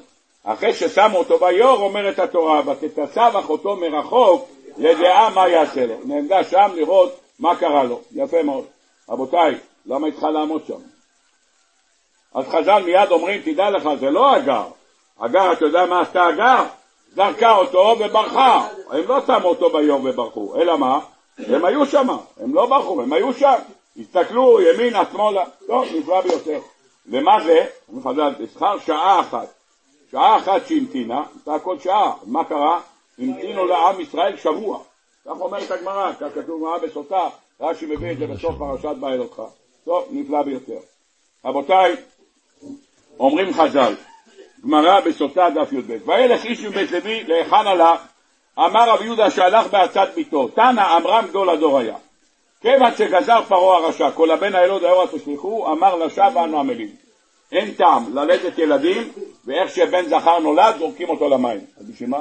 אחרי 0.45 0.75
ששמו 0.75 1.19
אותו 1.19 1.39
ביאור, 1.39 1.83
אומרת 1.83 2.19
התורה, 2.19 2.63
ותתסבך 2.67 3.49
אותו 3.49 3.77
מרחוק, 3.77 4.49
ידעה 4.79 5.31
מה 5.31 5.49
יעשה 5.49 5.87
לו. 5.87 5.95
נעמדה 6.05 6.45
שם 6.45 6.71
לראות 6.75 7.21
מה 7.39 7.57
קרה 7.57 7.85
לו. 7.85 8.01
יפה 8.13 8.43
מאוד. 8.43 8.65
רבותיי, 9.09 9.55
למה 9.87 10.07
היא 10.07 10.13
צריכה 10.13 10.31
לעמוד 10.31 10.63
שם? 10.67 10.79
אז 12.35 12.45
חז"ל 12.49 12.83
מיד 12.83 13.11
אומרים, 13.11 13.43
תדע 13.43 13.71
לך, 13.71 13.89
זה 14.01 14.11
לא 14.11 14.35
הגר. 14.35 14.65
הגר, 15.21 15.53
אתה 15.53 15.65
יודע 15.65 15.87
מה 15.87 16.01
עשתה 16.01 16.27
הגר? 16.27 16.65
זרקה 17.15 17.57
אותו 17.57 17.97
וברחה. 18.01 18.69
הם 18.91 19.03
לא 19.09 19.21
שמו 19.27 19.49
אותו 19.49 19.71
ביום 19.71 20.07
וברחו, 20.07 20.55
אלא 20.61 20.79
מה? 20.79 20.99
הם 21.39 21.65
היו 21.65 21.87
שם, 21.87 22.09
הם 22.41 22.55
לא 22.55 22.67
ברחו, 22.67 23.03
הם 23.03 23.13
היו 23.13 23.33
שם. 23.33 23.55
הסתכלו 23.97 24.61
ימינה, 24.61 25.03
שמאלה, 25.13 25.45
טוב, 25.67 25.85
נפלא 25.95 26.21
ביותר. 26.21 26.61
ומה 27.07 27.45
זה? 27.45 27.67
אני 27.93 28.01
חזר, 28.03 28.29
שכר 28.55 28.79
שעה 28.79 29.21
אחת. 29.21 29.49
שעה 30.11 30.37
אחת 30.37 30.67
שהמתינה, 30.67 31.23
הייתה 31.35 31.59
כל 31.59 31.79
שעה. 31.79 32.13
מה 32.27 32.45
קרה? 32.45 32.81
המתינו 33.19 33.67
לעם 33.67 34.01
ישראל 34.01 34.37
שבוע. 34.37 34.79
כך 35.25 35.41
אומרת 35.41 35.71
הגמרא, 35.71 36.13
כך 36.13 36.27
כתוב 36.35 36.61
גמרא 36.61 36.79
בסוטה, 36.79 37.29
רש"י 37.61 37.87
מביא 37.87 38.11
את 38.13 38.19
זה 38.19 38.27
בסוף 38.27 38.55
פרשת 38.59 38.97
בא 39.01 39.09
אלוהיך. 39.09 39.43
טוב, 39.85 40.09
נפלא 40.11 40.43
ביותר. 40.43 40.79
רבותיי, 41.45 41.97
אומרים 43.19 43.55
חז"ל, 43.55 43.95
גמרא 44.65 45.01
בסוטה 45.01 45.49
דף 45.51 45.73
י"ב, 45.73 46.09
וילך 46.09 46.45
איש 46.45 46.65
מבית 46.65 46.91
לוי 46.91 47.25
להיכן 47.25 47.67
הלך, 47.67 48.01
אמר 48.59 48.91
רבי 48.91 49.05
יהודה 49.05 49.31
שהלך 49.31 49.67
בעצת 49.71 50.09
ביתו, 50.15 50.49
תנא 50.49 50.97
אמרם 50.97 51.27
גדול 51.29 51.51
הדור 51.51 51.79
היה. 51.79 51.97
כיוון 52.61 52.97
שגזר 52.97 53.43
פרעה 53.49 53.77
הרשע, 53.77 54.11
כל 54.11 54.31
הבן 54.31 54.55
הילוד 54.55 54.85
האורה 54.85 55.07
תשליכו, 55.07 55.73
אמר 55.73 55.97
לשווא 55.97 56.45
אנו 56.45 56.59
עמלים. 56.59 56.89
אין 57.53 57.75
טעם 57.75 58.17
ללדת 58.17 58.59
ילדים, 58.59 59.13
ואיך 59.45 59.71
שבן 59.75 60.09
זכר 60.09 60.39
נולד, 60.39 60.75
זורקים 60.79 61.09
אותו 61.09 61.29
למים. 61.29 61.61
אז 61.81 61.91
בשביל 61.91 62.09
מה? 62.09 62.21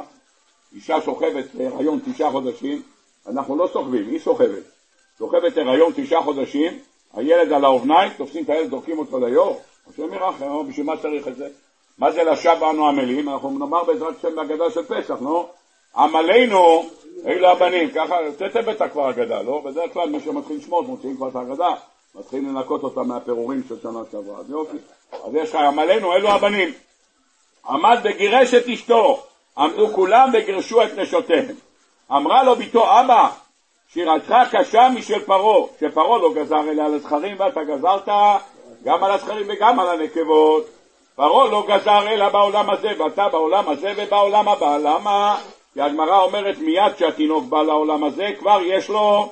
אישה 0.76 1.02
שוכבת 1.02 1.46
הריון 1.60 2.00
תשעה 2.06 2.32
חודשים, 2.32 2.82
אנחנו 3.28 3.56
לא 3.56 3.70
סוחבים, 3.74 4.08
היא 4.08 4.20
סוחבת. 4.20 4.64
סוחבת 5.18 5.58
הריון 5.58 5.92
תשעה 5.96 6.24
חודשים, 6.24 6.80
הילד 7.14 7.54
על 7.54 7.66
האובניים, 7.66 8.12
תופסים 8.18 8.44
את 8.44 8.50
הילד, 8.50 8.70
זורקים 8.70 9.00
אותו 9.00 9.20
ליאור. 9.20 9.62
השם 9.90 10.14
ירחם, 10.14 10.68
בשביל 10.70 10.86
מה 10.86 10.98
צריך 10.98 11.28
את 11.28 11.36
זה? 11.36 11.48
מה 11.98 12.12
זה 12.12 12.24
לשווא 12.24 12.70
אנו 12.70 12.88
עמלים? 12.88 13.30
אנחנו 13.30 13.60
נאמר 13.60 13.84
בעזרת 13.84 14.16
השם 14.18 14.36
בהגדה 14.36 14.72
של 14.72 14.84
פסח, 14.84 15.16
לא? 15.22 15.50
עמלינו 15.96 16.90
אלו 17.26 17.48
הבנים, 17.48 17.90
ככה, 17.92 18.16
בטח 18.66 18.86
כבר 18.92 19.10
אגדה, 19.10 19.42
לא? 19.42 19.62
בדרך 19.66 19.94
כלל 19.94 20.10
מי 20.10 20.20
שמתחיל 20.20 20.62
שמות 20.62 20.88
מוציאים 20.88 21.16
כבר 21.16 21.28
את 21.28 21.36
האגדה, 21.36 21.70
מתחילים 22.16 22.56
לנקות 22.56 22.84
אותה 22.84 23.04
מהפירורים 23.04 23.62
של 23.70 23.76
שנה 23.82 24.00
שעברה, 24.12 24.40
אז 24.40 24.50
יופי. 24.50 24.78
אז 25.12 25.36
יש 25.36 25.50
לך 25.50 25.56
עמלינו 25.56 26.14
אלו 26.14 26.30
הבנים. 26.30 26.74
עמד 27.70 27.98
וגירש 28.04 28.54
את 28.54 28.68
אשתו, 28.68 29.24
עמדו 29.58 29.88
כולם 29.88 30.30
וגירשו 30.34 30.84
את 30.84 30.98
נשותיהם. 30.98 31.56
אמרה 32.12 32.44
לו 32.44 32.56
ביתו, 32.56 33.00
אבא, 33.00 33.30
שירתך 33.94 34.36
קשה 34.52 34.90
משל 34.96 35.20
פרעה, 35.20 35.68
שפרעה 35.80 36.18
לא 36.18 36.34
גזר 36.34 36.70
אליה 36.70 36.86
על 36.86 36.94
הזכרים 36.94 37.36
ואתה 37.40 37.64
גזרת 37.64 38.10
גם 38.84 39.04
על 39.04 39.12
הזכרים 39.12 39.46
וגם 39.50 39.80
על 39.80 39.88
הנקבות. 39.88 40.66
פרעה 41.16 41.48
לא 41.48 41.66
גזר 41.68 42.08
אלא 42.08 42.30
בעולם 42.30 42.70
הזה, 42.70 42.90
ואתה 43.00 43.30
בעולם 43.30 43.70
הזה 43.70 43.94
ובעולם 43.98 44.48
הבא. 44.48 44.78
למה? 44.78 45.38
כי 45.74 45.82
הגמרא 45.82 46.20
אומרת 46.20 46.58
מיד 46.58 46.98
שהתינוק 46.98 47.46
בא 47.46 47.62
לעולם 47.62 48.04
הזה, 48.04 48.30
כבר 48.40 48.60
יש 48.64 48.90
לו 48.90 49.30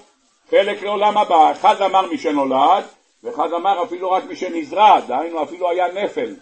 חלק 0.51 0.83
לעולם 0.83 1.17
הבא. 1.17 1.51
אחד 1.51 1.81
אמר 1.81 2.07
מי 2.07 2.17
שנולד, 2.17 2.83
ואחד 3.23 3.53
אמר 3.53 3.83
אפילו 3.83 4.11
רק 4.11 4.23
מי 4.23 4.35
שנזרע, 4.35 4.99
דהיינו 4.99 5.43
אפילו 5.43 5.69
היה 5.69 5.88
נפל. 5.88 6.35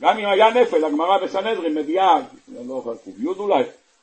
גם 0.00 0.18
אם 0.18 0.26
היה 0.26 0.50
נפל, 0.50 0.84
הגמרא 0.84 1.18
בסנהדרין 1.18 1.74
מביאה, 1.74 2.16
לא 2.48 2.62
זוכר, 2.64 2.94
ק"י 2.94 3.26
אולי, 3.26 3.62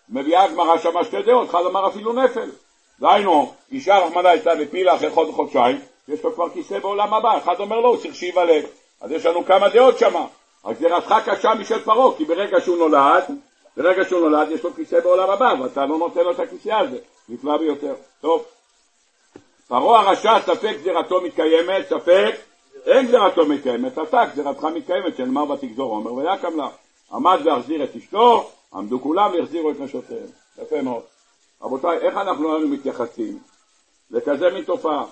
מביאה 0.09 0.43
הגמרא 0.43 0.77
שמה 0.77 1.03
שתי 1.03 1.21
דעות, 1.21 1.49
אחד 1.49 1.65
אמר 1.65 1.87
אפילו 1.87 2.13
נפל. 2.13 2.49
דהיינו, 2.99 3.53
אישה 3.71 3.97
רחמנא 3.97 4.27
הייתה 4.27 4.55
בפילה 4.55 4.95
אחרי 4.95 5.09
חודש 5.09 5.33
חודשיים, 5.33 5.79
יש 6.07 6.23
לו 6.23 6.33
כבר 6.35 6.49
כיסא 6.49 6.79
בעולם 6.79 7.13
הבא, 7.13 7.37
אחד 7.37 7.59
אומר 7.59 7.79
לא, 7.79 7.87
הוא 7.87 7.97
צריך 7.97 8.15
שייוולד. 8.15 8.65
אז 9.01 9.11
יש 9.11 9.25
לנו 9.25 9.45
כמה 9.45 9.69
דעות 9.69 9.97
שמה. 9.97 10.25
הגזירתך 10.65 11.15
קשה 11.25 11.53
משל 11.53 11.79
פרעה, 11.79 12.17
כי 12.17 12.25
ברגע 12.25 12.61
שהוא 12.61 12.77
נולד, 12.77 13.23
ברגע 13.77 14.05
שהוא 14.05 14.29
נולד 14.29 14.47
יש 14.51 14.63
לו 14.63 14.73
כיסא 14.73 14.99
בעולם 14.99 15.29
הבא, 15.29 15.53
ואתה 15.61 15.85
לא 15.85 15.97
נותן 15.97 16.19
לו 16.21 16.31
את 16.31 16.39
הכיסא 16.39 16.69
הזה, 16.69 16.97
נפלא 17.29 17.57
ביותר. 17.57 17.93
טוב, 18.21 18.45
פרעה 19.67 20.01
הרשע 20.01 20.39
ספק 20.41 20.75
גזירתו 20.79 21.21
מתקיימת, 21.21 21.85
ספק 21.89 22.35
אין 22.85 23.07
גזירתו 23.07 23.45
מתקיימת, 23.45 23.97
אתה 23.97 24.25
גזירתך 24.31 24.63
מתקיימת, 24.63 25.17
שנאמר 25.17 25.51
ותגזור 25.51 25.91
עומר 25.91 26.13
ויקם 26.13 26.57
לה. 26.57 26.67
עמד 27.13 27.39
והחזיר 27.43 27.83
את 27.83 27.95
אשתו, 27.95 28.49
עמדו 28.73 29.01
כולם 29.01 29.31
והחזירו 29.33 29.71
את 29.71 29.79
נשותיהם. 29.79 30.27
יפה 30.61 30.81
מאוד. 30.81 31.03
רבותיי, 31.61 31.97
איך 31.97 32.17
אנחנו 32.17 32.53
היינו 32.53 32.67
מתייחסים 32.67 33.39
לכזה 34.11 34.49
מין 34.49 34.63
תופעה? 34.63 35.05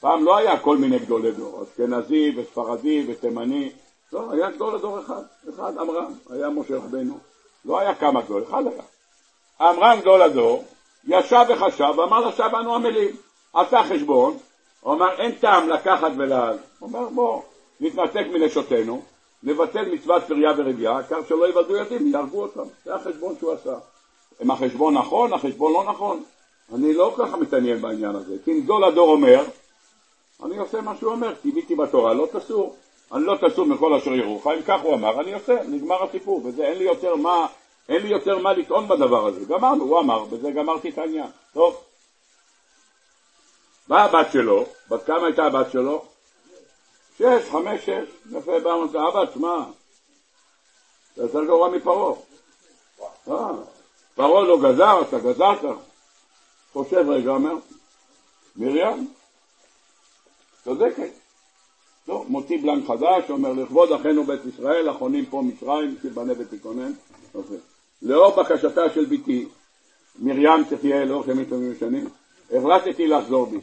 פעם 0.00 0.24
לא 0.24 0.36
היה 0.36 0.58
כל 0.58 0.76
מיני 0.76 0.98
גדולי 0.98 1.32
דור, 1.32 1.62
אשכנזי 1.62 2.32
וספרדי 2.36 3.04
ותימני, 3.08 3.72
לא, 4.12 4.32
היה 4.32 4.50
גדול 4.50 4.74
הדור 4.74 5.00
אחד, 5.00 5.22
אחד 5.54 5.78
עמרם, 5.78 6.12
היה 6.30 6.50
משה 6.50 6.76
רבנו, 6.76 7.18
לא 7.64 7.78
היה 7.78 7.94
כמה 7.94 8.22
גדול, 8.22 8.44
אחד 8.48 8.62
היה. 8.66 8.82
עמרם 9.60 10.00
גדול 10.00 10.22
הדור, 10.22 10.64
ישב 11.06 11.44
וחשב 11.48 11.92
ואמר 11.98 12.28
לשב 12.28 12.50
אנו 12.60 12.74
עמלים, 12.74 13.16
עשה 13.54 13.82
חשבון, 13.82 14.36
הוא 14.80 14.94
אמר 14.94 15.20
אין 15.20 15.32
טעם 15.32 15.68
לקחת 15.68 16.12
ולעל, 16.16 16.58
הוא 16.78 16.88
אומר 16.88 17.08
בוא 17.08 17.42
נתנתק 17.80 18.26
מנשותינו, 18.32 19.02
נבטל 19.42 19.94
מצוות 19.94 20.22
פריה 20.22 20.52
ורבייה, 20.56 21.02
כך 21.02 21.16
שלא 21.28 21.44
יוולדו 21.44 21.76
ילדים, 21.76 22.06
יהרגו 22.06 22.42
אותם, 22.42 22.68
זה 22.84 22.94
החשבון 22.94 23.34
שהוא 23.38 23.52
עשה. 23.52 23.74
אם 24.42 24.50
החשבון 24.50 24.94
נכון, 24.94 25.32
החשבון 25.32 25.72
לא 25.72 25.84
נכון. 25.84 26.22
אני 26.74 26.92
לא 26.92 27.14
ככה 27.18 27.36
מתעניין 27.36 27.80
בעניין 27.80 28.14
הזה, 28.14 28.36
כי 28.44 28.52
אם 28.52 28.60
גדול 28.60 28.84
הדור 28.84 29.10
אומר, 29.10 29.44
אני 30.44 30.58
עושה 30.58 30.80
מה 30.80 30.96
שהוא 30.96 31.12
אומר, 31.12 31.34
קיוויתי 31.42 31.74
בתורה, 31.74 32.14
לא 32.14 32.28
תסור. 32.32 32.76
אני 33.14 33.24
לא 33.24 33.36
תסור 33.40 33.66
מכל 33.66 33.94
אשר 33.94 34.14
ירוך, 34.14 34.46
אם 34.46 34.62
כך 34.62 34.80
הוא 34.82 34.94
אמר, 34.94 35.20
אני 35.20 35.34
עושה, 35.34 35.62
נגמר 35.68 36.04
הסיפור, 36.04 36.40
וזה 36.44 36.64
אין 36.64 36.78
לי 36.78 36.84
יותר 36.84 37.16
מה, 37.16 37.46
אין 37.88 38.02
לי 38.02 38.08
יותר 38.08 38.38
מה 38.38 38.52
לטעון 38.52 38.88
בדבר 38.88 39.26
הזה. 39.26 39.44
גמרנו, 39.44 39.84
הוא 39.84 40.00
אמר, 40.00 40.24
בזה 40.24 40.50
גמרתי 40.50 40.88
את 40.88 40.98
העניין. 40.98 41.30
טוב. 41.52 41.84
באה 43.88 44.04
הבת 44.04 44.32
שלו, 44.32 44.64
בת 44.88 45.06
כמה 45.06 45.26
הייתה 45.26 45.44
הבת 45.44 45.70
שלו? 45.72 46.04
שש, 47.18 47.50
חמש, 47.50 47.80
שש. 47.80 48.08
יפה, 48.32 48.60
באה 48.60 48.74
אמרת, 48.74 48.94
אבא, 48.94 49.24
תשמע, 49.24 49.64
זה 51.16 51.22
יותר 51.22 51.44
גרוע 51.44 51.68
מפרעה. 51.68 52.14
אה, 53.28 53.34
פרעה 54.14 54.42
לא 54.42 54.58
גזר, 54.62 55.02
אתה 55.08 55.18
גזרת. 55.18 55.76
חושב 56.72 57.08
רגע, 57.08 57.30
אומר, 57.30 57.54
מרים, 58.56 59.12
צודקת. 60.64 61.23
לא, 62.08 62.24
מוציא 62.28 62.58
בלנק 62.62 62.86
חדש, 62.86 63.30
אומר 63.30 63.52
לכבוד 63.52 63.92
אחינו 63.92 64.24
בית 64.24 64.40
ישראל, 64.46 64.90
אחרונים 64.90 65.26
פה 65.26 65.42
מצרים, 65.42 65.94
תיבנה 66.02 66.32
ותיכונן. 66.38 66.92
לאור 68.02 68.36
בקשתה 68.36 68.90
של 68.94 69.04
בתי, 69.04 69.48
מרים 70.18 70.64
תחיה 70.64 71.04
לאור 71.04 71.24
ימים 71.30 71.44
טובים 71.44 71.72
ושנים, 71.72 72.08
החלטתי 72.52 73.06
לחזור 73.06 73.46
בי. 73.46 73.58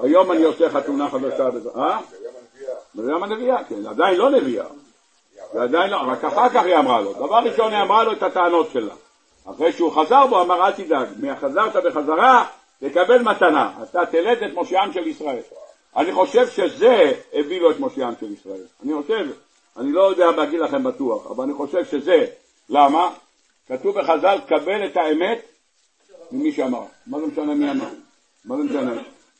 היום 0.00 0.32
אני 0.32 0.42
עושה 0.42 0.70
חתונה 0.70 1.10
חדשה. 1.10 1.48
אה? 1.76 2.00
מרים 2.94 3.22
הנביאה, 3.22 3.64
כן, 3.64 3.86
עדיין 3.86 4.16
לא 4.16 4.30
נביאה. 4.30 4.66
זה 5.52 5.62
עדיין 5.62 5.90
לא, 5.90 5.96
רק 5.96 6.24
אחר 6.24 6.48
כך 6.48 6.62
היא 6.64 6.76
אמרה 6.76 7.00
לו. 7.00 7.12
דבר 7.12 7.38
ראשון 7.44 7.72
היא 7.72 7.82
אמרה 7.82 8.04
לו 8.04 8.12
את 8.12 8.22
הטענות 8.22 8.70
שלה. 8.72 8.94
אחרי 9.44 9.72
שהוא 9.72 9.92
חזר 9.92 10.26
בו 10.26 10.42
אמר 10.42 10.66
אל 10.66 10.72
תדאג, 10.72 11.08
מהחזרת 11.20 11.76
בחזרה 11.76 12.46
תקבל 12.80 13.22
מתנה, 13.22 13.72
אתה 13.82 14.06
תלד 14.06 14.42
את 14.42 14.54
מושיעם 14.54 14.92
של 14.92 15.06
ישראל. 15.06 15.40
אני 15.96 16.12
חושב 16.12 16.48
שזה 16.48 17.12
הביא 17.32 17.60
לו 17.60 17.70
את 17.70 17.78
מושיעם 17.78 18.14
של 18.20 18.32
ישראל. 18.32 18.66
אני 18.84 18.92
חושב, 19.02 19.26
אני 19.76 19.92
לא 19.92 20.10
יודע 20.10 20.30
להגיד 20.30 20.60
לכם 20.60 20.84
בטוח, 20.84 21.30
אבל 21.30 21.44
אני 21.44 21.54
חושב 21.54 21.84
שזה. 21.84 22.26
למה? 22.68 23.10
כתוב 23.68 23.98
בחז"ל, 23.98 24.38
קבל 24.46 24.86
את 24.86 24.96
האמת 24.96 25.38
ממי 26.32 26.52
שאמר. 26.52 26.84
מה 27.06 27.20
זה 27.20 27.26
משנה 27.26 27.54
מי 27.54 27.70
אמר? 27.70 27.88
מה 28.44 28.56
זה 28.56 28.62
משנה? 28.62 28.92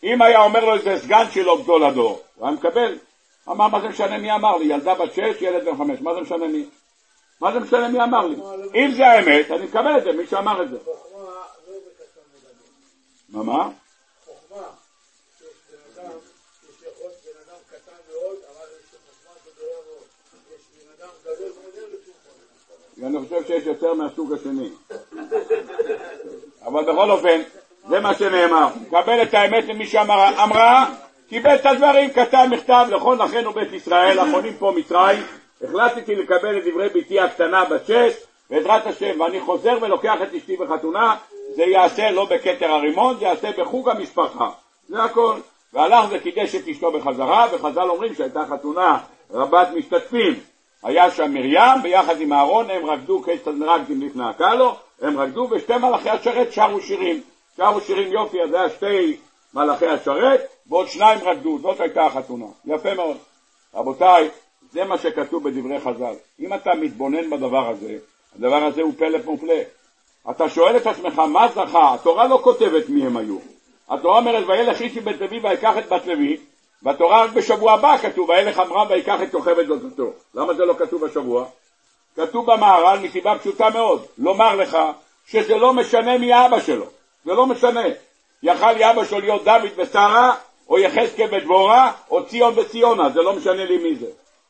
אם 0.02 0.22
היה 0.22 0.42
אומר 0.42 0.64
לו 0.64 0.74
איזה 0.74 0.98
סגן 0.98 1.24
שלו 1.30 1.62
גדול 1.62 1.84
הדור, 1.84 2.22
הוא 2.34 2.46
היה 2.46 2.56
מקבל. 2.56 2.98
אמר, 3.48 3.68
מה 3.68 3.80
זה 3.80 3.88
משנה 3.88 4.18
מי 4.18 4.32
אמר 4.34 4.56
לי? 4.56 4.64
ילדה 4.64 4.94
בת 4.94 5.14
שש, 5.14 5.42
ילד 5.42 5.64
בן 5.64 5.76
חמש, 5.76 6.00
מה 6.00 6.14
זה 6.14 6.20
משנה 6.20 6.48
מי? 6.48 6.64
מה 7.40 7.52
זה 7.52 7.60
משנה 7.60 7.88
מי 7.88 8.02
אמר 8.02 8.26
לי? 8.26 8.36
אם 8.74 8.90
זה 8.96 9.06
האמת, 9.06 9.50
אני 9.50 9.64
מקבל 9.64 9.98
את 9.98 10.04
זה, 10.04 10.12
מי 10.12 10.26
שאמר 10.26 10.62
את 10.62 10.70
זה. 10.70 10.78
מה, 13.28 13.42
מה? 13.42 13.68
ואני 22.98 23.18
חושב 23.18 23.46
שיש 23.46 23.66
יותר 23.66 23.94
מהסוג 23.94 24.32
השני. 24.32 24.68
אבל 26.66 26.82
בכל 26.82 27.10
אופן, 27.10 27.40
זה 27.88 28.00
מה 28.00 28.14
שנאמר. 28.14 28.68
קבל 28.90 29.22
את 29.22 29.34
האמת 29.34 29.64
ממי 29.68 29.86
שאמרה, 29.86 30.44
אמרה, 30.44 30.86
קיבל 31.28 31.54
את 31.54 31.66
הדברים, 31.66 32.10
כתב 32.10 32.46
מכתב 32.50 32.86
לכל 32.90 33.22
אחינו 33.22 33.52
בית 33.52 33.72
ישראל, 33.72 34.20
אחרונים 34.20 34.54
פה 34.58 34.72
מצרים, 34.76 35.22
החלטתי 35.64 36.14
לקבל 36.14 36.58
את 36.58 36.64
דברי 36.64 36.88
בתי 36.88 37.20
הקטנה 37.20 37.64
בת 37.64 37.86
שש, 37.86 38.14
בעזרת 38.50 38.86
השם, 38.86 39.20
ואני 39.20 39.40
חוזר 39.40 39.78
ולוקח 39.80 40.14
את 40.22 40.34
אשתי 40.34 40.56
בחתונה, 40.56 41.16
זה 41.56 41.62
יעשה 41.62 42.10
לא 42.10 42.24
בכתר 42.24 42.70
הרימון, 42.72 43.16
זה 43.18 43.24
יעשה 43.24 43.50
בחוג 43.58 43.88
המשפחה. 43.88 44.48
זה 44.88 45.02
הכל. 45.02 45.34
והלך 45.72 46.04
וקידש 46.10 46.54
את 46.54 46.68
אשתו 46.68 46.92
בחזרה, 46.92 47.46
וחז"ל 47.52 47.90
אומרים 47.90 48.14
שהייתה 48.14 48.44
חתונה 48.50 48.98
רבת 49.30 49.68
משתתפים. 49.74 50.34
היה 50.84 51.10
שם 51.10 51.34
מרים 51.34 51.82
ביחד 51.82 52.20
עם 52.20 52.32
אהרון, 52.32 52.70
הם 52.70 52.86
רקדו 52.86 53.22
כיצד 53.22 53.54
מרקדים 53.54 54.02
לפני 54.02 54.24
הקהלו, 54.28 54.74
הם 55.02 55.18
רקדו 55.18 55.48
ושתי 55.50 55.76
מלאכי 55.76 56.10
השרת 56.10 56.52
שרו 56.52 56.80
שירים. 56.80 57.20
שרו 57.56 57.80
שירים 57.80 58.12
יופי, 58.12 58.42
אז 58.42 58.54
היה 58.54 58.70
שתי 58.70 59.16
מלאכי 59.54 59.86
השרת, 59.86 60.40
ועוד 60.66 60.88
שניים 60.88 61.18
רקדו, 61.22 61.58
זאת 61.58 61.80
הייתה 61.80 62.06
החתונה. 62.06 62.46
יפה 62.64 62.94
מאוד. 62.94 63.16
רבותיי, 63.74 64.28
זה 64.72 64.84
מה 64.84 64.98
שכתוב 64.98 65.48
בדברי 65.48 65.80
חז"ל. 65.80 66.14
אם 66.40 66.54
אתה 66.54 66.74
מתבונן 66.74 67.30
בדבר 67.30 67.70
הזה, 67.70 67.96
הדבר 68.36 68.64
הזה 68.64 68.82
הוא 68.82 68.92
פלט 68.98 69.24
מופלא. 69.24 69.60
אתה 70.30 70.48
שואל 70.48 70.76
את 70.76 70.86
עצמך, 70.86 71.18
מה 71.18 71.48
זכה? 71.48 71.94
התורה 71.94 72.28
לא 72.28 72.40
כותבת 72.42 72.88
מי 72.88 73.06
הם 73.06 73.16
היו. 73.16 73.38
התורה 73.88 74.18
אומרת, 74.18 74.44
וילך 74.48 74.80
איש 74.80 74.96
מבית 74.96 75.20
לוי 75.20 75.40
ויקח 75.42 75.78
את 75.78 75.88
בת 75.88 76.06
לוי, 76.06 76.36
והתורה 76.84 77.24
רק 77.24 77.30
בשבוע 77.30 77.72
הבא 77.72 77.96
כתוב, 77.96 78.28
וילך 78.28 78.58
עמרם 78.58 78.86
ויקח 78.90 79.22
את 79.22 79.32
יוכבד 79.32 79.66
דודתו. 79.66 80.10
למה 80.34 80.54
זה 80.54 80.64
לא 80.64 80.74
כתוב 80.78 81.06
בשבוע? 81.06 81.44
כתוב 82.16 82.52
במהר"ל 82.52 82.98
מסיבה 82.98 83.38
פשוטה 83.38 83.70
מאוד, 83.70 84.04
לומר 84.18 84.56
לך 84.56 84.78
שזה 85.26 85.56
לא 85.56 85.72
משנה 85.72 86.18
מי 86.18 86.32
האבא 86.32 86.60
שלו, 86.60 86.84
זה 87.24 87.32
לא 87.32 87.46
משנה. 87.46 87.84
יכל 88.42 88.82
אבא 88.82 89.04
שלו 89.04 89.20
להיות 89.20 89.44
דוד 89.44 89.70
ושרה, 89.76 90.34
או 90.68 90.78
יחזקאל 90.78 91.28
ודבורה, 91.32 91.92
או 92.10 92.26
ציון 92.26 92.58
וציונה, 92.58 93.10
זה 93.10 93.22
לא 93.22 93.32
משנה 93.32 93.64
לי 93.64 93.78
מי 93.78 93.96
זה. 93.96 94.06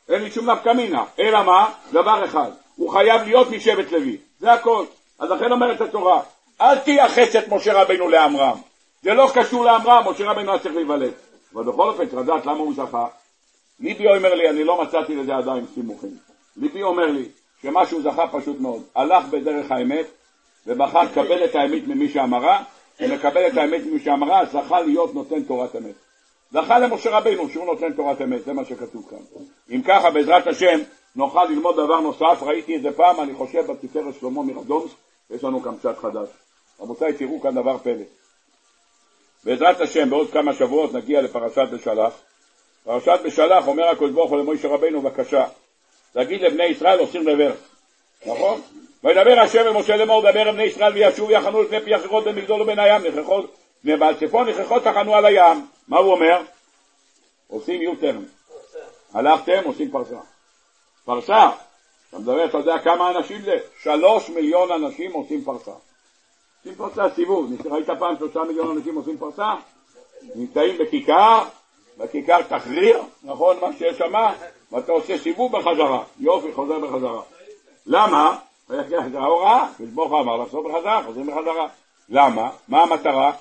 אין 0.08 0.22
לי 0.22 0.30
שום 0.30 0.50
נפקא 0.50 0.68
מינה. 0.68 1.04
אלא 1.20 1.42
מה? 1.42 1.70
דבר 1.92 2.24
אחד, 2.24 2.50
הוא 2.76 2.90
חייב 2.90 3.22
להיות 3.22 3.50
משבט 3.50 3.92
לוי, 3.92 4.16
זה 4.40 4.52
הכל. 4.52 4.84
אז 5.18 5.30
לכן 5.30 5.52
אומרת 5.52 5.80
התורה, 5.80 6.20
אל 6.60 6.78
תייחס 6.78 7.36
את 7.36 7.48
משה 7.48 7.82
רבינו 7.82 8.08
לעמרם. 8.08 8.56
זה 9.02 9.14
לא 9.14 9.28
קשור 9.34 9.64
לעמרם, 9.64 10.02
משה 10.10 10.30
רבינו 10.30 10.50
היה 10.50 10.60
צריך 10.60 10.74
להיוולד. 10.74 11.12
אבל 11.54 11.64
בכל 11.64 11.88
אופן, 11.88 12.06
צריך 12.06 12.22
לדעת 12.22 12.46
למה 12.46 12.58
הוא 12.58 12.74
זכה. 12.74 13.06
ליבי 13.80 14.08
אומר 14.08 14.34
לי, 14.34 14.50
אני 14.50 14.64
לא 14.64 14.82
מצאתי 14.82 15.14
לזה 15.14 15.36
עדיין 15.36 15.66
סימוכים. 15.74 16.16
ליבי 16.56 16.82
אומר 16.82 17.06
לי, 17.06 17.28
שמה 17.62 17.86
שהוא 17.86 18.02
זכה 18.02 18.28
פשוט 18.28 18.60
מאוד, 18.60 18.82
הלך 18.94 19.26
בדרך 19.30 19.70
האמת 19.70 20.06
ובחר 20.66 21.02
לקבל 21.02 21.44
את 21.44 21.54
האמת 21.54 21.86
ממי 21.86 22.08
שאמרה, 22.08 22.62
ומקבל 23.00 23.46
את 23.46 23.56
האמת 23.56 23.86
ממי 23.86 24.00
שאמרה, 24.00 24.44
זכה 24.44 24.80
להיות 24.80 25.14
נותן 25.14 25.42
תורת 25.42 25.76
אמת. 25.76 25.94
זכה 26.52 26.78
למשה 26.78 27.18
רבינו 27.18 27.48
שהוא 27.48 27.66
נותן 27.66 27.92
תורת 27.92 28.20
אמת, 28.22 28.44
זה 28.44 28.52
מה 28.52 28.64
שכתוב 28.64 29.06
כאן. 29.10 29.42
אם 29.70 29.82
ככה, 29.82 30.10
בעזרת 30.10 30.46
השם, 30.46 30.80
נוכל 31.16 31.44
ללמוד 31.44 31.76
דבר 31.76 32.00
נוסף, 32.00 32.42
ראיתי 32.42 32.74
איזה 32.74 32.92
פעם, 32.92 33.20
אני 33.20 33.34
חושב, 33.34 33.72
בתפארת 33.72 34.14
שלמה 34.20 34.42
מרדונסק, 34.42 34.96
יש 35.30 35.44
לנו 35.44 35.62
כאן 35.62 35.76
קצת 35.76 35.98
חדש. 35.98 36.28
רבותיי, 36.80 37.12
תראו 37.12 37.40
כאן 37.40 37.54
דבר 37.54 37.78
פלא. 37.78 38.04
בעזרת 39.44 39.80
השם, 39.80 40.10
בעוד 40.10 40.30
כמה 40.30 40.54
שבועות 40.54 40.92
נגיע 40.92 41.20
לפרשת 41.22 41.68
בשלח. 41.72 42.12
פרשת 42.84 43.20
בשלח 43.24 43.66
אומר 43.66 43.88
הקדוש 43.88 44.10
ברוך 44.10 44.30
הוא 44.30 44.38
למשה 44.38 44.68
רבינו, 44.68 45.00
בבקשה, 45.00 45.44
להגיד 46.14 46.42
לבני 46.42 46.64
ישראל 46.64 46.98
עושים 46.98 47.28
רוורס, 47.28 47.58
נכון? 48.26 48.60
וידבר 49.04 49.40
השם 49.40 49.58
אל 49.58 49.72
משה 49.72 49.96
לאמור, 49.96 50.20
דבר 50.20 50.42
אל 50.42 50.52
בני 50.52 50.62
ישראל 50.62 50.92
וישוב 50.92 51.30
יחנו 51.30 51.62
לפני 51.62 51.80
פי 51.80 51.96
אחרות 51.96 52.24
בין 52.24 52.34
מגדול 52.34 52.62
ובין 52.62 52.78
הים, 52.78 53.02
נכרחות, 53.06 53.54
ועל 53.84 54.14
צפון 54.14 54.48
נכרחות 54.48 54.82
תחנו 54.84 55.14
על 55.14 55.24
הים. 55.24 55.66
מה 55.88 55.98
הוא 55.98 56.12
אומר? 56.12 56.42
עושים 57.48 57.82
יוטרן. 57.82 58.24
הלכתם, 59.14 59.60
עושים 59.64 59.90
פרסה. 59.90 60.16
פרסה, 61.04 61.50
אתה 62.08 62.18
מדבר, 62.18 62.44
אתה 62.44 62.58
יודע 62.58 62.78
כמה 62.78 63.10
אנשים 63.10 63.42
זה? 63.42 63.56
שלוש 63.82 64.30
מיליון 64.30 64.72
אנשים 64.72 65.12
עושים 65.12 65.44
פרסה. 65.44 65.72
עושים 66.64 66.78
פרסה 66.78 67.14
סיבוב, 67.14 67.52
ראית 67.70 67.90
פעם 67.98 68.16
שלושה 68.18 68.44
מיליון 68.44 68.76
אנשים 68.76 68.94
עושים 68.94 69.18
פרסה? 69.18 69.54
נמצאים 70.34 70.78
בכיכר, 70.78 71.42
בכיכר 71.98 72.42
תחריר, 72.42 73.02
נכון 73.22 73.56
מה 73.60 73.72
שיש 73.78 73.98
שם, 73.98 74.12
ואתה 74.72 74.92
עושה 74.92 75.18
סיבוב 75.18 75.58
בחזרה, 75.58 76.02
יופי, 76.20 76.52
חוזר 76.52 76.78
בחזרה. 76.78 77.22
למה? 77.86 78.38
ההוראה, 79.14 79.68
ברוך 79.80 80.12
אמר 80.12 80.36
לחזור 80.36 80.68
בחזרה, 80.68 81.02
חוזרים 81.06 81.26
בחזרה. 81.26 81.68
למה? 82.08 82.50
מה 82.68 82.82
המטרה? 82.82 83.32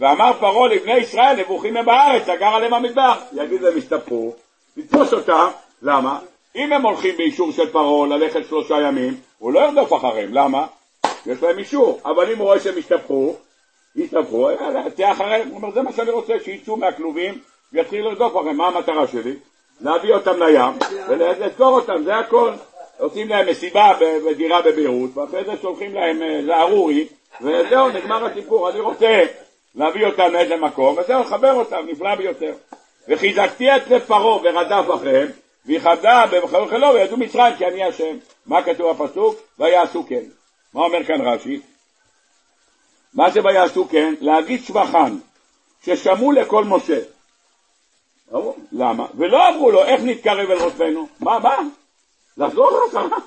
ואמר 0.00 0.32
פרעה 0.40 0.68
לבני 0.68 0.96
ישראל, 0.96 1.40
נבוכים 1.40 1.76
הם 1.76 1.84
בארץ, 1.84 2.28
אגר 2.28 2.46
עליהם 2.46 2.74
המדבר. 2.74 3.14
יגיד 3.32 3.62
להם, 3.62 3.76
הסתפרו, 3.76 4.32
לתפוס 4.76 5.12
אותם, 5.12 5.48
למה? 5.82 6.18
אם 6.56 6.72
הם 6.72 6.86
הולכים 6.86 7.16
באישור 7.16 7.52
של 7.52 7.72
פרעה 7.72 8.06
ללכת 8.06 8.48
שלושה 8.48 8.80
ימים, 8.80 9.16
הוא 9.38 9.52
לא 9.52 9.60
ירדוף 9.60 9.92
אחריהם, 9.92 10.34
למה? 10.34 10.66
יש 11.26 11.42
להם 11.42 11.58
אישור, 11.58 12.00
אבל 12.04 12.32
אם 12.32 12.38
הוא 12.38 12.44
רואה 12.44 12.60
שהם 12.60 12.78
הסתבכו, 12.78 13.34
הסתבכו, 14.04 14.48
תהיה 14.94 15.12
אחריהם, 15.12 15.48
הוא 15.48 15.56
אומר, 15.56 15.70
זה 15.70 15.82
מה 15.82 15.92
שאני 15.92 16.10
רוצה, 16.10 16.34
שיצאו 16.44 16.76
מהכלובים 16.76 17.40
ויתחילו 17.72 18.10
לרדוף 18.10 18.36
אחריהם, 18.36 18.56
מה 18.56 18.66
המטרה 18.66 19.06
שלי? 19.06 19.34
להביא 19.80 20.14
אותם 20.14 20.42
לים 20.42 20.72
ולזכור 21.08 21.80
אותם, 21.80 22.04
זה 22.04 22.16
הכל. 22.16 22.52
עושים 22.98 23.28
להם 23.28 23.48
מסיבה 23.48 23.92
בדירה 24.26 24.62
בביירות, 24.62 25.16
ואחרי 25.16 25.44
זה 25.44 25.52
שולחים 25.62 25.94
להם 25.94 26.22
לארורי, 26.22 27.06
וזהו, 27.40 27.88
נגמר 27.88 28.26
הסיפור. 28.26 28.70
אני 28.70 28.80
רוצה 28.80 29.22
להביא 29.74 30.06
אותם 30.06 30.32
לאיזה 30.32 30.56
מקום, 30.56 30.96
וזהו, 30.98 31.20
לחבר 31.20 31.52
אותם, 31.52 31.86
נפלא 31.88 32.14
ביותר. 32.14 32.52
וחיזקתי 33.08 33.76
את 33.76 33.90
לב 33.90 34.00
פרעה 34.00 34.38
ורדף 34.42 34.94
אחריהם, 34.94 35.28
ויכבדה 35.66 36.24
במחלו 36.30 36.66
חילו 36.66 36.88
וידעו 36.94 37.16
מצרים 37.16 37.56
כי 37.56 37.66
אני 37.66 37.84
השם. 37.84 38.16
מה 38.46 38.62
כתוב 38.62 38.90
בפסוק? 38.90 39.36
ויעשו 39.58 40.04
כן. 40.08 40.22
מה 40.74 40.80
אומר 40.80 41.04
כאן 41.04 41.20
רש"י? 41.20 41.60
מה 43.14 43.30
זה 43.30 43.40
ויעשו 43.44 43.88
כן? 43.88 44.14
להגיד 44.20 44.64
שבחן, 44.64 45.18
ששמעו 45.84 46.32
לקול 46.32 46.64
משה. 46.64 47.00
למה? 48.72 49.06
ולא 49.14 49.48
אמרו 49.48 49.70
לו 49.70 49.84
איך 49.84 50.00
נתקרב 50.04 50.50
אל 50.50 50.62
רודפנו. 50.62 51.08
מה, 51.20 51.38
מה? 51.38 51.56
לחזור 52.36 52.70
לחזרה. 52.70 53.18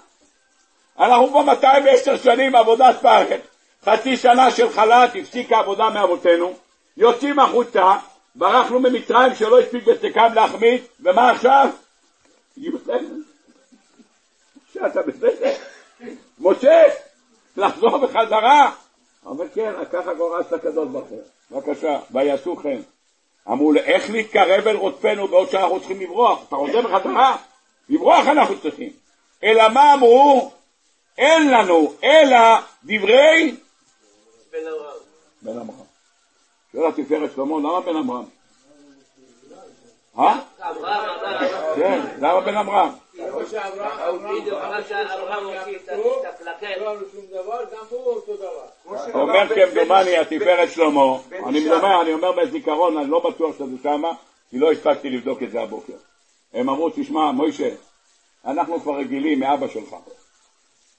אנחנו 1.00 1.30
פה 1.32 1.44
210 1.44 2.18
שנים 2.18 2.56
עבודת 2.56 2.96
פרך, 3.02 3.42
חצי 3.86 4.18
שנה 4.18 4.52
של 4.52 4.70
חל"ת, 4.70 5.10
הפסיקה 5.16 5.60
עבודה 5.60 5.90
מאבותינו, 5.90 6.54
יוצאים 6.98 7.40
החוצה, 7.40 7.98
ברחנו 8.36 8.80
ממצרים 8.80 9.36
שלא 9.36 9.60
הספיק 9.60 9.84
בצקם 9.84 10.34
להחמיץ, 10.34 10.82
ומה 11.00 11.32
עכשיו? 11.32 11.70
שאתה 14.74 15.02
בסדר? 15.02 15.54
משה, 16.40 16.84
לחזור 17.58 17.98
בחזרה? 17.98 18.72
אומר 19.26 19.46
כן, 19.54 19.74
ככה 19.92 20.14
גורס 20.14 20.54
הקדוש 20.54 20.88
ברוך 20.88 21.08
הוא. 21.10 21.22
בבקשה, 21.52 22.00
ויעשו 22.12 22.56
כן. 22.56 22.82
אמרו 23.52 23.72
לו, 23.72 23.82
איך 23.82 24.10
להתקרב 24.10 24.68
אל 24.68 24.76
רודפנו 24.76 25.28
בעוד 25.28 25.50
שאנחנו 25.50 25.80
צריכים 25.80 26.02
לברוח? 26.02 26.44
אתה 26.48 26.56
רוצה 26.56 26.82
בחזרה? 26.82 27.38
לברוח 27.90 28.28
אנחנו 28.28 28.60
צריכים. 28.60 28.90
אלא 29.44 29.70
מה 29.70 29.94
אמרו? 29.94 30.52
אין 31.18 31.52
לנו 31.52 31.94
אלא 32.04 32.38
דברי 32.84 33.56
בן 35.42 35.60
אמרם. 35.60 35.76
שואל 36.72 36.88
התפארת 36.88 37.32
שלמה, 37.36 37.58
למה 37.58 37.82
בן 37.82 37.96
אמרם? 37.96 38.26
אה? 40.20 40.40
כן, 41.76 42.02
למה 42.20 42.42
בן 42.42 42.58
אמרם? 43.54 44.32
אומר 49.14 49.48
כמדומני 49.56 50.18
התפארת 50.18 50.72
שלמה, 50.72 51.02
אני 51.46 51.60
מדבר, 51.60 52.02
אני 52.02 52.14
אומר 52.14 52.32
בזיכרון, 52.32 52.98
אני 52.98 53.10
לא 53.10 53.30
בטוח 53.30 53.56
שזה 53.56 53.78
שמה, 53.84 54.12
כי 54.50 54.58
לא 54.58 54.72
הספקתי 54.72 55.10
לבדוק 55.10 55.44
את 55.44 55.52
זה 55.52 55.62
הבוקר. 55.62 55.94
הם 56.54 56.70
אמרו, 56.70 56.90
תשמע, 56.90 57.32
מוישה, 57.32 57.70
אנחנו 58.46 58.80
כבר 58.80 58.96
רגילים 58.96 59.40
מאבא 59.40 59.68
שלך. 59.68 59.96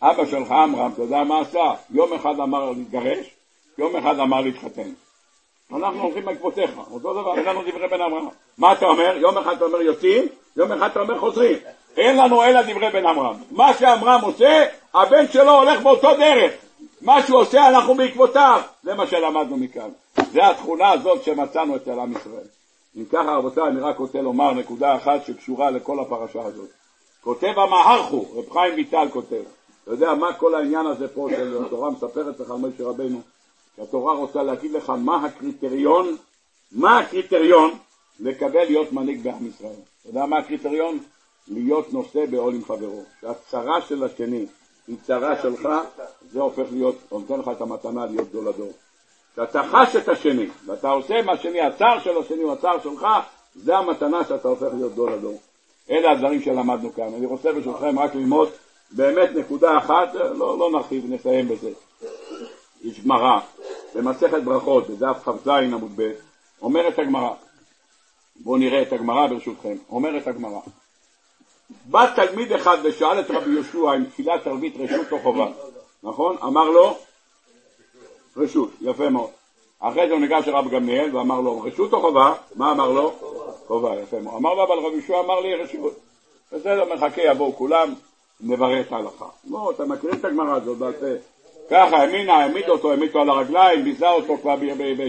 אבא 0.03 0.27
שלך, 0.27 0.51
עמרם, 0.51 0.91
אתה 0.93 1.03
יודע 1.03 1.25
מה 1.25 1.41
עשה? 1.41 1.73
יום 1.91 2.13
אחד 2.13 2.35
אמר 2.43 2.71
להתגרש, 2.71 3.31
יום 3.79 3.97
אחד 3.97 4.19
אמר 4.19 4.41
להתחתן. 4.41 4.91
אנחנו 5.73 6.03
הולכים 6.03 6.25
בעקבותיך, 6.25 6.71
אותו 6.91 7.15
דבר, 7.15 7.37
אין 7.37 7.45
לנו 7.45 7.63
דברי 7.63 7.89
בן 7.89 8.01
אברהם. 8.01 8.29
מה 8.59 8.73
אתה 8.73 8.87
אומר? 8.87 9.17
יום 9.17 9.39
אחד 9.39 9.57
אתה 9.57 9.65
אומר 9.65 9.83
יוצאים, 9.83 10.29
יום 10.57 10.73
אחד 10.73 10.91
אתה 10.91 11.01
אומר 11.01 11.19
חוזרים. 11.19 11.59
אין 11.99 12.17
לנו 12.17 12.45
אלא 12.45 12.63
דברי 12.63 12.91
בן 12.91 13.07
אברהם. 13.07 13.37
מה 13.51 13.75
שאברהם 13.75 14.21
עושה, 14.21 14.65
הבן 14.95 15.29
שלו 15.33 15.53
הולך 15.53 15.83
באותו 15.83 16.17
דרך. 16.17 16.53
מה 17.01 17.23
שהוא 17.23 17.39
עושה, 17.39 17.69
אנחנו 17.69 17.95
בעקבותיו. 17.95 18.61
זה 18.83 18.95
מה 18.95 19.07
שלמדנו 19.07 19.57
מכאן. 19.57 19.89
זה 20.33 20.49
התכונה 20.49 20.91
הזאת 20.91 21.25
שמצאנו 21.25 21.77
אצל 21.77 22.01
עם 22.01 22.13
ישראל. 22.13 22.47
אם 22.97 23.05
ככה, 23.05 23.33
רבותיי, 23.33 23.65
אני 23.65 23.81
רק 23.81 23.99
רוצה 23.99 24.21
לומר 24.23 24.55
נקודה 24.55 24.97
אחת 24.97 25.25
שקשורה 25.27 25.71
לכל 25.71 26.01
הפרשה 26.01 26.43
הזאת. 26.43 26.69
כותב 27.21 27.53
המהרחו, 27.57 28.27
רב 28.35 28.51
חיים 28.51 28.75
ויטל 28.75 29.09
כותב. 29.13 29.43
אתה 29.85 29.93
יודע 29.93 30.15
מה 30.15 30.33
כל 30.33 30.55
העניין 30.55 30.87
הזה 30.87 31.09
פה 31.09 31.29
של 31.31 31.65
התורה 31.67 31.91
מספרת 31.91 32.41
לך 32.41 32.51
על 32.51 32.57
משה 32.57 32.85
רבנו? 32.85 33.21
שהתורה 33.77 34.15
רוצה 34.15 34.43
להגיד 34.43 34.73
לך 34.73 34.91
מה 34.91 35.27
הקריטריון, 35.27 36.17
מה 36.73 36.99
הקריטריון 36.99 37.71
לקבל 38.21 38.65
להיות 38.65 38.93
מנהיג 38.93 39.23
בעם 39.23 39.47
ישראל. 39.47 39.81
אתה 40.01 40.09
יודע 40.09 40.27
מה 40.27 40.39
הקריטריון? 40.39 40.99
להיות 41.51 41.93
נושא 41.93 42.27
בעול 42.27 42.55
עם 42.55 42.65
חברו. 42.65 43.03
שהצרה 43.21 43.81
של 43.81 44.05
השני 44.05 44.47
היא 44.89 44.97
צרה 45.03 45.43
שלך, 45.43 45.69
זה 46.33 46.41
הופך 46.41 46.65
להיות, 46.73 46.97
נותן 47.13 47.39
לך 47.41 47.51
את 47.57 47.61
המתנה 47.61 48.07
להיות 48.07 48.29
גדול 48.29 48.49
הדור. 48.49 48.73
כשאתה 49.33 49.63
חש 49.71 49.97
את 49.97 50.09
השני, 50.09 50.47
ואתה 50.67 50.91
עושה 50.91 51.23
מה 51.23 51.37
שני, 51.37 51.61
הצער 51.61 52.01
של 52.01 52.19
השני 52.19 52.43
הוא 52.43 52.53
הצער 52.53 52.83
שלך, 52.83 53.07
זה 53.55 53.77
המתנה 53.77 54.25
שאתה 54.25 54.49
הופך 54.49 54.69
להיות 54.75 54.93
גדול 54.93 55.13
הדור. 55.13 55.41
אלה 55.91 56.13
הדברים 56.13 56.43
שלמדנו 56.43 56.95
כאן. 56.95 57.15
אני 57.15 57.27
רוצה 57.27 57.53
ברשותכם 57.53 57.99
רק 57.99 58.15
ללמוד 58.15 58.49
באמת 58.91 59.31
נקודה 59.35 59.79
אחת, 59.79 60.15
לא, 60.15 60.59
לא 60.59 60.71
נרחיב, 60.73 61.13
נסיים 61.13 61.49
בזה. 61.49 61.71
יש 62.83 63.01
גמרא 63.01 63.41
במסכת 63.95 64.43
ברכות, 64.43 64.91
בדף 64.91 65.17
כ"ז 65.25 65.49
עמוד 65.49 65.93
ב', 65.97 66.13
אומרת 66.63 66.99
הגמרא, 66.99 67.35
בואו 68.37 68.57
נראה 68.57 68.83
את 68.83 68.93
הגמרא 68.93 69.27
ברשותכם, 69.27 69.75
אומרת 69.91 70.27
הגמרא, 70.27 70.61
בא 71.91 72.07
תלמיד 72.17 72.53
אחד 72.53 72.79
ושאל 72.83 73.21
את 73.21 73.31
רבי 73.31 73.51
יהושע 73.51 73.97
אם 73.97 74.05
תפילת 74.05 74.47
ערבית 74.47 74.75
רשות 74.79 75.13
או 75.13 75.19
חובה, 75.19 75.47
נכון? 76.03 76.37
אמר 76.45 76.71
לו, 76.71 76.99
רשות, 78.37 78.71
יפה 78.81 79.09
מאוד. 79.09 79.31
אחרי 79.81 80.09
זה 80.09 80.13
הוא 80.13 80.21
ניגש 80.21 80.49
לרב 80.49 80.71
גמליאל 80.71 81.17
ואמר 81.17 81.41
לו, 81.41 81.61
רשות 81.61 81.93
או 81.93 82.01
חובה? 82.01 82.35
מה 82.55 82.73
אמר 82.73 82.91
לו? 82.91 83.13
חובה, 83.67 84.01
יפה 84.03 84.21
מאוד. 84.21 84.37
אמר 84.37 84.55
לו, 84.55 84.65
אבל 84.65 84.79
רבי 84.79 84.97
יהושע 84.97 85.21
אמר 85.21 85.41
לי 85.41 85.55
רשות. 85.55 85.93
בסדר, 86.53 86.95
מחכה, 86.95 87.23
יבואו 87.23 87.57
כולם, 87.57 87.95
נברר 88.41 88.81
את 88.81 88.93
ההלכה. 88.93 89.27
לא, 89.51 89.71
אתה 89.75 89.85
מכיר 89.85 90.13
את 90.13 90.25
הגמרא 90.25 90.57
הזאת 90.57 90.79
בעל. 90.79 90.93
ככה, 91.71 91.97
האמינה, 91.97 92.35
העמיד 92.37 92.69
אותו, 92.69 92.91
העמיד 92.91 93.09
אותו 93.09 93.21
על 93.21 93.31
הרגליים, 93.31 93.85
ביזה 93.85 94.11
אותו 94.11 94.37
כבר 94.43 94.57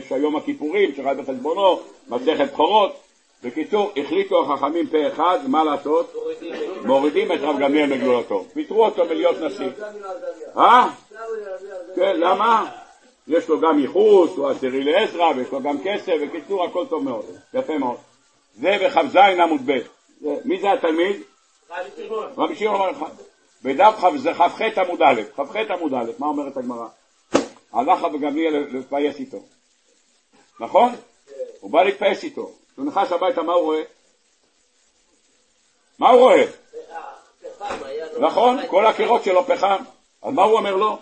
ביום 0.09 0.35
הכיפורים, 0.35 0.91
שחי 0.91 1.13
בחשבונו, 1.17 1.79
מסכת 2.07 2.53
בכורות. 2.53 3.08
בקיצור, 3.43 3.91
החליטו 3.97 4.53
החכמים 4.53 4.87
פה 4.87 5.07
אחד, 5.07 5.39
מה 5.47 5.63
לעשות? 5.63 6.15
מורידים 6.85 7.31
את 7.31 7.39
רב 7.41 7.59
גמליאל 7.59 7.89
מגדולתו. 7.89 8.45
פיטרו 8.53 8.85
אותו 8.85 9.05
מלהיות 9.05 9.37
נשיא. 9.41 9.69
אה? 10.57 10.89
כן, 11.95 12.19
למה? 12.19 12.71
יש 13.27 13.49
לו 13.49 13.59
גם 13.59 13.79
ייחוס, 13.79 14.37
הוא 14.37 14.49
עשירי 14.49 14.83
לעזרא, 14.83 15.31
ויש 15.35 15.51
לו 15.51 15.61
גם 15.61 15.77
כסף, 15.83 16.13
בקיצור, 16.21 16.65
הכל 16.65 16.85
טוב 16.89 17.03
מאוד. 17.03 17.25
יפה 17.53 17.77
מאוד. 17.77 17.97
זה 18.55 18.77
בכ"ז 18.85 19.15
עמוד 19.15 19.61
ב'. 19.65 19.79
מי 20.45 20.59
זה 20.59 20.71
התלמיד? 20.71 21.21
רבי 22.37 22.55
שמעון 22.55 22.77
בר 22.77 22.89
יוחאי. 22.89 23.07
בדף 23.63 23.93
כ"ח 23.97 24.77
עמוד 24.77 25.01
א', 25.01 25.21
כ"ח 25.35 25.55
עמוד 25.55 25.93
א', 25.93 26.11
מה 26.19 26.27
אומרת 26.27 26.57
הגמרא? 26.57 26.87
הלך 27.73 28.03
רבי 28.03 28.17
גמליאל 28.17 28.67
להתפייס 28.71 29.19
איתו. 29.19 29.37
נכון? 30.59 30.91
הוא 31.59 31.71
בא 31.71 31.83
להתפייס 31.83 32.23
איתו. 32.23 32.51
כשהוא 32.79 32.91
נכנס 32.91 33.11
הביתה, 33.11 33.41
מה 33.41 33.53
הוא 33.53 33.63
רואה? 33.63 33.81
מה 35.99 36.09
הוא 36.09 36.19
רואה? 36.19 36.45
נכון, 38.19 38.67
כל 38.67 38.85
הקירות 38.85 39.23
שלו 39.23 39.45
פחם. 39.45 39.83
אז 40.23 40.33
מה 40.33 40.43
הוא 40.43 40.57
אומר 40.57 40.75
לו? 40.75 40.97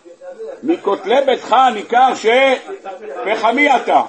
מכותלי 0.64 1.16
ביתך 1.26 1.56
ניכר 1.74 2.14
שפחמי 2.16 3.76
אתה. 3.76 4.04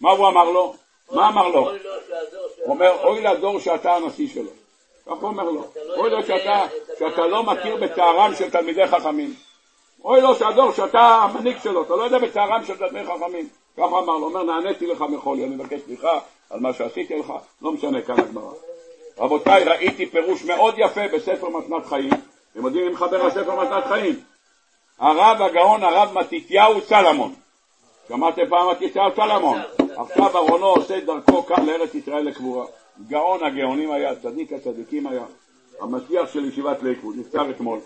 מה 0.00 0.10
הוא 0.10 0.28
אמר 0.28 0.50
לו? 0.50 0.74
מה 1.10 1.28
אמר 1.28 1.48
לו? 1.48 1.70
הוא 1.70 2.74
אומר, 2.74 3.04
אוי 3.04 3.22
לדור 3.22 3.60
שאתה 3.60 3.94
הנשיא 3.94 4.28
שלו. 4.28 4.50
כך 5.06 5.12
הוא 5.12 5.28
אומר 5.28 5.44
לו. 5.44 5.64
אוי 5.96 6.10
לו 6.10 6.22
שאתה, 6.22 7.26
לא 7.26 7.42
מכיר 7.42 7.76
בצערם 7.76 8.34
של 8.34 8.50
תלמידי 8.50 8.86
חכמים. 8.86 9.34
אוי 10.04 10.20
לו 10.20 10.34
שהדור 10.34 10.72
שאתה 10.72 11.00
המנהיג 11.00 11.56
שלו, 11.62 11.82
אתה 11.82 11.96
לא 11.96 12.02
יודע 12.02 12.18
בצערם 12.18 12.64
של 12.64 12.76
תלמידי 12.76 13.06
חכמים. 13.06 13.48
כך 13.76 13.84
הוא 13.84 13.98
אמר 13.98 14.16
לו, 14.16 14.26
אומר, 14.26 14.42
נעניתי 14.42 14.86
לך 14.86 15.00
מחולי, 15.00 15.44
אני 15.44 15.54
מבקש 15.54 15.80
סליחה 15.80 16.20
על 16.54 16.60
מה 16.60 16.72
שעשיתי 16.72 17.14
לך, 17.18 17.32
לא 17.62 17.72
משנה 17.72 18.02
כאן 18.02 18.20
הגמרא. 18.20 18.52
רבותיי, 19.18 19.64
ראיתי 19.64 20.06
פירוש 20.06 20.44
מאוד 20.44 20.74
יפה 20.78 21.00
בספר 21.14 21.48
מתנת 21.48 21.86
חיים. 21.86 22.10
אתם 22.52 22.66
יודעים 22.66 22.86
מי 22.86 22.92
מחבר 22.92 23.26
לספר 23.26 23.64
מתנת 23.64 23.84
חיים? 23.84 24.20
הרב 24.98 25.42
הגאון 25.42 25.82
הרב 25.82 26.18
מתתיהו 26.18 26.80
צלמון. 26.80 27.34
שמעתם 28.08 28.42
פעם 28.48 28.70
מתתיהו 28.70 29.14
צלמון? 29.16 29.58
עכשיו 29.96 30.36
ארונו 30.36 30.66
עושה 30.66 31.00
דרכו 31.00 31.46
כאן 31.46 31.66
לארץ 31.66 31.94
ישראל 31.94 32.24
לקבורה. 32.24 32.66
גאון 33.08 33.44
הגאונים 33.44 33.90
היה, 33.90 34.14
צדיק 34.14 34.52
הצדיקים 34.52 35.06
היה. 35.06 35.24
המשיח 35.80 36.32
של 36.32 36.44
ישיבת 36.44 36.82
ליכוד, 36.82 37.16
נפטר 37.18 37.50
אתמול. 37.50 37.78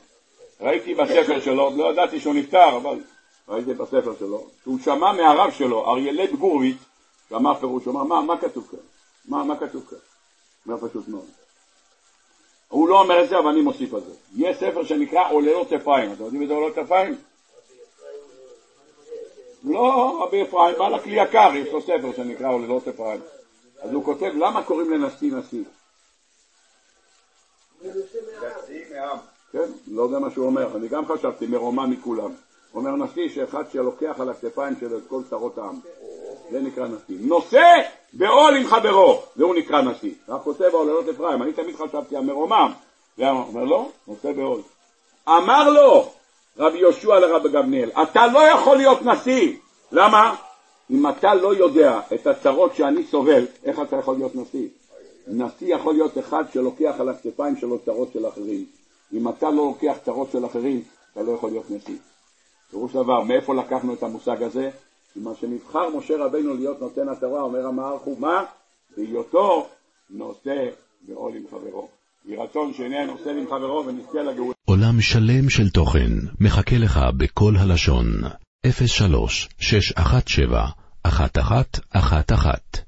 ראיתי 0.61 0.95
בספר 0.95 1.41
שלו, 1.41 1.71
לא 1.77 1.93
ידעתי 1.93 2.21
שהוא 2.21 2.35
נפטר, 2.35 2.77
אבל 2.77 2.99
ראיתי 3.49 3.75
בספר 3.75 4.13
שלו, 4.19 4.47
שהוא 4.63 4.79
שמע 4.85 5.13
מהרב 5.13 5.51
שלו, 5.51 5.91
אריילד 5.91 6.31
גורוביץ, 6.31 6.77
שמע 7.29 7.55
פירוש, 7.55 7.85
הוא 7.85 7.95
אמר, 7.95 8.05
מה, 8.05 8.21
מה 8.23 8.41
כתוב 8.41 8.69
כאן? 8.71 8.79
מה, 9.25 9.45
מה 9.45 9.57
כתוב 9.57 9.87
כאן? 9.91 9.99
אומר 10.67 10.89
פשוט 10.89 11.09
מאוד. 11.09 11.27
הוא 12.69 12.89
לא 12.89 13.01
אומר 13.01 13.25
את 13.25 13.29
זה, 13.29 13.39
אבל 13.39 13.49
אני 13.49 13.61
מוסיף 13.61 13.95
על 13.95 14.01
זה. 14.01 14.13
יש 14.37 14.57
ספר 14.57 14.85
שנקרא 14.85 15.33
עוללות 15.33 15.73
אפרים. 15.73 16.13
אתם 16.13 16.25
יודעים 16.25 16.43
איזה 16.43 16.55
עוללות 16.55 16.79
אפרים? 16.79 17.17
לא, 19.65 20.23
רבי 20.25 20.43
אפרים, 20.43 20.79
בעל 20.79 20.95
הכלי 20.95 21.23
יקר, 21.23 21.51
יש 21.55 21.73
לו 21.73 21.81
ספר 21.83 22.13
שנקרא 22.17 22.53
עוללות 22.53 22.89
אפרים. 22.89 23.21
אז 23.81 23.93
הוא 23.93 24.05
כותב, 24.05 24.33
למה 24.37 24.63
קוראים 24.63 24.91
לנשיא 24.91 25.33
נשיא? 25.33 25.65
כן, 29.53 29.71
לא 29.87 30.03
יודע 30.03 30.19
מה 30.19 30.31
שהוא 30.31 30.47
אומר, 30.47 30.77
אני 30.77 30.89
גם 30.89 31.07
חשבתי 31.07 31.47
מרומה 31.47 31.87
מכולם. 31.87 32.35
אומר 32.75 32.91
נשיא 32.91 33.29
שאחד 33.29 33.65
שלוקח 33.73 34.21
על 34.21 34.31
הכתפיים 34.31 34.75
שלו 34.81 34.99
את 34.99 35.03
כל 35.09 35.21
צרות 35.31 35.59
העם. 35.59 35.81
זה 36.51 36.61
נקרא 36.61 36.87
נשיא. 36.87 37.17
נושא 37.21 37.65
בעול 38.13 38.57
עם 38.57 38.67
חברו, 38.67 39.23
והוא 39.37 39.55
נקרא 39.55 39.83
נשיא. 39.83 40.13
כך 40.29 40.37
כותב 40.45 40.65
העוללות 40.65 41.09
אפרים, 41.09 41.43
אני 41.43 41.53
תמיד 41.53 41.77
חשבתי 41.77 42.17
המרומם. 42.17 42.73
הוא 43.17 43.27
אומר 43.27 43.65
לא, 43.65 43.89
נושא 44.09 44.33
בעול. 44.33 44.61
אמר 45.29 45.71
לו 45.71 46.11
רבי 46.59 46.79
יהושע 46.79 47.19
לרבי 47.19 47.49
גבניאל, 47.49 47.91
אתה 48.03 48.27
לא 48.27 48.39
יכול 48.39 48.77
להיות 48.77 49.03
נשיא. 49.03 49.57
למה? 49.93 50.35
אם 50.91 51.09
אתה 51.09 51.35
לא 51.35 51.55
יודע 51.55 52.01
את 52.15 52.27
הצרות 52.27 52.75
שאני 52.75 53.05
סובל, 53.05 53.47
איך 53.65 53.81
אתה 53.81 53.97
יכול 53.97 54.17
להיות 54.17 54.35
נשיא? 54.35 54.69
נשיא 55.27 55.75
יכול 55.75 55.95
להיות 55.95 56.19
אחד 56.19 56.45
שלוקח 56.53 56.95
על 56.99 57.09
הכתפיים 57.09 57.57
שלו 57.57 57.79
צרות 57.79 58.09
של 58.13 58.29
אחרים. 58.29 58.65
אם 59.13 59.29
אתה 59.29 59.51
לא 59.51 59.57
לוקח 59.57 59.97
צרות 60.05 60.29
של 60.33 60.47
אחרים, 60.47 60.83
אתה 61.13 61.23
לא 61.23 61.33
יכול 61.33 61.51
להיות 61.51 61.71
נשיא. 61.71 61.97
פירוש 62.71 62.93
דבר, 62.93 63.23
מאיפה 63.23 63.55
לקחנו 63.55 63.95
את 63.95 64.03
המושג 64.03 64.43
הזה? 64.43 64.71
מה 65.17 65.31
שנבחר 65.41 65.97
משה 65.97 66.15
רבינו 66.25 66.55
להיות 66.55 66.81
נותן 66.81 67.09
התורה, 67.09 67.43
אומר 67.43 67.67
המערך 67.67 68.03
הוא 68.03 68.21
מה? 68.21 68.45
בהיותו 68.97 69.69
נושא 70.11 70.69
בעול 71.09 71.33
עם 71.37 71.43
חברו. 71.51 71.89
יהי 72.27 72.37
רצון 72.37 72.73
שנהיה 72.75 73.07
נושא 73.07 73.31
עם 73.31 73.47
חברו 73.47 73.85
ונזכה 73.87 74.23
לגאולה. 74.23 74.55
עולם 74.65 75.01
שלם 75.01 75.51
של 75.51 75.71
תוכן 75.71 76.11
מחכה 76.41 76.79
לך 76.79 77.01
בכל 77.17 77.53
הלשון, 77.57 78.07
03 78.87 79.49
617 79.59 80.67
1111 81.07 82.88